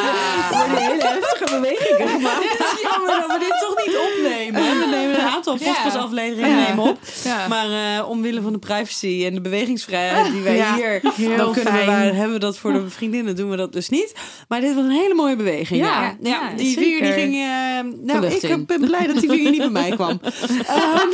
Er 0.52 0.58
worden 0.58 0.78
hele 0.78 1.04
heftige 1.04 1.44
bewegingen 1.60 2.08
gemaakt. 2.08 2.44
Het 2.58 2.60
is 2.76 2.82
jammer 2.82 3.08
dat 3.10 3.28
we 3.28 3.40
dit 3.40 3.60
toch 3.60 3.86
niet 3.86 3.96
opnemen. 3.98 4.80
We 4.80 4.86
nemen 4.86 5.20
een 5.20 5.28
aantal 5.28 5.58
podcastafleveringen 5.58 6.58
Ja. 6.60 6.68
nemen 6.68 6.84
op. 6.84 6.98
Ja. 7.24 7.48
Maar 7.48 7.98
eh, 7.98 8.10
omwille 8.10 8.42
van 8.42 8.52
de 8.54 8.60
privacy 8.60 9.24
en 9.26 9.34
de 9.34 9.42
bewegingsvrijheid 9.42 10.32
die 10.32 10.42
wij 10.42 10.56
Ja, 10.56 10.76
hier... 10.76 11.00
heel 11.16 11.38
dan 11.38 11.54
kunnen 11.54 11.74
we, 11.74 11.78
fijn. 11.80 11.86
waar 11.88 12.04
hebben 12.16 12.34
we 12.34 12.40
dat 12.40 12.58
voor 12.58 12.74
de 12.74 12.90
vriendinnen, 12.90 13.36
doen 13.36 13.50
we 13.50 13.56
dat 13.56 13.74
dus 13.74 13.90
niet. 13.90 14.14
Maar 14.48 14.62
dit 14.62 14.76
was 14.76 14.84
een 14.84 14.90
hele 14.92 15.14
mooie 15.14 15.36
beweging. 15.36 15.80
Ja, 15.82 16.02
ja. 16.02 16.16
ja, 16.22 16.54
die 16.56 16.66
zeker. 16.68 16.84
vinger 16.84 17.02
die 17.02 17.12
ging... 17.12 17.34
eh, 17.36 18.06
nou, 18.06 18.26
ik 18.26 18.42
in. 18.42 18.66
ben 18.66 18.82
blij 18.82 19.08
dat 19.08 19.20
die 19.20 19.30
vinger 19.30 19.52
niet 19.52 19.60
bij 19.60 19.70
mij 19.70 19.90
kwam. 19.92 20.20
Ehm, 20.68 21.08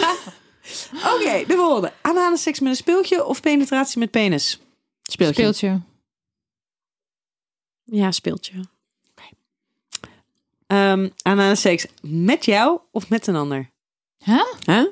Oké, 1.15 1.43
de 1.47 1.55
volgende. 1.55 1.91
Anale 2.01 2.37
seks 2.37 2.59
met 2.59 2.69
een 2.69 2.75
speeltje 2.75 3.25
of 3.25 3.41
penetratie 3.41 3.99
met 3.99 4.11
penis? 4.11 4.59
Speeltje. 5.03 5.33
Speeltje. 5.41 5.81
Ja, 7.91 8.11
speeltje. 8.11 8.53
Ehm 10.67 11.09
anale 11.21 11.55
seks 11.55 11.85
met 12.01 12.45
jou 12.45 12.79
of 12.91 13.09
met 13.09 13.27
een 13.27 13.35
ander? 13.35 13.69
Huh? 14.23 14.43
Hè? 14.65 14.87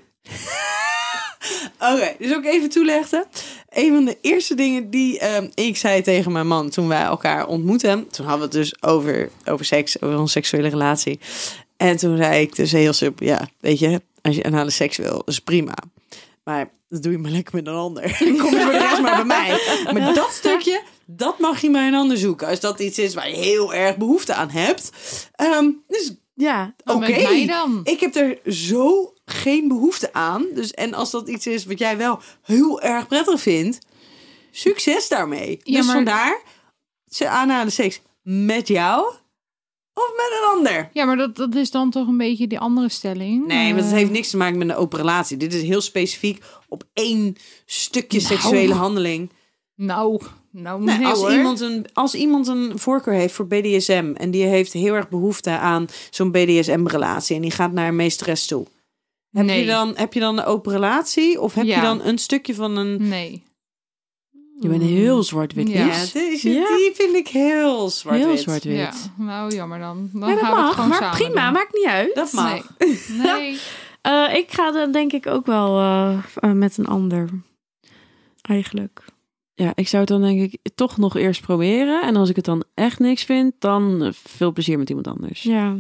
Oké, 1.94 2.16
dus 2.20 2.36
ook 2.36 2.46
even 2.46 2.70
toelichten. 2.70 3.26
een 3.70 3.94
van 3.94 4.06
de 4.06 4.18
eerste 4.22 4.56
dingen 4.56 4.90
die 4.90 5.20
ehm, 5.20 5.50
ik 5.54 5.78
zei 5.78 6.02
tegen 6.02 6.32
mijn 6.32 6.48
man 6.48 6.70
toen 6.70 6.88
wij 6.88 7.02
elkaar 7.02 7.48
ontmoetten. 7.48 8.10
Toen 8.10 8.26
hadden 8.26 8.50
we 8.50 8.58
het 8.58 8.70
dus 8.70 8.84
over, 8.84 9.30
over 9.46 9.66
seks, 9.66 10.02
over 10.02 10.20
een 10.20 10.28
seksuele 10.28 10.68
relatie. 10.68 11.20
En 11.78 11.98
toen 11.98 12.18
zei 12.18 12.42
ik 12.42 12.56
dus 12.56 12.72
heel 12.72 12.94
simpel, 12.94 13.26
ja, 13.26 13.50
weet 13.60 13.80
je, 13.80 14.02
als 14.22 14.36
je 14.36 14.44
anale 14.44 14.70
seks 14.70 14.98
wil, 14.98 15.22
is 15.26 15.40
prima. 15.40 15.76
Maar 16.44 16.70
dat 16.96 17.04
doe 17.04 17.12
je 17.12 17.18
maar 17.18 17.32
lekker 17.32 17.56
met 17.56 17.68
een 17.68 17.74
ander. 17.74 18.02
Dan 18.20 18.38
kom 18.38 18.54
je 18.56 18.62
voor 18.62 18.72
de 18.72 18.78
rest 18.78 19.02
maar 19.02 19.16
bij 19.16 19.26
mij. 19.26 19.60
Maar 19.94 20.14
dat 20.14 20.32
stukje, 20.32 20.82
dat 21.06 21.40
mag 21.40 21.62
je 21.62 21.72
bij 21.72 21.88
een 21.88 21.94
ander 21.96 22.18
zoeken. 22.18 22.48
Als 22.48 22.60
dat 22.60 22.80
iets 22.80 22.98
is 22.98 23.14
waar 23.14 23.30
je 23.30 23.36
heel 23.36 23.74
erg 23.74 23.98
behoefte 23.98 24.34
aan 24.34 24.50
hebt. 24.50 24.92
Ehm, 25.36 25.70
dus 25.88 26.14
Ja, 26.34 26.76
oké, 26.86 26.98
mij 27.00 27.82
ik 27.84 28.00
heb 28.00 28.16
er 28.16 28.54
zo 28.54 29.14
geen 29.26 29.68
behoefte 29.68 30.14
aan. 30.14 30.46
Dus, 30.54 30.72
en 30.72 30.94
als 30.94 31.12
dat 31.12 31.30
iets 31.30 31.48
is 31.48 31.66
wat 31.66 31.80
jij 31.80 31.98
wel 31.98 32.20
heel 32.42 32.82
erg 32.82 33.08
prettig 33.08 33.42
vindt, 33.42 33.80
succes 34.52 35.08
daarmee. 35.08 35.60
Ja, 35.64 35.78
dus 35.78 35.86
maar- 35.86 35.96
vandaar, 35.96 36.42
ze 37.08 37.28
aanhalen 37.28 37.72
seks 37.72 38.02
met 38.22 38.68
jou 38.68 39.14
of 39.96 40.12
met 40.16 40.40
een 40.42 40.58
ander. 40.58 40.90
Ja, 40.94 41.06
maar 41.06 41.18
dat, 41.18 41.36
dat 41.36 41.56
is 41.56 41.72
dan 41.72 41.90
toch 41.90 42.08
een 42.08 42.18
beetje 42.18 42.48
die 42.48 42.60
andere 42.60 42.90
stelling. 42.90 43.46
Nee, 43.48 43.74
maar 43.74 43.82
dat 43.82 43.92
Eh, 43.92 43.98
heeft 43.98 44.12
niks 44.12 44.30
te 44.30 44.38
maken 44.38 44.58
met 44.58 44.70
een 44.70 44.76
open 44.76 44.98
relatie. 45.00 45.38
Dit 45.38 45.54
is 45.54 45.62
heel 45.62 45.82
specifiek 45.82 46.44
op 46.68 46.84
één 46.94 47.36
stukje 47.66 48.20
seksuele 48.20 48.74
handeling. 48.74 49.32
Nou, 49.76 50.22
nou 50.52 50.84
Nee, 50.84 50.98
nee, 50.98 51.08
als, 51.08 51.20
hoor. 51.20 51.32
iemand 51.34 51.60
een, 51.60 51.86
als 51.94 52.14
iemand 52.16 52.48
een 52.48 52.80
voorkeur 52.80 53.14
heeft 53.14 53.34
voor 53.34 53.48
BDSM 53.48 54.14
en 54.18 54.32
die 54.32 54.44
heeft 54.46 54.74
heel 54.74 54.94
erg 54.94 55.10
behoefte 55.10 55.50
aan 55.50 55.88
zo'n 56.10 56.32
BDSM-relatie 56.32 57.36
en 57.36 57.42
die 57.42 57.52
gaat 57.52 57.72
naar 57.72 57.88
een 57.88 57.96
meesteres 57.96 58.46
toe. 58.46 58.66
Heb, 59.32 59.50
je 59.50 59.66
dan, 59.66 59.92
heb 59.96 60.14
je 60.14 60.20
dan 60.20 60.38
een 60.38 60.46
open 60.46 60.72
relatie 60.72 61.42
of 61.42 61.54
heb 61.54 61.66
Ja. 61.66 61.76
je 61.76 61.82
dan 61.82 62.02
een 62.04 62.18
stukje 62.18 62.56
van 62.56 62.78
een... 62.78 63.08
Nee. 63.08 63.44
Je 64.60 64.68
bent 64.68 64.82
heel 64.82 65.24
zwart-wit. 65.24 65.70
Ja. 65.70 65.86
Lies. 65.86 66.12
deze, 66.12 66.50
Ja. 66.50 66.76
die 66.76 66.92
vind 66.94 67.16
ik 67.16 67.28
heel 67.28 67.90
zwart 67.90 68.18
Heel 68.18 68.38
zwart-wit. 68.38 68.78
Ja, 68.78 69.24
nou 69.24 69.56
jammer 69.56 69.80
dan. 69.80 70.10
Dan 70.12 70.20
maar 70.20 70.30
dat 70.36 70.40
gaan 70.40 70.52
we 70.52 70.58
het 70.58 70.66
mag. 70.66 70.74
gewoon 70.74 70.90
Maar 70.90 70.98
samen 70.98 71.18
prima, 71.18 71.44
doen. 71.44 71.54
maakt 71.54 71.74
niet 71.74 71.86
uit. 71.86 72.16
Dat 72.16 72.32
mag. 72.32 72.54
Nee. 72.78 72.98
nee. 73.18 73.58
Eh, 74.02 74.36
ik 74.36 74.52
ga 74.52 74.72
dan 74.72 74.92
denk 74.92 75.12
ik 75.14 75.28
ook 75.28 75.46
wel 75.46 75.80
eh, 75.80 76.18
eh, 76.36 76.52
met 76.52 76.78
een 76.78 76.88
ander. 76.88 77.30
Eigenlijk. 78.42 79.06
Ja, 79.54 79.72
ik 79.76 79.88
zou 79.88 80.02
het 80.02 80.12
dan 80.12 80.22
denk 80.22 80.42
ik 80.42 80.60
toch 80.76 80.98
nog 80.98 81.16
eerst 81.16 81.42
proberen. 81.42 82.02
En 82.02 82.16
als 82.16 82.30
ik 82.30 82.36
het 82.36 82.46
dan 82.46 82.64
echt 82.74 83.00
niks 83.00 83.24
vind, 83.24 83.54
dan 83.60 84.14
veel 84.24 84.52
plezier 84.52 84.78
met 84.78 84.90
iemand 84.90 85.08
anders. 85.08 85.44
Ja. 85.44 85.76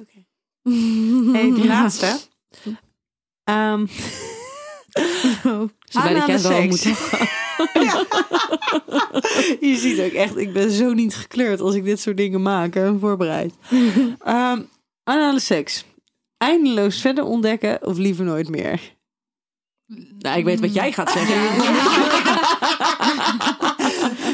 Oké. 0.00 0.24
Hey, 1.32 1.52
die 1.54 1.66
laatste. 1.66 2.18
Ehm 3.44 3.86
Zodat 5.84 6.10
ik 6.10 6.16
Anale 6.16 6.32
het 6.32 6.42
wel 6.42 6.72
seks. 6.72 6.82
Je 9.60 9.76
ziet 9.76 10.00
ook 10.00 10.12
echt, 10.12 10.36
ik 10.36 10.52
ben 10.52 10.70
zo 10.70 10.92
niet 10.92 11.14
gekleurd 11.14 11.60
als 11.60 11.74
ik 11.74 11.84
dit 11.84 12.00
soort 12.00 12.16
dingen 12.16 12.42
maak 12.42 12.74
en 12.74 13.00
voorbereid. 13.00 13.54
Ehm 14.24 14.60
anale 15.04 15.40
seks. 15.40 15.84
Eindeloos 16.36 17.00
verder 17.00 17.24
ontdekken 17.24 17.86
of 17.86 17.96
liever 17.98 18.24
nooit 18.24 18.48
meer? 18.48 18.94
Nou, 20.18 20.38
ik 20.38 20.44
weet 20.44 20.60
wat 20.60 20.74
jij 20.74 20.92
gaat 20.92 21.10
zeggen. 21.10 21.36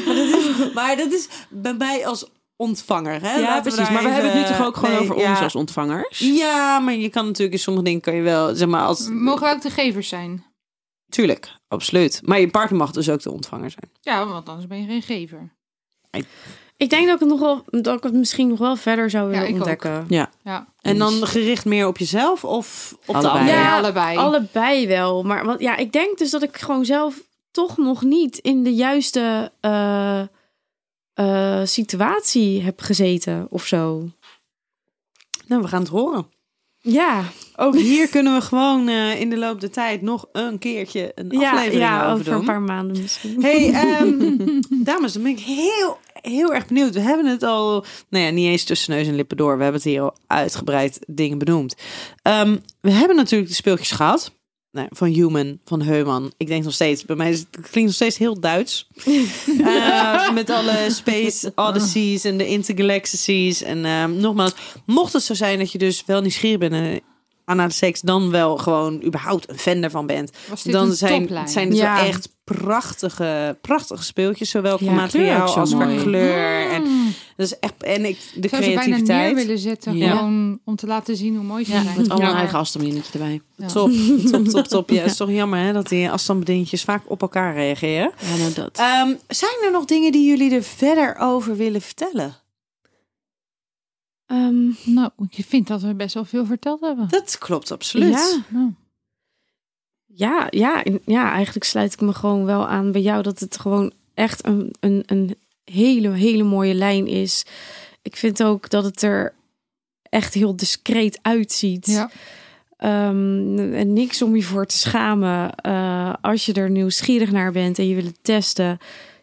maar, 0.05 0.15
dat 0.15 0.27
is, 0.27 0.73
maar 0.73 0.97
dat 0.97 1.11
is 1.11 1.27
bij 1.49 1.73
mij 1.73 2.07
als 2.07 2.25
ontvanger. 2.55 3.21
Hè? 3.21 3.35
Ja, 3.35 3.41
Laten 3.41 3.73
precies. 3.73 3.93
Maar 3.93 4.03
we 4.03 4.09
hebben 4.09 4.31
het 4.31 4.41
nu 4.41 4.55
toch 4.55 4.65
ook 4.65 4.75
gewoon 4.75 4.91
nee, 4.91 5.01
over 5.01 5.17
ja. 5.17 5.29
ons 5.29 5.39
als 5.39 5.55
ontvangers? 5.55 6.19
Ja, 6.19 6.79
maar 6.79 6.93
je 6.93 7.09
kan 7.09 7.25
natuurlijk 7.25 7.53
in 7.53 7.59
sommige 7.59 7.85
dingen 7.85 8.01
kan 8.01 8.15
je 8.15 8.21
wel, 8.21 8.55
zeg 8.55 8.67
maar, 8.67 8.85
als... 8.85 9.09
Mogen 9.09 9.47
we 9.47 9.53
ook 9.53 9.61
de 9.61 9.69
gevers 9.69 10.07
zijn? 10.07 10.45
Tuurlijk, 11.13 11.57
absoluut. 11.67 12.21
Maar 12.25 12.39
je 12.39 12.49
partner 12.49 12.79
mag 12.79 12.91
dus 12.91 13.09
ook 13.09 13.21
de 13.21 13.31
ontvanger 13.31 13.69
zijn. 13.71 13.91
Ja, 14.01 14.27
want 14.27 14.49
anders 14.49 14.67
ben 14.67 14.81
je 14.81 14.87
geen 14.87 15.01
gever. 15.01 15.53
Ik 16.77 16.89
denk 16.89 17.05
dat 17.05 17.13
ik 17.13 17.19
het 17.19 17.29
nog 17.29 17.39
wel, 17.39 17.63
dat 17.81 17.97
ik 17.97 18.03
het 18.03 18.13
misschien 18.13 18.47
nog 18.47 18.59
wel 18.59 18.75
verder 18.75 19.09
zou 19.09 19.29
willen 19.29 19.47
ook. 19.47 19.53
ontdekken. 19.53 20.05
Ja, 20.09 20.67
En 20.81 20.97
dan 20.97 21.27
gericht 21.27 21.65
meer 21.65 21.87
op 21.87 21.97
jezelf 21.97 22.43
of 22.43 22.97
op 23.05 23.15
Allebei. 23.15 23.33
de 23.33 23.39
ander? 23.39 23.53
Ja, 23.55 23.77
allebei. 23.77 24.17
Allebei 24.17 24.87
wel. 24.87 25.23
Maar 25.23 25.45
wat, 25.45 25.59
ja, 25.59 25.75
ik 25.75 25.91
denk 25.91 26.17
dus 26.17 26.29
dat 26.29 26.43
ik 26.43 26.57
gewoon 26.57 26.85
zelf 26.85 27.21
toch 27.51 27.77
nog 27.77 28.01
niet 28.01 28.37
in 28.37 28.63
de 28.63 28.73
juiste 28.73 29.51
eh, 29.59 30.21
eh, 31.13 31.65
situatie 31.65 32.61
heb 32.61 32.81
gezeten 32.81 33.47
of 33.49 33.65
zo. 33.65 34.09
Nou, 35.45 35.61
we 35.61 35.67
gaan 35.67 35.81
het 35.81 35.89
horen. 35.89 36.27
Ja, 36.79 37.23
Ook 37.55 37.75
hier 37.89 38.07
kunnen 38.07 38.33
we 38.33 38.41
gewoon 38.41 38.87
eh, 38.87 39.19
in 39.19 39.29
de 39.29 39.37
loop 39.37 39.61
der 39.61 39.71
tijd 39.71 40.01
nog 40.01 40.25
een 40.31 40.57
keertje 40.57 41.11
een 41.15 41.39
ja, 41.39 41.51
aflevering 41.51 41.81
ja 41.81 42.11
over 42.11 42.25
doen. 42.25 42.33
een 42.33 42.45
paar 42.45 42.61
maanden 42.61 43.01
misschien. 43.01 43.41
Hey, 43.41 43.71
ehm, 43.83 44.61
dames, 44.69 45.13
dan 45.13 45.23
ben 45.23 45.31
ik 45.31 45.39
heel, 45.39 45.97
heel 46.13 46.53
erg 46.53 46.67
benieuwd. 46.67 46.93
We 46.93 46.99
hebben 46.99 47.25
het 47.25 47.43
al, 47.43 47.85
nou 48.09 48.25
ja, 48.25 48.31
niet 48.31 48.47
eens 48.47 48.63
tussen 48.63 48.93
neus 48.93 49.07
en 49.07 49.15
lippen 49.15 49.37
door. 49.37 49.57
We 49.57 49.63
hebben 49.63 49.81
het 49.81 49.89
hier 49.89 50.01
al 50.01 50.15
uitgebreid 50.27 50.99
dingen 51.07 51.37
benoemd. 51.37 51.75
Ehm, 52.21 52.57
we 52.81 52.91
hebben 52.91 53.15
natuurlijk 53.15 53.49
de 53.49 53.55
speeltjes 53.55 53.91
gehad. 53.91 54.33
Nou, 54.71 54.87
van 54.91 55.07
Human, 55.07 55.59
van 55.65 55.81
Heuman. 55.81 56.33
Ik 56.37 56.47
denk 56.47 56.63
nog 56.63 56.73
steeds, 56.73 57.05
bij 57.05 57.15
mij 57.15 57.29
is, 57.29 57.39
het 57.39 57.49
klinkt 57.51 57.73
nog 57.73 57.93
steeds 57.93 58.17
heel 58.17 58.39
Duits. 58.39 58.87
Eh, 59.63 60.31
met 60.31 60.49
alle 60.49 60.87
Space 60.89 61.51
Odysseys 61.55 62.23
en 62.23 62.37
de 62.37 62.47
Intergalaxies. 62.47 63.61
En 63.61 63.85
ehm, 63.85 64.15
nogmaals, 64.19 64.53
mocht 64.85 65.13
het 65.13 65.23
zo 65.23 65.33
zijn 65.33 65.59
dat 65.59 65.71
je 65.71 65.77
dus 65.77 66.03
wel 66.05 66.21
nieuwsgierig 66.21 66.59
bent 66.59 67.01
aan 67.45 67.57
de 67.57 67.69
seks, 67.73 68.01
dan 68.01 68.29
wel 68.31 68.57
gewoon 68.57 69.03
überhaupt 69.03 69.49
een 69.49 69.57
fan 69.57 69.81
daarvan 69.81 70.05
bent 70.05 70.31
dan 70.63 70.91
zijn, 70.93 71.19
toplijn? 71.21 71.47
zijn 71.47 71.67
het 71.67 71.77
Ja. 71.77 71.95
wel 71.95 72.05
echt 72.05 72.29
prachtige, 72.43 73.57
prachtige 73.61 74.03
speeltjes. 74.03 74.49
Zowel 74.49 74.77
qua 74.77 74.85
Ja, 74.85 74.91
kleur 74.91 75.01
materiaal 75.01 75.55
als 75.57 75.73
qua 75.75 75.85
kleur. 76.01 76.69
En, 76.71 76.81
Mm. 76.81 77.13
dat 77.35 77.45
is 77.45 77.59
echt, 77.59 77.83
en 77.83 78.05
ik, 78.05 78.17
de 78.33 78.39
Ik 78.41 78.49
zou 78.49 78.63
ze 78.63 78.69
bijna 78.69 78.73
neer 78.73 78.75
creativiteit. 79.03 79.35
willen 79.35 79.57
zetten, 79.57 79.97
Ja. 79.97 80.15
gewoon 80.15 80.59
om 80.65 80.75
te 80.75 80.87
laten 80.87 81.15
zien 81.15 81.35
hoe 81.35 81.43
mooi 81.45 81.65
ze 81.65 81.71
Ja, 81.71 81.83
zijn. 81.83 81.97
met 81.97 82.09
allemaal 82.09 82.31
Ja. 82.31 82.37
eigen 82.37 82.57
afstandbedienetje 82.59 83.13
erbij. 83.19 83.41
Ja. 83.55 83.67
Top, 83.67 83.91
top, 84.31 84.47
top, 84.47 84.67
top. 84.67 84.89
Ja, 84.89 84.95
het 85.01 85.11
is 85.11 85.17
toch 85.17 85.29
jammer 85.31 85.59
hè, 85.59 85.73
dat 85.73 85.87
die 85.87 86.09
afstandsbedientjes 86.09 86.83
vaak 86.83 87.01
op 87.07 87.21
elkaar 87.21 87.53
reageren. 87.53 88.11
Ja, 88.31 88.35
nou 88.37 88.53
dat. 88.53 88.77
Ehm, 88.77 89.13
zijn 89.27 89.51
er 89.65 89.71
nog 89.71 89.85
dingen 89.85 90.11
die 90.11 90.27
jullie 90.29 90.53
er 90.55 90.63
verder 90.63 91.15
over 91.19 91.55
willen 91.57 91.81
vertellen? 91.81 92.35
Ehm, 94.25 94.69
Nou, 94.85 95.09
ik 95.29 95.45
vind 95.45 95.67
dat 95.67 95.81
we 95.81 95.95
best 95.95 96.13
wel 96.13 96.25
veel 96.25 96.45
verteld 96.45 96.79
hebben. 96.81 97.07
Dat 97.09 97.37
klopt 97.37 97.71
absoluut. 97.71 98.09
Ja. 98.13 98.43
Nou, 98.49 98.73
Ja, 100.05 100.47
ja, 100.49 100.83
ja, 101.05 101.31
eigenlijk 101.31 101.65
sluit 101.65 101.93
ik 101.93 102.01
me 102.01 102.13
gewoon 102.13 102.45
wel 102.45 102.67
aan 102.67 102.91
bij 102.91 103.01
jou 103.01 103.23
dat 103.23 103.39
het 103.39 103.59
gewoon 103.59 103.91
echt 104.13 104.45
een, 104.45 104.73
een, 104.79 105.03
een 105.05 105.35
hele, 105.63 106.09
hele 106.09 106.43
mooie 106.43 106.73
lijn 106.73 107.07
is. 107.07 107.45
Ik 108.01 108.15
vind 108.15 108.43
ook 108.43 108.69
dat 108.69 108.83
het 108.83 109.01
er 109.01 109.33
echt 110.09 110.33
heel 110.33 110.55
discreet 110.55 111.19
uitziet. 111.21 111.85
ja. 111.85 112.09
Ehm, 112.77 113.73
en 113.73 113.93
niks 113.93 114.21
om 114.21 114.35
je 114.35 114.43
voor 114.43 114.65
te 114.65 114.77
schamen. 114.77 115.55
Eh, 115.55 116.13
als 116.21 116.45
je 116.45 116.53
er 116.53 116.69
nieuwsgierig 116.69 117.31
naar 117.31 117.51
bent 117.51 117.79
en 117.79 117.87
je 117.87 117.95
wil 117.95 118.03
het 118.05 118.23
testen, 118.23 118.77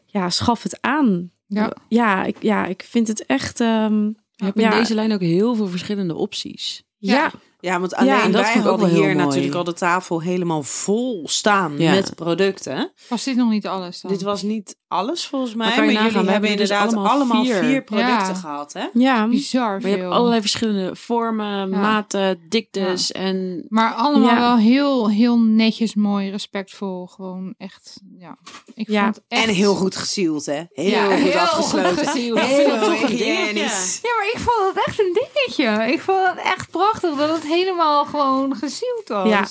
ja, 0.06 0.30
schaf 0.30 0.62
het 0.62 0.78
aan. 0.82 1.30
Ja. 1.46 1.72
ja, 1.88 2.24
ik, 2.24 2.42
ja, 2.42 2.66
ik 2.66 2.82
vind 2.88 3.08
het 3.08 3.26
echt. 3.26 3.60
ehm, 3.60 4.10
Je 4.40 4.46
hebt 4.46 4.58
in 4.74 4.78
deze 4.78 4.94
lijn 4.94 5.12
ook 5.12 5.20
heel 5.20 5.54
veel 5.54 5.66
verschillende 5.68 6.14
opties. 6.14 6.82
ja, 6.98 7.30
Ja. 7.60 7.72
Ja, 7.72 7.80
want 7.80 7.94
alleen 7.94 8.10
en 8.20 8.32
dat 8.32 8.40
wij 8.42 8.52
hadden 8.62 8.88
hier 8.88 9.16
natuurlijk 9.16 9.54
al 9.54 9.64
de 9.64 9.72
tafel 9.72 10.20
helemaal 10.22 10.62
vol 10.62 11.22
staan 11.28 11.74
Ja. 11.78 11.90
met 11.90 12.14
producten. 12.14 12.92
Was 13.08 13.24
dit 13.24 13.36
nog 13.36 13.50
niet 13.50 13.66
alles 13.66 14.00
dan? 14.00 14.10
Dit 14.10 14.22
was 14.22 14.42
niet 14.42 14.78
alles 14.88 15.26
volgens 15.26 15.54
mij, 15.54 15.66
Maar 15.66 15.76
maar, 15.76 15.84
jullie 15.86 16.00
hebben 16.00 16.26
hebben 16.28 16.50
er 16.50 16.56
dus 16.56 16.70
inderdaad 16.70 16.94
allemaal, 16.94 17.12
allemaal 17.12 17.44
vier, 17.44 17.54
vier. 17.64 17.82
producten 17.84 18.12
Ja. 18.26 18.34
gehad, 18.34 18.72
hè? 18.72 18.84
ja. 18.92 19.28
bizar 19.28 19.70
Maar 19.70 19.80
veel. 19.80 19.90
je 19.90 19.96
hebt 19.96 20.12
allerlei 20.12 20.40
verschillende 20.40 20.96
vormen, 20.96 21.68
maten, 21.70 22.40
diktes 22.48 23.12
en... 23.12 23.66
Maar 23.68 23.92
allemaal 23.94 24.28
Ja. 24.34 24.38
wel 24.40 24.56
heel, 24.56 25.10
heel 25.10 25.38
netjes, 25.38 25.94
mooi, 25.94 26.30
respectvol. 26.30 27.06
Gewoon 27.06 27.54
echt, 27.58 28.00
ja. 28.18 28.38
Ik 28.74 28.88
Ja. 28.90 29.02
vond 29.02 29.14
het 29.16 29.24
echt... 29.28 29.48
En 29.48 29.54
heel 29.54 29.74
goed 29.74 29.96
gesield, 29.96 30.46
hè? 30.46 30.62
Heel 30.72 30.88
Ja, 30.90 31.04
goed 31.04 31.14
heel 31.30 31.40
afgesloten. 31.40 31.96
goed 31.96 32.06
gesield. 32.08 32.38
Heel 32.38 32.58
Ik 32.58 32.64
vind 32.66 32.72
het 32.72 32.84
toch 32.84 33.02
een 33.02 33.08
hygiënisch. 33.16 33.98
Ja, 34.02 34.10
maar 34.18 34.30
ik 34.32 34.38
vond 34.38 34.74
het 34.74 34.86
echt 34.86 35.00
een 35.00 35.12
dingetje. 35.34 35.92
Ik 35.92 36.00
vond 36.00 36.26
het 36.28 36.38
echt 36.44 36.70
prachtig 36.70 37.16
dat 37.16 37.28
het 37.32 37.46
helemaal 37.50 38.04
gewoon 38.04 38.56
gesield 38.56 39.08
was. 39.08 39.28
Ja. 39.28 39.46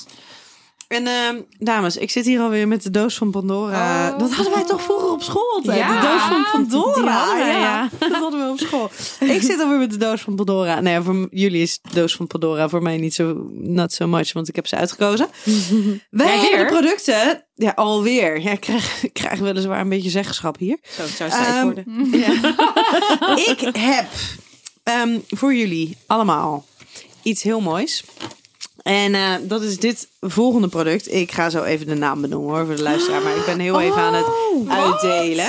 En 0.87 1.07
ehm, 1.07 1.41
dames, 1.57 1.97
ik 1.97 2.09
zit 2.11 2.25
hier 2.25 2.39
alweer 2.41 2.67
met 2.67 2.83
de 2.83 2.89
doos 2.91 3.15
van 3.17 3.31
Pandora. 3.31 4.09
Oh. 4.11 4.19
Dat 4.19 4.31
hadden 4.33 4.53
wij 4.53 4.65
toch 4.65 4.81
vroeger 4.81 5.09
op 5.11 5.21
school 5.21 5.53
altijd? 5.55 5.77
Ja, 5.77 6.01
de 6.01 6.07
doos 6.07 6.21
van 6.21 6.45
Pandora. 6.51 7.37
ja, 7.37 7.47
ja. 7.47 7.89
dat 7.99 8.11
hadden 8.11 8.45
we 8.45 8.51
op 8.51 8.59
school. 8.59 8.89
ik 9.19 9.41
zit 9.41 9.59
alweer 9.61 9.77
met 9.77 9.91
de 9.91 9.97
doos 9.97 10.21
van 10.21 10.35
Pandora. 10.35 10.79
Nee, 10.79 11.01
voor 11.01 11.15
m- 11.15 11.27
jullie 11.31 11.61
is 11.61 11.79
de 11.81 11.93
doos 11.93 12.15
van 12.15 12.27
Pandora. 12.27 12.69
Voor 12.69 12.81
mij 12.81 12.97
niet 12.97 13.13
zo 13.13 13.49
not 13.51 13.93
so 13.93 14.07
much, 14.07 14.33
want 14.33 14.47
ik 14.47 14.55
heb 14.55 14.67
ze 14.67 14.75
uitgekozen. 14.75 15.27
wij 16.09 16.27
hebben 16.27 16.49
weer? 16.49 16.57
de 16.57 16.65
producten. 16.65 17.43
Ja, 17.55 17.71
alweer. 17.75 18.41
Ja, 18.41 18.51
ik 18.51 18.59
krijg, 18.59 19.03
ik 19.03 19.13
krijg 19.13 19.39
weliswaar 19.39 19.79
een 19.81 19.89
beetje 19.89 20.09
zeggenschap 20.09 20.57
hier. 20.57 20.77
Zo, 20.95 21.01
het 21.01 21.11
zou 21.11 21.31
Ehm, 21.31 21.63
worden. 21.63 21.85
Ja. 22.19 22.31
ik 23.35 23.59
heb 23.77 24.05
ehm, 24.83 25.19
voor 25.29 25.53
jullie 25.55 25.97
allemaal 26.07 26.65
iets 27.29 27.43
heel 27.43 27.59
moois. 27.61 28.03
En 28.81 29.15
eh, 29.15 29.33
dat 29.41 29.61
is 29.61 29.77
dit 29.79 30.07
volgende 30.21 30.67
product. 30.67 31.13
Ik 31.13 31.31
ga 31.31 31.49
zo 31.49 31.63
even 31.63 31.87
de 31.87 31.95
naam 31.95 32.21
benoemen 32.21 32.55
hoor 32.55 32.65
voor 32.65 32.75
de 32.75 32.81
luisteraar. 32.81 33.21
Maar 33.21 33.35
ik 33.35 33.45
ben 33.45 33.59
heel 33.59 33.81
even 33.81 34.01
aan 34.01 34.13
het 34.13 34.25
uitdelen. 34.67 35.47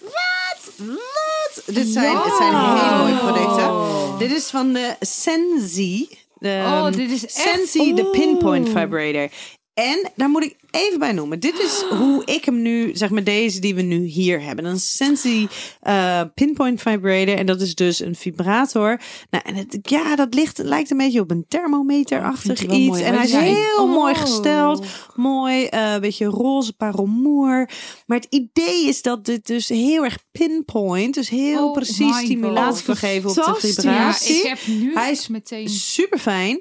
Wat? 0.00 0.72
Wat? 0.76 1.62
Dit 1.74 1.86
zijn, 1.88 2.16
het 2.16 2.34
zijn 2.38 2.54
hele 2.54 2.96
mooie 2.98 3.18
producten. 3.18 4.18
Dit 4.18 4.32
is 4.38 4.46
van 4.46 4.72
de 4.72 4.96
Sensi. 5.00 6.08
De, 6.38 6.62
Oh, 6.66 6.84
dit 6.92 7.10
is 7.10 7.22
echt- 7.24 7.32
Sensi, 7.34 7.94
de 7.94 8.04
Oh. 8.04 8.10
pinpoint 8.10 8.68
vibrator. 8.68 9.28
En 9.74 10.10
daar 10.16 10.28
moet 10.28 10.42
ik 10.42 10.56
even 10.70 10.98
bij 10.98 11.12
noemen. 11.12 11.40
Dit 11.40 11.58
is 11.60 11.84
hoe 11.98 12.24
ik 12.24 12.44
hem 12.44 12.62
nu, 12.62 12.90
zeg 12.96 13.10
maar 13.10 13.24
deze 13.24 13.60
die 13.60 13.74
we 13.74 13.82
nu 13.82 14.04
hier 14.04 14.42
hebben. 14.42 14.64
Een 14.64 14.80
Sensi 14.80 15.48
eh, 15.80 16.20
pinpoint 16.34 16.80
vibrator. 16.82 17.36
En 17.36 17.46
dat 17.46 17.60
is 17.60 17.74
dus 17.74 18.00
een 18.00 18.14
vibrator. 18.14 19.00
Nou, 19.30 19.44
en 19.46 19.54
het, 19.54 19.78
ja, 19.82 20.16
dat 20.16 20.34
ligt, 20.34 20.58
lijkt 20.58 20.90
een 20.90 20.96
beetje 20.96 21.20
op 21.20 21.30
een 21.30 21.44
thermometer-achtig 21.48 22.62
iets. 22.62 22.86
mooi 22.88 23.02
en 23.02 23.14
hij 23.14 23.24
is 23.24 23.32
heel 23.32 23.86
mooi 23.86 24.14
Oh. 24.14 24.20
gesteld. 24.20 24.86
Mooi, 25.14 25.64
eh, 25.64 25.98
beetje 25.98 26.24
roze 26.24 26.72
parelmoer. 26.72 27.68
Maar 28.06 28.18
het 28.18 28.26
idee 28.30 28.86
is 28.88 29.02
dat 29.02 29.24
dit 29.24 29.46
dus 29.46 29.68
heel 29.68 30.04
erg 30.04 30.18
pinpoint. 30.32 31.14
Dus 31.14 31.28
heel 31.28 31.66
Oh 31.66 31.72
precies 31.72 32.16
stimulatie 32.16 32.76
God. 32.76 32.84
kan 32.84 32.96
geven 32.96 33.30
op 33.30 33.36
de. 33.36 33.42
Ja, 33.42 33.54
vibratie. 33.54 34.36
ik 34.36 34.46
heb 34.46 34.58
nu 34.66 34.94
Hij 34.94 35.10
is 35.10 35.28
meteen... 35.28 35.68
Super 35.68 36.18
fijn. 36.18 36.60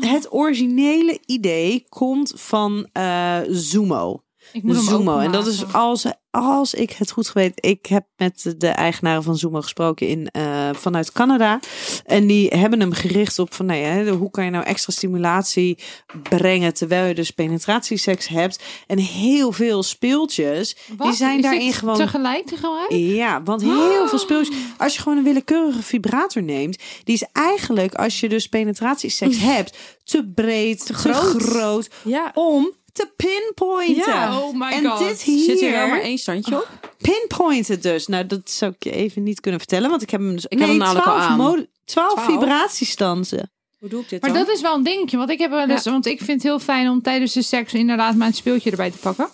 het 0.00 0.32
originele 0.32 1.18
idee 1.26 1.84
komt 1.88 2.32
van 2.36 2.88
eh 3.10 3.54
Zumo. 3.54 4.22
Ik 4.52 4.62
moet 4.62 4.76
hem 4.76 4.84
Zumo. 4.84 5.18
En 5.18 5.32
dat 5.32 5.46
is 5.46 5.72
als, 5.72 6.04
als 6.30 6.74
ik 6.74 6.90
het 6.90 7.10
goed 7.10 7.32
weet. 7.32 7.52
Ik 7.54 7.86
heb 7.86 8.06
met 8.16 8.54
de 8.58 8.68
eigenaren 8.68 9.22
van 9.22 9.36
Zumo 9.36 9.60
gesproken 9.60 10.06
in, 10.08 10.28
eh, 10.28 10.68
vanuit 10.72 11.12
Canada. 11.12 11.60
En 12.04 12.26
die 12.26 12.48
hebben 12.48 12.80
hem 12.80 12.92
gericht 12.92 13.38
op 13.38 13.54
van 13.54 13.66
nou 13.66 13.78
ja, 13.78 14.04
hoe 14.12 14.30
kan 14.30 14.44
je 14.44 14.50
nou 14.50 14.64
extra 14.64 14.92
stimulatie 14.92 15.78
brengen 16.22 16.74
terwijl 16.74 17.06
je 17.06 17.14
dus 17.14 17.30
penetratieseks 17.30 18.28
hebt. 18.28 18.62
En 18.86 18.98
heel 18.98 19.52
veel 19.52 19.82
speeltjes. 19.82 20.76
Wat? 20.96 21.06
Die 21.06 21.16
zijn 21.16 21.36
Is 21.36 21.42
daarin 21.42 21.72
gewoon. 21.72 21.96
Tegelijk 21.96 22.46
te 22.46 22.56
gebruiken? 22.56 22.98
Ja, 22.98 23.42
want 23.42 23.62
heel 23.62 24.08
veel 24.08 24.18
speeltjes. 24.18 24.56
Als 24.78 24.94
je 24.94 25.02
gewoon 25.02 25.18
een 25.18 25.24
willekeurige 25.24 25.82
vibrator 25.82 26.42
neemt, 26.42 26.82
die 27.04 27.14
is 27.14 27.24
eigenlijk, 27.32 27.94
als 27.94 28.20
je 28.20 28.28
dus 28.28 28.46
penetratieseks 28.46 29.38
hebt, 29.38 29.76
te 30.04 30.30
breed, 30.34 30.86
te 30.86 30.94
groot, 30.94 31.42
groot. 31.42 31.90
Ja. 32.04 32.30
om 32.34 32.78
te 32.92 33.12
pinpointen. 33.16 34.12
Ja. 34.12 34.38
Oh 34.40 34.54
my 34.54 34.70
en 34.70 34.84
god. 34.86 34.98
dit 34.98 35.22
hier, 35.22 35.44
Zit 35.44 35.62
er 35.62 35.70
wel 35.70 35.88
maar 35.88 36.00
één 36.00 36.18
standje 36.18 36.56
op? 36.56 36.68
pinpointen 36.98 37.80
dus. 37.80 38.06
Nou, 38.06 38.26
dat 38.26 38.50
zou 38.50 38.72
ik 38.78 38.84
je 38.84 38.90
even 38.90 39.22
niet 39.22 39.40
kunnen 39.40 39.60
vertellen, 39.60 39.90
want 39.90 40.02
ik 40.02 40.10
heb 40.10 40.20
hem 40.20 40.34
dus. 40.34 40.46
Ik 40.48 40.58
heb 40.58 40.68
hem 40.68 40.76
namelijk 40.76 41.06
al 41.06 41.14
aan. 41.14 41.36
mode- 41.36 41.68
12 41.84 42.12
12? 42.12 42.24
vibratiestansen. 42.30 43.50
Hoe 43.78 43.88
doe 43.88 44.00
ik 44.00 44.08
dit 44.08 44.20
Maar 44.22 44.32
dan? 44.32 44.38
dat 44.44 44.54
is 44.54 44.60
wel 44.60 44.74
een 44.74 44.82
dingetje. 44.82 45.16
Want 45.16 45.30
ik 45.30 45.38
heb 45.38 45.50
wel 45.50 45.68
eens, 45.68 45.84
want 45.84 46.06
ik 46.06 46.18
vind 46.18 46.30
het 46.30 46.42
heel 46.42 46.58
fijn 46.58 46.88
om 46.88 47.02
tijdens 47.02 47.32
de 47.32 47.42
seks 47.42 47.74
inderdaad 47.74 48.14
mijn 48.16 48.34
speeltje 48.34 48.70
erbij 48.70 48.90
te 48.90 48.98
pakken. 48.98 49.28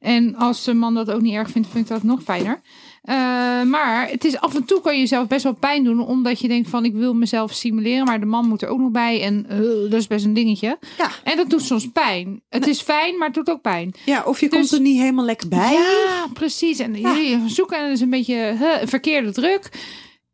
En 0.00 0.34
als 0.36 0.64
de 0.64 0.74
man 0.74 0.94
dat 0.94 1.10
ook 1.10 1.20
niet 1.20 1.34
erg 1.34 1.50
vindt, 1.50 1.68
vind 1.72 1.84
ik 1.84 1.90
dat 1.90 2.02
nog 2.02 2.22
fijner. 2.22 2.60
Eh, 3.06 3.62
maar 3.62 4.08
het 4.10 4.24
is 4.24 4.36
af 4.38 4.54
en 4.54 4.64
toe 4.64 4.80
kan 4.80 4.92
je 4.94 4.98
jezelf 5.00 5.26
best 5.26 5.42
wel 5.42 5.54
pijn 5.54 5.84
doen, 5.84 6.06
omdat 6.06 6.40
je 6.40 6.48
denkt 6.48 6.68
van 6.68 6.84
ik 6.84 6.92
wil 6.94 7.14
mezelf 7.14 7.52
stimuleren, 7.52 8.04
maar 8.04 8.20
de 8.20 8.26
man 8.26 8.48
moet 8.48 8.62
er 8.62 8.68
ook 8.68 8.78
nog 8.78 8.90
bij 8.90 9.22
en 9.22 9.46
eh, 9.48 9.58
dat 9.90 9.92
is 9.92 10.06
best 10.06 10.24
een 10.24 10.34
dingetje. 10.34 10.78
Ja. 10.98 11.10
En 11.24 11.36
dat 11.36 11.50
doet 11.50 11.62
soms 11.62 11.88
pijn. 11.92 12.42
Het 12.48 12.66
is 12.66 12.80
fijn, 12.80 13.18
maar 13.18 13.26
het 13.26 13.36
doet 13.36 13.50
ook 13.50 13.60
pijn. 13.60 13.94
Ja, 14.04 14.22
of 14.24 14.40
je 14.40 14.48
Dus- 14.48 14.58
komt 14.58 14.72
er 14.72 14.80
niet 14.80 14.98
helemaal 15.00 15.24
lekker 15.24 15.48
bij. 15.48 15.72
Ja, 15.72 16.26
precies. 16.32 16.78
En 16.78 16.94
je 17.00 17.42
zoeken 17.46 17.76
en 17.78 17.84
het 17.84 17.92
is 17.92 18.00
een 18.00 18.10
beetje 18.10 18.56
huh, 18.58 18.74
verkeerde 18.84 19.32
druk. 19.32 19.70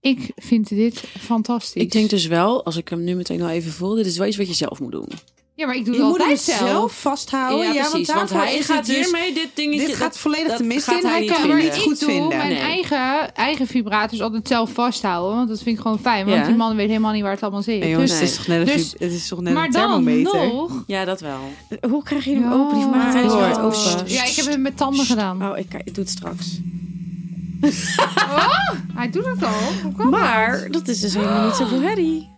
Ik 0.01 0.31
vind 0.37 0.68
dit 0.68 0.99
fantastisch. 1.20 1.83
Ik 1.83 1.93
denk 1.93 2.11
dus 2.11 2.27
wel, 2.27 2.64
als 2.64 2.77
ik 2.77 2.89
hem 2.89 3.05
nu 3.05 3.14
meteen 3.14 3.43
al 3.43 3.49
even 3.49 3.73
voel, 3.73 3.95
dit 3.95 4.07
is 4.07 4.18
wel 4.18 4.27
iets 4.27 4.37
wat 4.37 4.49
je 4.49 4.55
zelf 4.55 4.81
moet 4.81 4.93
doen. 4.93 5.09
Ja, 5.55 5.66
maar 5.66 5.76
ik 5.76 5.84
doe 5.84 5.94
Je 5.94 6.00
het 6.00 6.09
moet 6.09 6.18
hem 6.18 6.28
altijd 6.28 6.46
zelf, 6.46 6.68
zelf. 6.70 7.00
vasthouden. 7.00 7.72
Ja, 7.72 7.90
want, 7.90 8.07
daarvoor 8.07 8.36
hij 8.40 8.57
is 8.57 8.66
gaat 8.66 8.76
het 8.76 8.86
dus- 8.86 8.96
hiermee 8.96 9.34
dit 9.34 9.48
dingetje... 9.55 9.86
Dit 9.86 9.96
gaat 9.96 10.12
dat- 10.12 10.18
volledig 10.18 10.48
dat 10.48 10.59
de 10.59 10.64
mist 10.64 10.84
gaat 10.88 11.03
in. 11.03 11.09
hij 11.09 11.20
niet 11.20 11.28
kan 11.30 11.38
vinden. 11.40 11.57
hem 11.57 11.66
maar 11.66 11.74
niet 11.76 11.82
ik 11.84 11.88
goed 11.90 12.00
doe 12.00 12.09
vinden. 12.11 12.36
mijn 12.38 12.48
Nee. 12.48 12.59
eigen, 12.59 13.34
eigen 13.34 13.66
vibratus 13.66 14.20
altijd 14.20 14.48
zelf 14.48 14.70
vasthouden. 14.72 15.36
Want 15.36 15.48
dat 15.48 15.62
vind 15.62 15.76
ik 15.76 15.82
gewoon 15.82 15.98
fijn. 16.00 16.26
Want 16.26 16.36
Ja. 16.38 16.46
die 16.46 16.55
man 16.57 16.76
weet 16.76 16.88
helemaal 16.88 17.12
niet 17.12 17.22
waar 17.22 17.32
het 17.32 17.42
allemaal 17.42 17.62
zit. 17.62 17.80
Nee, 17.80 17.90
jongens, 17.90 18.11
dus, 18.11 18.20
het 18.20 18.28
is 18.28 18.36
toch 18.36 18.46
net 18.46 18.68
een, 18.68 18.76
dus- 18.76 18.92
het 18.98 19.12
is 19.12 19.28
toch 19.28 19.40
net 19.40 19.55
maar 19.55 19.64
een 19.64 19.70
dan 19.72 20.05
nog... 20.22 20.82
Ja, 20.86 21.05
dat 21.05 21.20
wel. 21.20 21.38
Hoe 21.90 22.03
krijg 22.03 22.24
je 22.24 22.30
hem 22.34 22.42
Ja. 22.42 22.53
open? 22.55 22.76
Die 22.78 22.86
Maar 22.86 23.12
hij 23.12 23.24
is 23.24 23.32
wel 23.32 23.61
open. 23.61 23.78
Ja, 24.07 24.24
ik 24.24 24.34
heb 24.34 24.46
het 24.46 24.59
met 24.61 24.76
tanden 24.76 25.05
gedaan. 25.07 25.50
Oh, 25.50 25.59
ik, 25.59 25.68
kijk, 25.68 25.82
ik 25.86 25.94
doe 25.94 26.05
het 26.05 26.12
straks. 26.12 26.59
Hij 28.94 29.11
doet 29.11 29.24
het 29.24 29.42
al. 29.44 29.50
Hoe 29.82 29.92
kan 29.96 30.09
Maar 30.09 30.68
dat 30.70 30.88
is 30.88 31.00
dus 31.00 31.14
helemaal 31.14 31.44
niet 31.46 31.55
zoveel 31.55 31.80
herrie. 31.80 32.30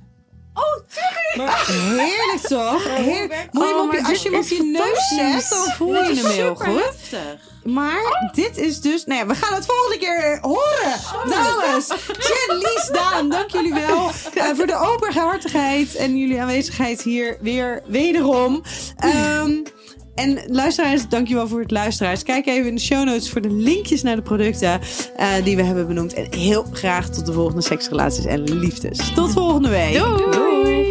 Heerlijk 1.67 2.41
toch? 2.49 2.85
Heerlijk. 2.85 3.49
Moet 3.53 3.63
je 3.63 3.69
hem 3.69 3.79
Oh, 3.79 3.85
op 3.85 3.93
je, 3.93 4.01
maar 4.01 4.11
als 4.11 4.23
je 4.23 4.31
hem 4.31 4.41
op 4.41 4.49
je 4.49 4.63
neus 4.63 5.09
zet, 5.09 5.51
dan 5.51 5.75
voel 5.77 5.95
je 5.95 6.15
hem 6.15 6.27
heel 6.31 6.55
goed. 6.55 7.19
Maar 7.65 8.31
dit 8.33 8.57
is 8.57 8.81
dus... 8.81 9.05
Nou 9.05 9.21
ja, 9.21 9.27
we 9.27 9.35
gaan 9.35 9.55
het 9.55 9.67
volgende 9.67 9.99
keer 9.99 10.39
horen. 10.41 11.01
Dames, 11.29 11.87
Jen, 12.07 12.57
Lies, 12.59 12.91
Daan, 12.93 13.29
dank 13.29 13.51
jullie 13.51 13.75
wel 13.75 14.11
eh, 14.35 14.45
voor 14.57 14.67
de 14.67 14.77
openhartigheid 14.77 15.95
en 15.95 16.17
jullie 16.17 16.41
aanwezigheid 16.41 17.03
hier 17.03 17.39
weer 17.41 17.83
wederom. 17.87 18.63
Ehm, 18.97 19.53
en 20.15 20.39
luisteraars, 20.47 21.09
dankjewel 21.09 21.49
voor 21.49 21.61
het 21.61 21.71
luisteraars. 21.71 22.23
Kijk 22.23 22.47
even 22.47 22.69
in 22.69 22.75
de 22.75 22.81
show 22.81 23.05
notes 23.05 23.31
voor 23.31 23.41
de 23.41 23.53
linkjes 23.53 24.03
naar 24.03 24.17
de 24.17 24.23
producten 24.23 24.81
eh, 25.17 25.29
die 25.45 25.57
we 25.57 25.63
hebben 25.63 25.87
benoemd. 25.87 26.15
En 26.15 26.27
heel 26.31 26.67
graag 26.73 27.09
tot 27.09 27.27
de 27.27 27.33
volgende 27.33 27.63
seksrelaties 27.63 28.25
en 28.25 28.43
liefdes. 28.43 29.13
Tot 29.15 29.33
volgende 29.33 29.69
week. 29.69 29.93
Doei. 29.93 30.84